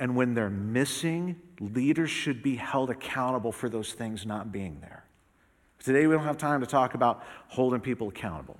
And 0.00 0.16
when 0.16 0.34
they're 0.34 0.50
missing, 0.50 1.40
leaders 1.60 2.10
should 2.10 2.42
be 2.42 2.56
held 2.56 2.90
accountable 2.90 3.52
for 3.52 3.68
those 3.68 3.92
things 3.92 4.26
not 4.26 4.52
being 4.52 4.78
there. 4.80 5.04
Today, 5.78 6.06
we 6.06 6.14
don't 6.14 6.24
have 6.24 6.38
time 6.38 6.60
to 6.60 6.66
talk 6.66 6.94
about 6.94 7.22
holding 7.48 7.80
people 7.80 8.08
accountable. 8.08 8.56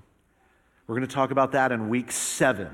We're 0.86 0.97
going 0.97 1.09
to 1.09 1.14
talk 1.14 1.30
about 1.30 1.53
that 1.53 1.72
in 1.72 1.88
week 1.88 2.12
seven. 2.12 2.70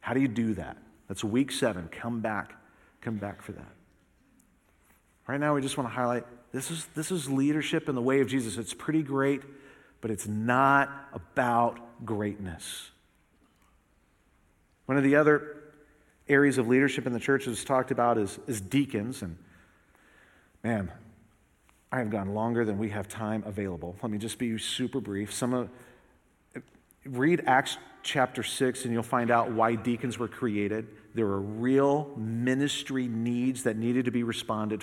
How 0.00 0.14
do 0.14 0.20
you 0.20 0.28
do 0.28 0.54
that? 0.54 0.78
That's 1.08 1.22
week 1.22 1.52
seven. 1.52 1.88
Come 1.88 2.20
back. 2.20 2.54
Come 3.02 3.16
back 3.16 3.42
for 3.42 3.52
that. 3.52 3.72
Right 5.26 5.38
now, 5.38 5.54
we 5.54 5.60
just 5.60 5.76
want 5.76 5.90
to 5.90 5.94
highlight 5.94 6.24
this 6.52 6.70
is, 6.70 6.86
this 6.94 7.10
is 7.10 7.28
leadership 7.28 7.88
in 7.88 7.94
the 7.94 8.00
way 8.00 8.20
of 8.20 8.28
Jesus. 8.28 8.56
It's 8.56 8.72
pretty 8.72 9.02
great, 9.02 9.42
but 10.00 10.10
it's 10.10 10.26
not 10.26 10.90
about 11.12 11.78
greatness. 12.04 12.90
One 14.86 14.96
of 14.96 15.04
the 15.04 15.16
other 15.16 15.55
areas 16.28 16.58
of 16.58 16.68
leadership 16.68 17.06
in 17.06 17.12
the 17.12 17.20
church 17.20 17.46
that's 17.46 17.64
talked 17.64 17.90
about 17.90 18.18
is, 18.18 18.38
is 18.46 18.60
deacons. 18.60 19.22
And 19.22 19.36
man, 20.62 20.92
I 21.92 21.98
have 21.98 22.10
gone 22.10 22.34
longer 22.34 22.64
than 22.64 22.78
we 22.78 22.90
have 22.90 23.08
time 23.08 23.42
available. 23.46 23.96
Let 24.02 24.10
me 24.10 24.18
just 24.18 24.38
be 24.38 24.58
super 24.58 25.00
brief. 25.00 25.32
Some 25.32 25.54
of, 25.54 25.70
read 27.04 27.44
Acts 27.46 27.78
chapter 28.02 28.42
6 28.42 28.84
and 28.84 28.92
you'll 28.92 29.02
find 29.02 29.30
out 29.30 29.50
why 29.50 29.74
deacons 29.74 30.18
were 30.18 30.28
created. 30.28 30.88
There 31.14 31.26
were 31.26 31.40
real 31.40 32.12
ministry 32.16 33.08
needs 33.08 33.62
that 33.64 33.76
needed 33.76 34.04
to 34.04 34.10
be 34.10 34.22
responded 34.22 34.82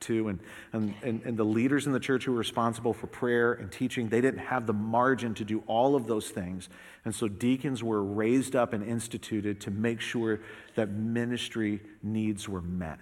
to. 0.00 0.28
And, 0.28 0.40
and, 0.72 0.94
and, 1.02 1.22
and 1.24 1.36
the 1.36 1.44
leaders 1.44 1.86
in 1.86 1.92
the 1.92 2.00
church 2.00 2.24
who 2.24 2.32
were 2.32 2.38
responsible 2.38 2.92
for 2.92 3.06
prayer 3.06 3.52
and 3.52 3.70
teaching, 3.70 4.08
they 4.08 4.20
didn't 4.20 4.40
have 4.40 4.66
the 4.66 4.72
margin 4.72 5.34
to 5.34 5.44
do 5.44 5.62
all 5.66 5.96
of 5.96 6.06
those 6.06 6.30
things. 6.30 6.68
And 7.04 7.14
so 7.14 7.28
deacons 7.28 7.82
were 7.82 8.02
raised 8.02 8.56
up 8.56 8.72
and 8.72 8.84
instituted 8.84 9.60
to 9.62 9.70
make 9.70 10.00
sure 10.00 10.40
that 10.74 10.90
ministry 10.90 11.80
needs 12.02 12.48
were 12.48 12.62
met. 12.62 12.98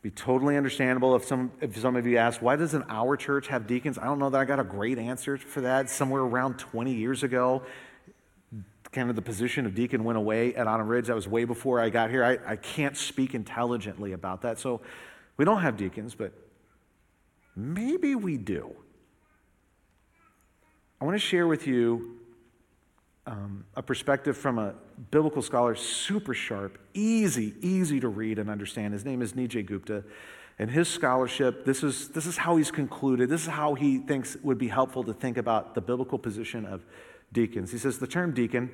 Be 0.00 0.10
totally 0.10 0.56
understandable 0.56 1.16
if 1.16 1.24
some, 1.24 1.50
if 1.60 1.76
some 1.76 1.96
of 1.96 2.06
you 2.06 2.18
ask, 2.18 2.40
why 2.40 2.54
doesn't 2.54 2.84
our 2.88 3.16
church 3.16 3.48
have 3.48 3.66
deacons? 3.66 3.98
I 3.98 4.04
don't 4.04 4.20
know 4.20 4.30
that 4.30 4.40
I 4.40 4.44
got 4.44 4.60
a 4.60 4.64
great 4.64 4.96
answer 4.96 5.36
for 5.36 5.62
that. 5.62 5.90
Somewhere 5.90 6.22
around 6.22 6.58
20 6.58 6.94
years 6.94 7.24
ago, 7.24 7.62
kind 8.92 9.10
of 9.10 9.16
the 9.16 9.22
position 9.22 9.66
of 9.66 9.74
deacon 9.74 10.04
went 10.04 10.16
away 10.16 10.54
at 10.54 10.66
Autumn 10.66 10.88
Ridge. 10.88 11.08
That 11.08 11.16
was 11.16 11.28
way 11.28 11.44
before 11.44 11.80
I 11.80 11.90
got 11.90 12.10
here. 12.10 12.24
I, 12.24 12.52
I 12.52 12.56
can't 12.56 12.96
speak 12.96 13.34
intelligently 13.34 14.12
about 14.12 14.42
that. 14.42 14.58
So 14.58 14.80
we 15.38 15.44
don't 15.44 15.62
have 15.62 15.76
deacons, 15.76 16.14
but 16.14 16.32
maybe 17.56 18.14
we 18.14 18.36
do. 18.36 18.74
I 21.00 21.04
want 21.04 21.14
to 21.14 21.20
share 21.20 21.46
with 21.46 21.66
you 21.66 22.18
um, 23.26 23.64
a 23.76 23.82
perspective 23.82 24.36
from 24.36 24.58
a 24.58 24.74
biblical 25.10 25.42
scholar, 25.42 25.74
super 25.74 26.34
sharp, 26.34 26.78
easy, 26.92 27.54
easy 27.60 28.00
to 28.00 28.08
read 28.08 28.38
and 28.38 28.50
understand. 28.50 28.94
His 28.94 29.04
name 29.04 29.22
is 29.22 29.34
Nijay 29.34 29.64
Gupta. 29.64 30.02
And 30.58 30.70
his 30.70 30.88
scholarship, 30.88 31.64
this 31.64 31.84
is, 31.84 32.08
this 32.08 32.26
is 32.26 32.36
how 32.36 32.56
he's 32.56 32.72
concluded. 32.72 33.28
This 33.28 33.42
is 33.42 33.48
how 33.48 33.74
he 33.74 33.98
thinks 33.98 34.36
would 34.42 34.58
be 34.58 34.66
helpful 34.66 35.04
to 35.04 35.14
think 35.14 35.36
about 35.36 35.76
the 35.76 35.80
biblical 35.80 36.18
position 36.18 36.66
of 36.66 36.84
deacons. 37.32 37.70
He 37.70 37.78
says 37.78 37.98
the 37.98 38.08
term 38.08 38.34
deacon 38.34 38.70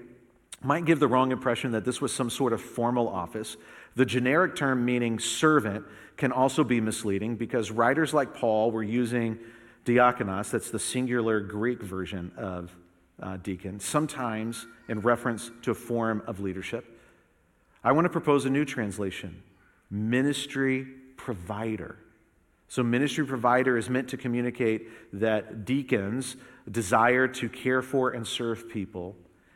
might 0.62 0.86
give 0.86 0.98
the 0.98 1.08
wrong 1.08 1.30
impression 1.30 1.72
that 1.72 1.84
this 1.84 2.00
was 2.00 2.14
some 2.14 2.30
sort 2.30 2.54
of 2.54 2.62
formal 2.62 3.06
office. 3.06 3.58
The 3.96 4.04
generic 4.04 4.56
term 4.56 4.84
meaning 4.84 5.18
servant 5.18 5.84
can 6.16 6.32
also 6.32 6.64
be 6.64 6.80
misleading 6.80 7.36
because 7.36 7.70
writers 7.70 8.14
like 8.14 8.34
Paul 8.34 8.70
were 8.70 8.82
using 8.82 9.38
diakonos, 9.84 10.50
that's 10.50 10.70
the 10.70 10.78
singular 10.78 11.40
Greek 11.40 11.82
version 11.82 12.32
of 12.36 12.74
uh, 13.22 13.36
deacon, 13.36 13.78
sometimes 13.78 14.66
in 14.88 15.00
reference 15.00 15.50
to 15.62 15.70
a 15.70 15.74
form 15.74 16.22
of 16.26 16.40
leadership. 16.40 16.98
I 17.82 17.92
want 17.92 18.06
to 18.06 18.10
propose 18.10 18.44
a 18.44 18.50
new 18.50 18.64
translation 18.64 19.42
ministry 19.90 20.86
provider. 21.16 21.96
So, 22.68 22.82
ministry 22.82 23.24
provider 23.24 23.76
is 23.76 23.88
meant 23.88 24.08
to 24.08 24.16
communicate 24.16 24.88
that 25.12 25.64
deacons 25.64 26.36
desire 26.68 27.28
to 27.28 27.48
care 27.48 27.82
for 27.82 28.10
and 28.12 28.26
serve 28.26 28.68
people 28.68 29.14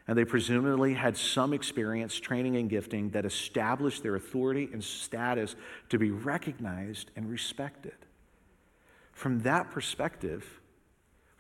and 0.09 0.17
they 0.17 0.25
presumably 0.25 0.95
had 0.95 1.17
some 1.17 1.53
experience, 1.53 2.19
training, 2.19 2.57
and 2.57 2.71
gifting 2.71 3.11
that 3.11 3.27
established 3.27 4.03
their 4.03 4.17
authority 4.17 4.69
and 4.73 4.83
status 4.83 5.55
to 5.91 5.99
be 5.99 6.11
recognized 6.11 7.11
and 7.15 7.31
respected. 7.31 7.95
From 9.13 9.41
that 9.41 9.71
perspective, 9.71 10.61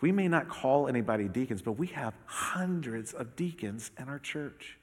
We 0.01 0.12
may 0.12 0.29
not 0.29 0.49
call 0.49 0.87
anybody 0.87 1.29
deacons, 1.29 1.62
but 1.62 1.73
we 1.73 1.89
have 1.89 2.14
hundreds 2.27 3.12
of 3.12 3.35
deacons 3.35 3.91
in 3.99 4.09
our 4.09 4.19
church. 4.19 4.79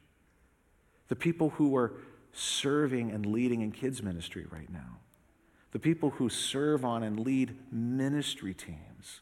The 1.08 1.16
people 1.16 1.52
who 1.52 1.76
are 1.78 1.94
serving 2.34 3.12
and 3.12 3.26
leading 3.26 3.62
in 3.62 3.72
kids' 3.72 4.04
ministry 4.04 4.46
right 4.52 4.70
now, 4.72 5.00
the 5.72 5.80
people 5.80 6.10
who 6.10 6.28
serve 6.28 6.84
on 6.84 7.04
and 7.04 7.20
lead 7.20 7.56
ministry 7.72 8.54
teams, 8.54 9.22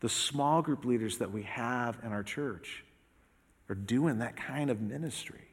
the 0.00 0.08
small 0.08 0.62
group 0.62 0.84
leaders 0.84 1.18
that 1.18 1.32
we 1.32 1.42
have 1.42 1.98
in 2.02 2.12
our 2.12 2.22
church 2.22 2.85
are 3.68 3.74
doing 3.74 4.18
that 4.18 4.36
kind 4.36 4.70
of 4.70 4.80
ministry. 4.80 5.46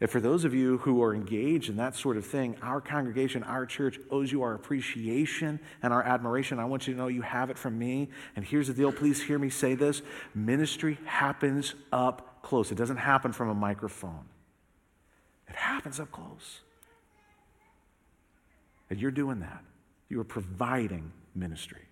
And 0.00 0.08
for 0.08 0.18
those 0.18 0.44
of 0.44 0.54
you 0.54 0.78
who 0.78 1.02
are 1.02 1.14
engaged 1.14 1.68
in 1.68 1.76
that 1.76 1.94
sort 1.94 2.16
of 2.16 2.24
thing, 2.24 2.56
our 2.62 2.80
congregation, 2.80 3.42
our 3.42 3.66
church 3.66 3.98
owes 4.10 4.32
you 4.32 4.42
our 4.42 4.54
appreciation 4.54 5.60
and 5.82 5.92
our 5.92 6.02
admiration. 6.02 6.58
I 6.58 6.64
want 6.64 6.88
you 6.88 6.94
to 6.94 6.98
know 6.98 7.08
you 7.08 7.20
have 7.20 7.50
it 7.50 7.58
from 7.58 7.78
me. 7.78 8.08
And 8.34 8.44
here's 8.44 8.68
the 8.68 8.74
deal 8.74 8.92
please 8.92 9.22
hear 9.22 9.38
me 9.38 9.50
say 9.50 9.74
this 9.74 10.00
ministry 10.34 10.98
happens 11.04 11.74
up 11.92 12.42
close, 12.42 12.72
it 12.72 12.76
doesn't 12.76 12.96
happen 12.96 13.32
from 13.32 13.50
a 13.50 13.54
microphone, 13.54 14.24
it 15.48 15.54
happens 15.54 16.00
up 16.00 16.10
close. 16.10 16.60
And 18.88 18.98
you're 18.98 19.12
doing 19.12 19.40
that. 19.40 19.62
You 20.08 20.18
are 20.20 20.24
providing 20.24 21.12
ministry. 21.34 21.86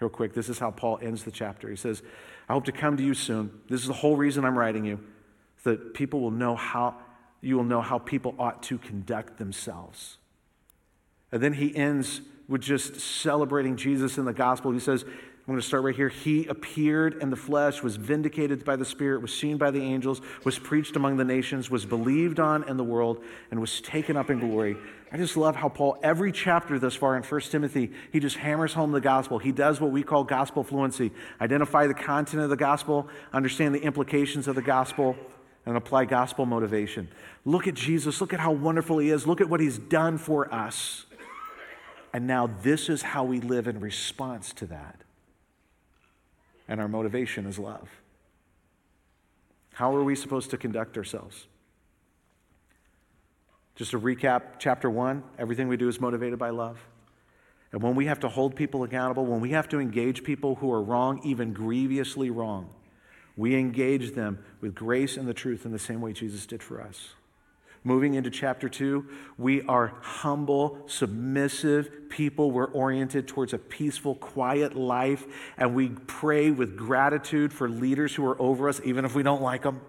Real 0.00 0.08
quick, 0.08 0.32
this 0.32 0.48
is 0.48 0.58
how 0.58 0.70
Paul 0.70 0.98
ends 1.02 1.22
the 1.24 1.30
chapter. 1.30 1.68
He 1.68 1.76
says, 1.76 2.02
I 2.48 2.52
hope 2.52 2.64
to 2.64 2.72
come 2.72 2.96
to 2.96 3.02
you 3.02 3.14
soon. 3.14 3.50
This 3.68 3.80
is 3.80 3.86
the 3.86 3.92
whole 3.92 4.16
reason 4.16 4.44
I'm 4.44 4.58
writing 4.58 4.84
you 4.84 5.00
that 5.64 5.94
people 5.94 6.20
will 6.20 6.30
know 6.30 6.56
how 6.56 6.96
you 7.40 7.56
will 7.56 7.64
know 7.64 7.80
how 7.80 7.98
people 7.98 8.34
ought 8.38 8.62
to 8.64 8.78
conduct 8.78 9.38
themselves. 9.38 10.18
And 11.32 11.42
then 11.42 11.54
he 11.54 11.74
ends 11.74 12.20
with 12.48 12.60
just 12.60 13.00
celebrating 13.00 13.76
Jesus 13.76 14.16
in 14.16 14.24
the 14.24 14.32
gospel. 14.32 14.70
He 14.70 14.78
says, 14.78 15.04
I'm 15.42 15.54
going 15.54 15.60
to 15.60 15.66
start 15.66 15.82
right 15.82 15.96
here. 15.96 16.08
He 16.08 16.46
appeared 16.46 17.20
in 17.20 17.30
the 17.30 17.36
flesh, 17.36 17.82
was 17.82 17.96
vindicated 17.96 18.64
by 18.64 18.76
the 18.76 18.84
Spirit, 18.84 19.22
was 19.22 19.34
seen 19.34 19.56
by 19.56 19.72
the 19.72 19.82
angels, 19.82 20.20
was 20.44 20.56
preached 20.56 20.94
among 20.94 21.16
the 21.16 21.24
nations, 21.24 21.68
was 21.68 21.84
believed 21.84 22.38
on 22.38 22.62
in 22.68 22.76
the 22.76 22.84
world, 22.84 23.24
and 23.50 23.60
was 23.60 23.80
taken 23.80 24.16
up 24.16 24.30
in 24.30 24.38
glory. 24.38 24.76
I 25.10 25.16
just 25.16 25.36
love 25.36 25.56
how 25.56 25.68
Paul, 25.68 25.98
every 26.00 26.30
chapter 26.30 26.78
thus 26.78 26.94
far 26.94 27.16
in 27.16 27.24
1 27.24 27.40
Timothy, 27.40 27.90
he 28.12 28.20
just 28.20 28.36
hammers 28.36 28.72
home 28.72 28.92
the 28.92 29.00
gospel. 29.00 29.40
He 29.40 29.50
does 29.50 29.80
what 29.80 29.90
we 29.90 30.04
call 30.04 30.22
gospel 30.22 30.62
fluency 30.62 31.10
identify 31.40 31.88
the 31.88 31.94
content 31.94 32.44
of 32.44 32.48
the 32.48 32.56
gospel, 32.56 33.08
understand 33.32 33.74
the 33.74 33.82
implications 33.82 34.46
of 34.46 34.54
the 34.54 34.62
gospel, 34.62 35.16
and 35.66 35.76
apply 35.76 36.04
gospel 36.04 36.46
motivation. 36.46 37.08
Look 37.44 37.66
at 37.66 37.74
Jesus. 37.74 38.20
Look 38.20 38.32
at 38.32 38.38
how 38.38 38.52
wonderful 38.52 38.98
he 38.98 39.10
is. 39.10 39.26
Look 39.26 39.40
at 39.40 39.48
what 39.48 39.58
he's 39.58 39.78
done 39.78 40.18
for 40.18 40.52
us. 40.54 41.04
And 42.12 42.28
now 42.28 42.46
this 42.62 42.88
is 42.88 43.02
how 43.02 43.24
we 43.24 43.40
live 43.40 43.66
in 43.66 43.80
response 43.80 44.52
to 44.54 44.66
that. 44.66 45.02
And 46.68 46.80
our 46.80 46.88
motivation 46.88 47.46
is 47.46 47.58
love. 47.58 47.88
How 49.74 49.94
are 49.96 50.04
we 50.04 50.14
supposed 50.14 50.50
to 50.50 50.56
conduct 50.56 50.96
ourselves? 50.96 51.46
Just 53.74 53.92
to 53.92 54.00
recap 54.00 54.58
chapter 54.58 54.90
one, 54.90 55.22
everything 55.38 55.68
we 55.68 55.76
do 55.76 55.88
is 55.88 56.00
motivated 56.00 56.38
by 56.38 56.50
love. 56.50 56.78
And 57.72 57.82
when 57.82 57.94
we 57.94 58.06
have 58.06 58.20
to 58.20 58.28
hold 58.28 58.54
people 58.54 58.84
accountable, 58.84 59.24
when 59.24 59.40
we 59.40 59.50
have 59.50 59.68
to 59.70 59.80
engage 59.80 60.24
people 60.24 60.56
who 60.56 60.70
are 60.72 60.82
wrong, 60.82 61.20
even 61.24 61.54
grievously 61.54 62.28
wrong, 62.30 62.68
we 63.34 63.56
engage 63.56 64.12
them 64.14 64.44
with 64.60 64.74
grace 64.74 65.16
and 65.16 65.26
the 65.26 65.32
truth 65.32 65.64
in 65.64 65.72
the 65.72 65.78
same 65.78 66.02
way 66.02 66.12
Jesus 66.12 66.44
did 66.44 66.62
for 66.62 66.82
us. 66.82 67.14
Moving 67.84 68.14
into 68.14 68.30
chapter 68.30 68.68
two, 68.68 69.08
we 69.36 69.62
are 69.62 69.94
humble, 70.02 70.84
submissive 70.86 72.08
people. 72.08 72.52
We're 72.52 72.70
oriented 72.70 73.26
towards 73.26 73.52
a 73.52 73.58
peaceful, 73.58 74.14
quiet 74.14 74.76
life, 74.76 75.26
and 75.56 75.74
we 75.74 75.88
pray 75.88 76.52
with 76.52 76.76
gratitude 76.76 77.52
for 77.52 77.68
leaders 77.68 78.14
who 78.14 78.24
are 78.24 78.40
over 78.40 78.68
us, 78.68 78.80
even 78.84 79.04
if 79.04 79.16
we 79.16 79.24
don't 79.24 79.42
like 79.42 79.62
them. 79.62 79.80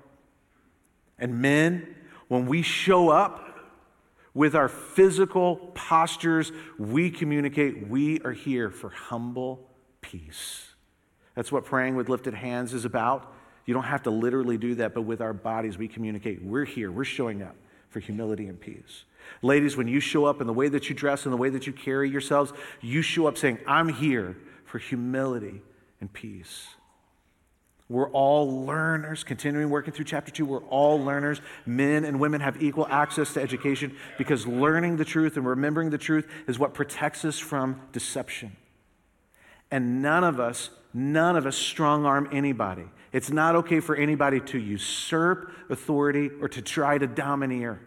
And 1.20 1.40
men, 1.40 1.96
when 2.30 2.48
we 2.48 2.64
show 2.64 3.10
up 3.10 3.48
with 4.34 4.56
our 4.56 4.70
physical 4.70 5.58
postures, 5.76 6.52
we 6.80 7.12
communicate 7.12 7.88
we 7.88 8.20
are 8.22 8.32
here 8.32 8.72
for 8.72 8.90
humble 8.90 9.70
peace. 10.02 10.66
That's 11.36 11.52
what 11.52 11.64
praying 11.64 11.96
with 11.96 12.10
lifted 12.10 12.34
hands 12.34 12.74
is 12.74 12.86
about. 12.86 13.32
You 13.68 13.76
don't 13.76 13.84
have 13.84 14.02
to 14.04 14.10
literally 14.10 14.58
do 14.58 14.74
that, 14.76 14.96
but 14.96 15.04
with 15.04 15.22
our 15.22 15.34
bodies, 15.34 15.78
we 15.78 15.88
communicate. 15.88 16.44
We're 16.44 16.66
here, 16.66 16.92
we're 16.92 17.04
showing 17.04 17.44
up 17.44 17.56
for 17.94 18.00
humility 18.00 18.48
and 18.48 18.60
peace. 18.60 19.06
Ladies, 19.42 19.78
when 19.78 19.88
you 19.88 20.00
show 20.00 20.26
up 20.26 20.42
in 20.42 20.48
the 20.48 20.54
way 20.54 20.68
that 20.68 20.90
you 20.90 20.96
dress 20.96 21.26
and 21.26 21.32
the 21.32 21.38
way 21.38 21.50
that 21.50 21.68
you 21.68 21.72
carry 21.72 22.10
yourselves, 22.10 22.52
you 22.82 23.02
show 23.02 23.28
up 23.28 23.38
saying, 23.38 23.60
I'm 23.66 23.88
here 23.88 24.36
for 24.66 24.80
humility 24.80 25.62
and 26.02 26.12
peace. 26.12 26.68
We're 27.90 28.10
all 28.10 28.66
learners. 28.66 29.24
Continuing 29.24 29.70
working 29.70 29.94
through 29.94 30.06
chapter 30.06 30.32
two, 30.32 30.46
we're 30.46 30.64
all 30.64 31.00
learners. 31.00 31.42
Men 31.66 32.06
and 32.06 32.20
women 32.20 32.42
have 32.42 32.62
equal 32.62 32.88
access 32.88 33.34
to 33.36 33.42
education 33.42 33.96
because 34.18 34.48
learning 34.48 34.98
the 34.98 35.06
truth 35.06 35.38
and 35.38 35.46
remembering 35.46 35.92
the 35.92 35.98
truth 35.98 36.28
is 36.48 36.58
what 36.58 36.74
protects 36.74 37.24
us 37.24 37.38
from 37.38 37.80
deception. 37.92 38.56
And 39.74 40.02
none 40.02 40.24
of 40.24 40.40
us 40.40 40.70
None 40.94 41.36
of 41.36 41.48
us 41.48 41.58
strong 41.58 42.06
arm 42.06 42.30
anybody. 42.32 42.86
It's 43.12 43.32
not 43.32 43.56
okay 43.58 43.80
for 43.80 43.96
anybody 43.96 44.40
to 44.42 44.60
usurp 44.60 45.52
authority 45.70 46.30
or 46.40 46.48
to 46.50 46.62
try 46.62 46.98
to 46.98 47.08
domineer. 47.08 47.82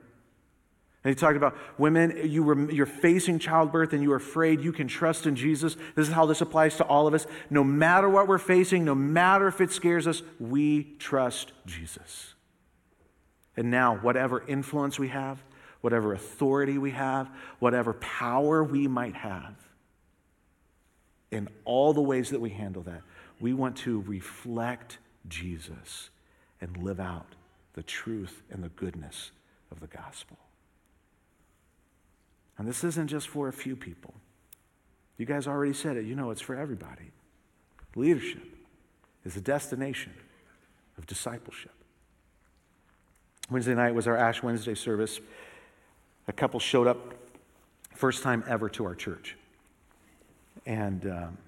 And 1.05 1.15
he 1.15 1.15
talked 1.15 1.37
about 1.37 1.57
women, 1.79 2.19
you 2.25 2.43
were, 2.43 2.69
you're 2.69 2.85
facing 2.85 3.39
childbirth 3.39 3.93
and 3.93 4.03
you're 4.03 4.17
afraid 4.17 4.61
you 4.61 4.73
can 4.73 4.89
trust 4.89 5.25
in 5.25 5.37
Jesus. 5.37 5.77
This 5.95 6.09
is 6.09 6.15
how 6.15 6.27
this 6.27 6.41
applies 6.41 6.77
to 6.79 6.85
all 6.85 7.07
of 7.07 7.15
us. 7.15 7.29
No 7.49 7.63
matter 7.63 8.09
what 8.09 8.27
we're 8.27 8.39
facing, 8.39 8.85
no 8.85 8.95
matter 8.97 9.47
if 9.47 9.61
it 9.61 9.71
scares 9.71 10.09
us, 10.09 10.23
we 10.41 10.97
trust 10.99 11.53
Jesus. 11.65 12.35
And 13.57 13.71
now, 13.71 13.97
whatever 13.99 14.45
influence 14.49 14.99
we 14.99 15.09
have, 15.09 15.45
whatever 15.81 16.13
authority 16.13 16.77
we 16.77 16.91
have, 16.91 17.31
whatever 17.61 17.93
power 17.95 18.65
we 18.65 18.89
might 18.89 19.15
have, 19.15 19.55
in 21.31 21.49
all 21.65 21.93
the 21.93 22.01
ways 22.01 22.31
that 22.31 22.41
we 22.41 22.51
handle 22.51 22.83
that, 22.83 23.03
we 23.41 23.53
want 23.53 23.77
to 23.77 24.01
reflect 24.03 24.99
Jesus 25.29 26.11
and 26.61 26.77
live 26.79 27.01
out 27.01 27.35
the 27.75 27.83
truth 27.83 28.43
and 28.51 28.63
the 28.63 28.69
goodness 28.71 29.33
of 29.71 29.81
the 29.81 29.87
gospel. 29.87 30.39
And 32.59 32.67
this 32.67 32.85
isn't 32.85 33.09
just 33.09 33.29
for 33.29 33.49
a 33.49 33.53
few 33.53 33.77
people. 33.77 34.15
You 35.19 35.27
guys 35.27 35.47
already 35.47 35.75
said 35.75 35.97
it. 35.97 36.05
You 36.05 36.15
know 36.15 36.31
it's 36.31 36.41
for 36.41 36.55
everybody. 36.55 37.11
Leadership 37.95 38.43
is 39.25 39.37
a 39.37 39.41
destination 39.41 40.13
of 40.97 41.07
discipleship. 41.07 41.73
Wednesday 43.51 43.75
night 43.75 43.95
was 43.95 44.07
our 44.07 44.17
Ash 44.17 44.43
Wednesday 44.43 44.75
service. 44.75 45.21
A 46.29 46.33
couple 46.33 46.61
showed 46.61 46.87
up, 46.87 47.15
first 47.95 48.23
time 48.23 48.43
ever 48.49 48.69
to 48.71 48.85
our 48.85 48.95
church 48.95 49.37
and 50.67 51.07
um, 51.07 51.39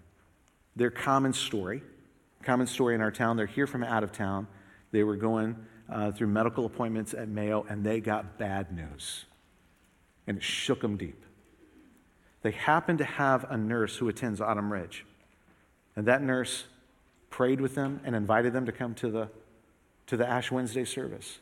their 0.76 0.90
common 0.90 1.32
story, 1.32 1.82
common 2.42 2.66
story 2.66 2.94
in 2.94 3.00
our 3.00 3.10
town. 3.10 3.36
They're 3.36 3.46
here 3.46 3.66
from 3.66 3.82
out 3.82 4.04
of 4.04 4.12
town. 4.12 4.46
They 4.92 5.02
were 5.02 5.16
going 5.16 5.56
uh, 5.90 6.12
through 6.12 6.28
medical 6.28 6.64
appointments 6.64 7.12
at 7.12 7.28
Mayo, 7.28 7.66
and 7.68 7.84
they 7.84 8.00
got 8.00 8.38
bad 8.38 8.74
news, 8.74 9.24
and 10.26 10.38
it 10.38 10.42
shook 10.42 10.80
them 10.80 10.96
deep. 10.96 11.22
They 12.42 12.52
happened 12.52 12.98
to 12.98 13.04
have 13.04 13.44
a 13.50 13.56
nurse 13.56 13.96
who 13.96 14.08
attends 14.08 14.40
Autumn 14.40 14.72
Ridge, 14.72 15.04
and 15.96 16.06
that 16.06 16.22
nurse 16.22 16.64
prayed 17.30 17.60
with 17.60 17.74
them 17.74 18.00
and 18.04 18.14
invited 18.14 18.52
them 18.52 18.64
to 18.66 18.72
come 18.72 18.94
to 18.94 19.10
the 19.10 19.28
to 20.06 20.16
the 20.16 20.26
Ash 20.26 20.50
Wednesday 20.50 20.86
service. 20.86 21.38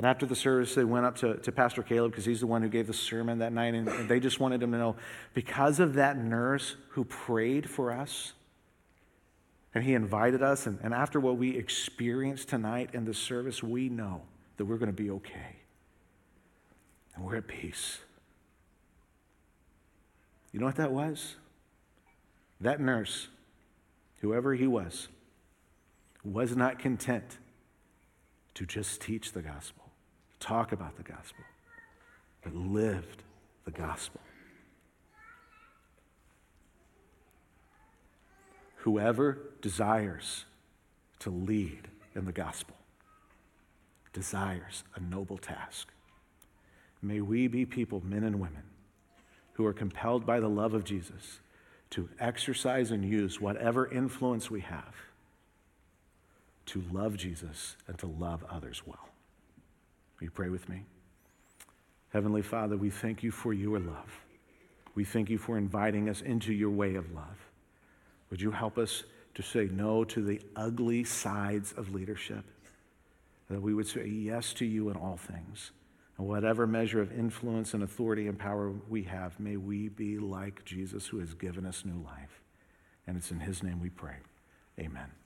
And 0.00 0.06
after 0.06 0.24
the 0.24 0.34
service, 0.34 0.74
they 0.74 0.84
went 0.84 1.04
up 1.04 1.16
to, 1.16 1.34
to 1.36 1.52
Pastor 1.52 1.82
Caleb 1.82 2.12
because 2.12 2.24
he's 2.24 2.40
the 2.40 2.46
one 2.46 2.62
who 2.62 2.70
gave 2.70 2.86
the 2.86 2.94
sermon 2.94 3.40
that 3.40 3.52
night. 3.52 3.74
And, 3.74 3.86
and 3.86 4.08
they 4.08 4.18
just 4.18 4.40
wanted 4.40 4.62
him 4.62 4.72
to 4.72 4.78
know 4.78 4.96
because 5.34 5.78
of 5.78 5.92
that 5.92 6.16
nurse 6.16 6.76
who 6.92 7.04
prayed 7.04 7.68
for 7.68 7.92
us, 7.92 8.32
and 9.74 9.84
he 9.84 9.92
invited 9.92 10.42
us, 10.42 10.66
and, 10.66 10.78
and 10.82 10.94
after 10.94 11.20
what 11.20 11.36
we 11.36 11.54
experienced 11.54 12.48
tonight 12.48 12.88
in 12.94 13.04
the 13.04 13.12
service, 13.12 13.62
we 13.62 13.90
know 13.90 14.22
that 14.56 14.64
we're 14.64 14.78
going 14.78 14.90
to 14.90 15.02
be 15.02 15.10
okay. 15.10 15.56
And 17.14 17.22
we're 17.22 17.36
at 17.36 17.46
peace. 17.46 17.98
You 20.50 20.60
know 20.60 20.66
what 20.66 20.76
that 20.76 20.92
was? 20.92 21.36
That 22.58 22.80
nurse, 22.80 23.28
whoever 24.22 24.54
he 24.54 24.66
was, 24.66 25.08
was 26.24 26.56
not 26.56 26.78
content 26.78 27.36
to 28.54 28.64
just 28.64 29.02
teach 29.02 29.32
the 29.32 29.42
gospel, 29.42 29.79
talk 30.40 30.72
about 30.72 30.96
the 30.96 31.02
gospel, 31.02 31.44
but 32.42 32.54
lived 32.54 33.22
the 33.64 33.70
gospel. 33.70 34.20
Whoever 38.78 39.38
desires 39.60 40.46
to 41.20 41.30
lead 41.30 41.88
in 42.14 42.24
the 42.24 42.32
gospel 42.32 42.76
desires 44.12 44.82
a 44.96 45.00
noble 45.00 45.38
task. 45.38 45.88
May 47.02 47.20
we 47.20 47.46
be 47.46 47.64
people, 47.64 48.02
men 48.04 48.24
and 48.24 48.40
women, 48.40 48.62
who 49.52 49.66
are 49.66 49.72
compelled 49.72 50.26
by 50.26 50.40
the 50.40 50.48
love 50.48 50.74
of 50.74 50.84
Jesus 50.84 51.40
to 51.90 52.08
exercise 52.18 52.90
and 52.90 53.04
use 53.04 53.40
whatever 53.40 53.86
influence 53.90 54.50
we 54.50 54.60
have 54.60 54.94
to 56.66 56.82
love 56.92 57.16
Jesus 57.16 57.76
and 57.86 57.98
to 57.98 58.06
love 58.06 58.44
others 58.48 58.82
well. 58.86 59.09
Will 60.20 60.26
you 60.26 60.30
pray 60.30 60.50
with 60.50 60.68
me? 60.68 60.84
Heavenly 62.10 62.42
Father, 62.42 62.76
we 62.76 62.90
thank 62.90 63.22
you 63.22 63.30
for 63.30 63.52
your 63.52 63.78
love. 63.78 64.20
We 64.94 65.04
thank 65.04 65.30
you 65.30 65.38
for 65.38 65.56
inviting 65.56 66.08
us 66.08 66.20
into 66.20 66.52
your 66.52 66.70
way 66.70 66.96
of 66.96 67.12
love. 67.12 67.38
Would 68.30 68.40
you 68.40 68.50
help 68.50 68.76
us 68.76 69.04
to 69.34 69.42
say 69.42 69.68
no 69.72 70.04
to 70.04 70.22
the 70.22 70.40
ugly 70.56 71.04
sides 71.04 71.72
of 71.72 71.94
leadership? 71.94 72.44
That 73.48 73.62
we 73.62 73.72
would 73.72 73.86
say 73.86 74.06
yes 74.06 74.52
to 74.54 74.66
you 74.66 74.90
in 74.90 74.96
all 74.96 75.16
things. 75.16 75.70
And 76.18 76.28
whatever 76.28 76.66
measure 76.66 77.00
of 77.00 77.12
influence 77.12 77.72
and 77.72 77.82
authority 77.82 78.28
and 78.28 78.38
power 78.38 78.72
we 78.88 79.04
have, 79.04 79.38
may 79.40 79.56
we 79.56 79.88
be 79.88 80.18
like 80.18 80.64
Jesus 80.64 81.06
who 81.06 81.18
has 81.20 81.32
given 81.32 81.64
us 81.64 81.84
new 81.84 82.02
life. 82.04 82.42
And 83.06 83.16
it's 83.16 83.30
in 83.30 83.40
his 83.40 83.62
name 83.62 83.80
we 83.80 83.88
pray. 83.88 84.16
Amen. 84.78 85.19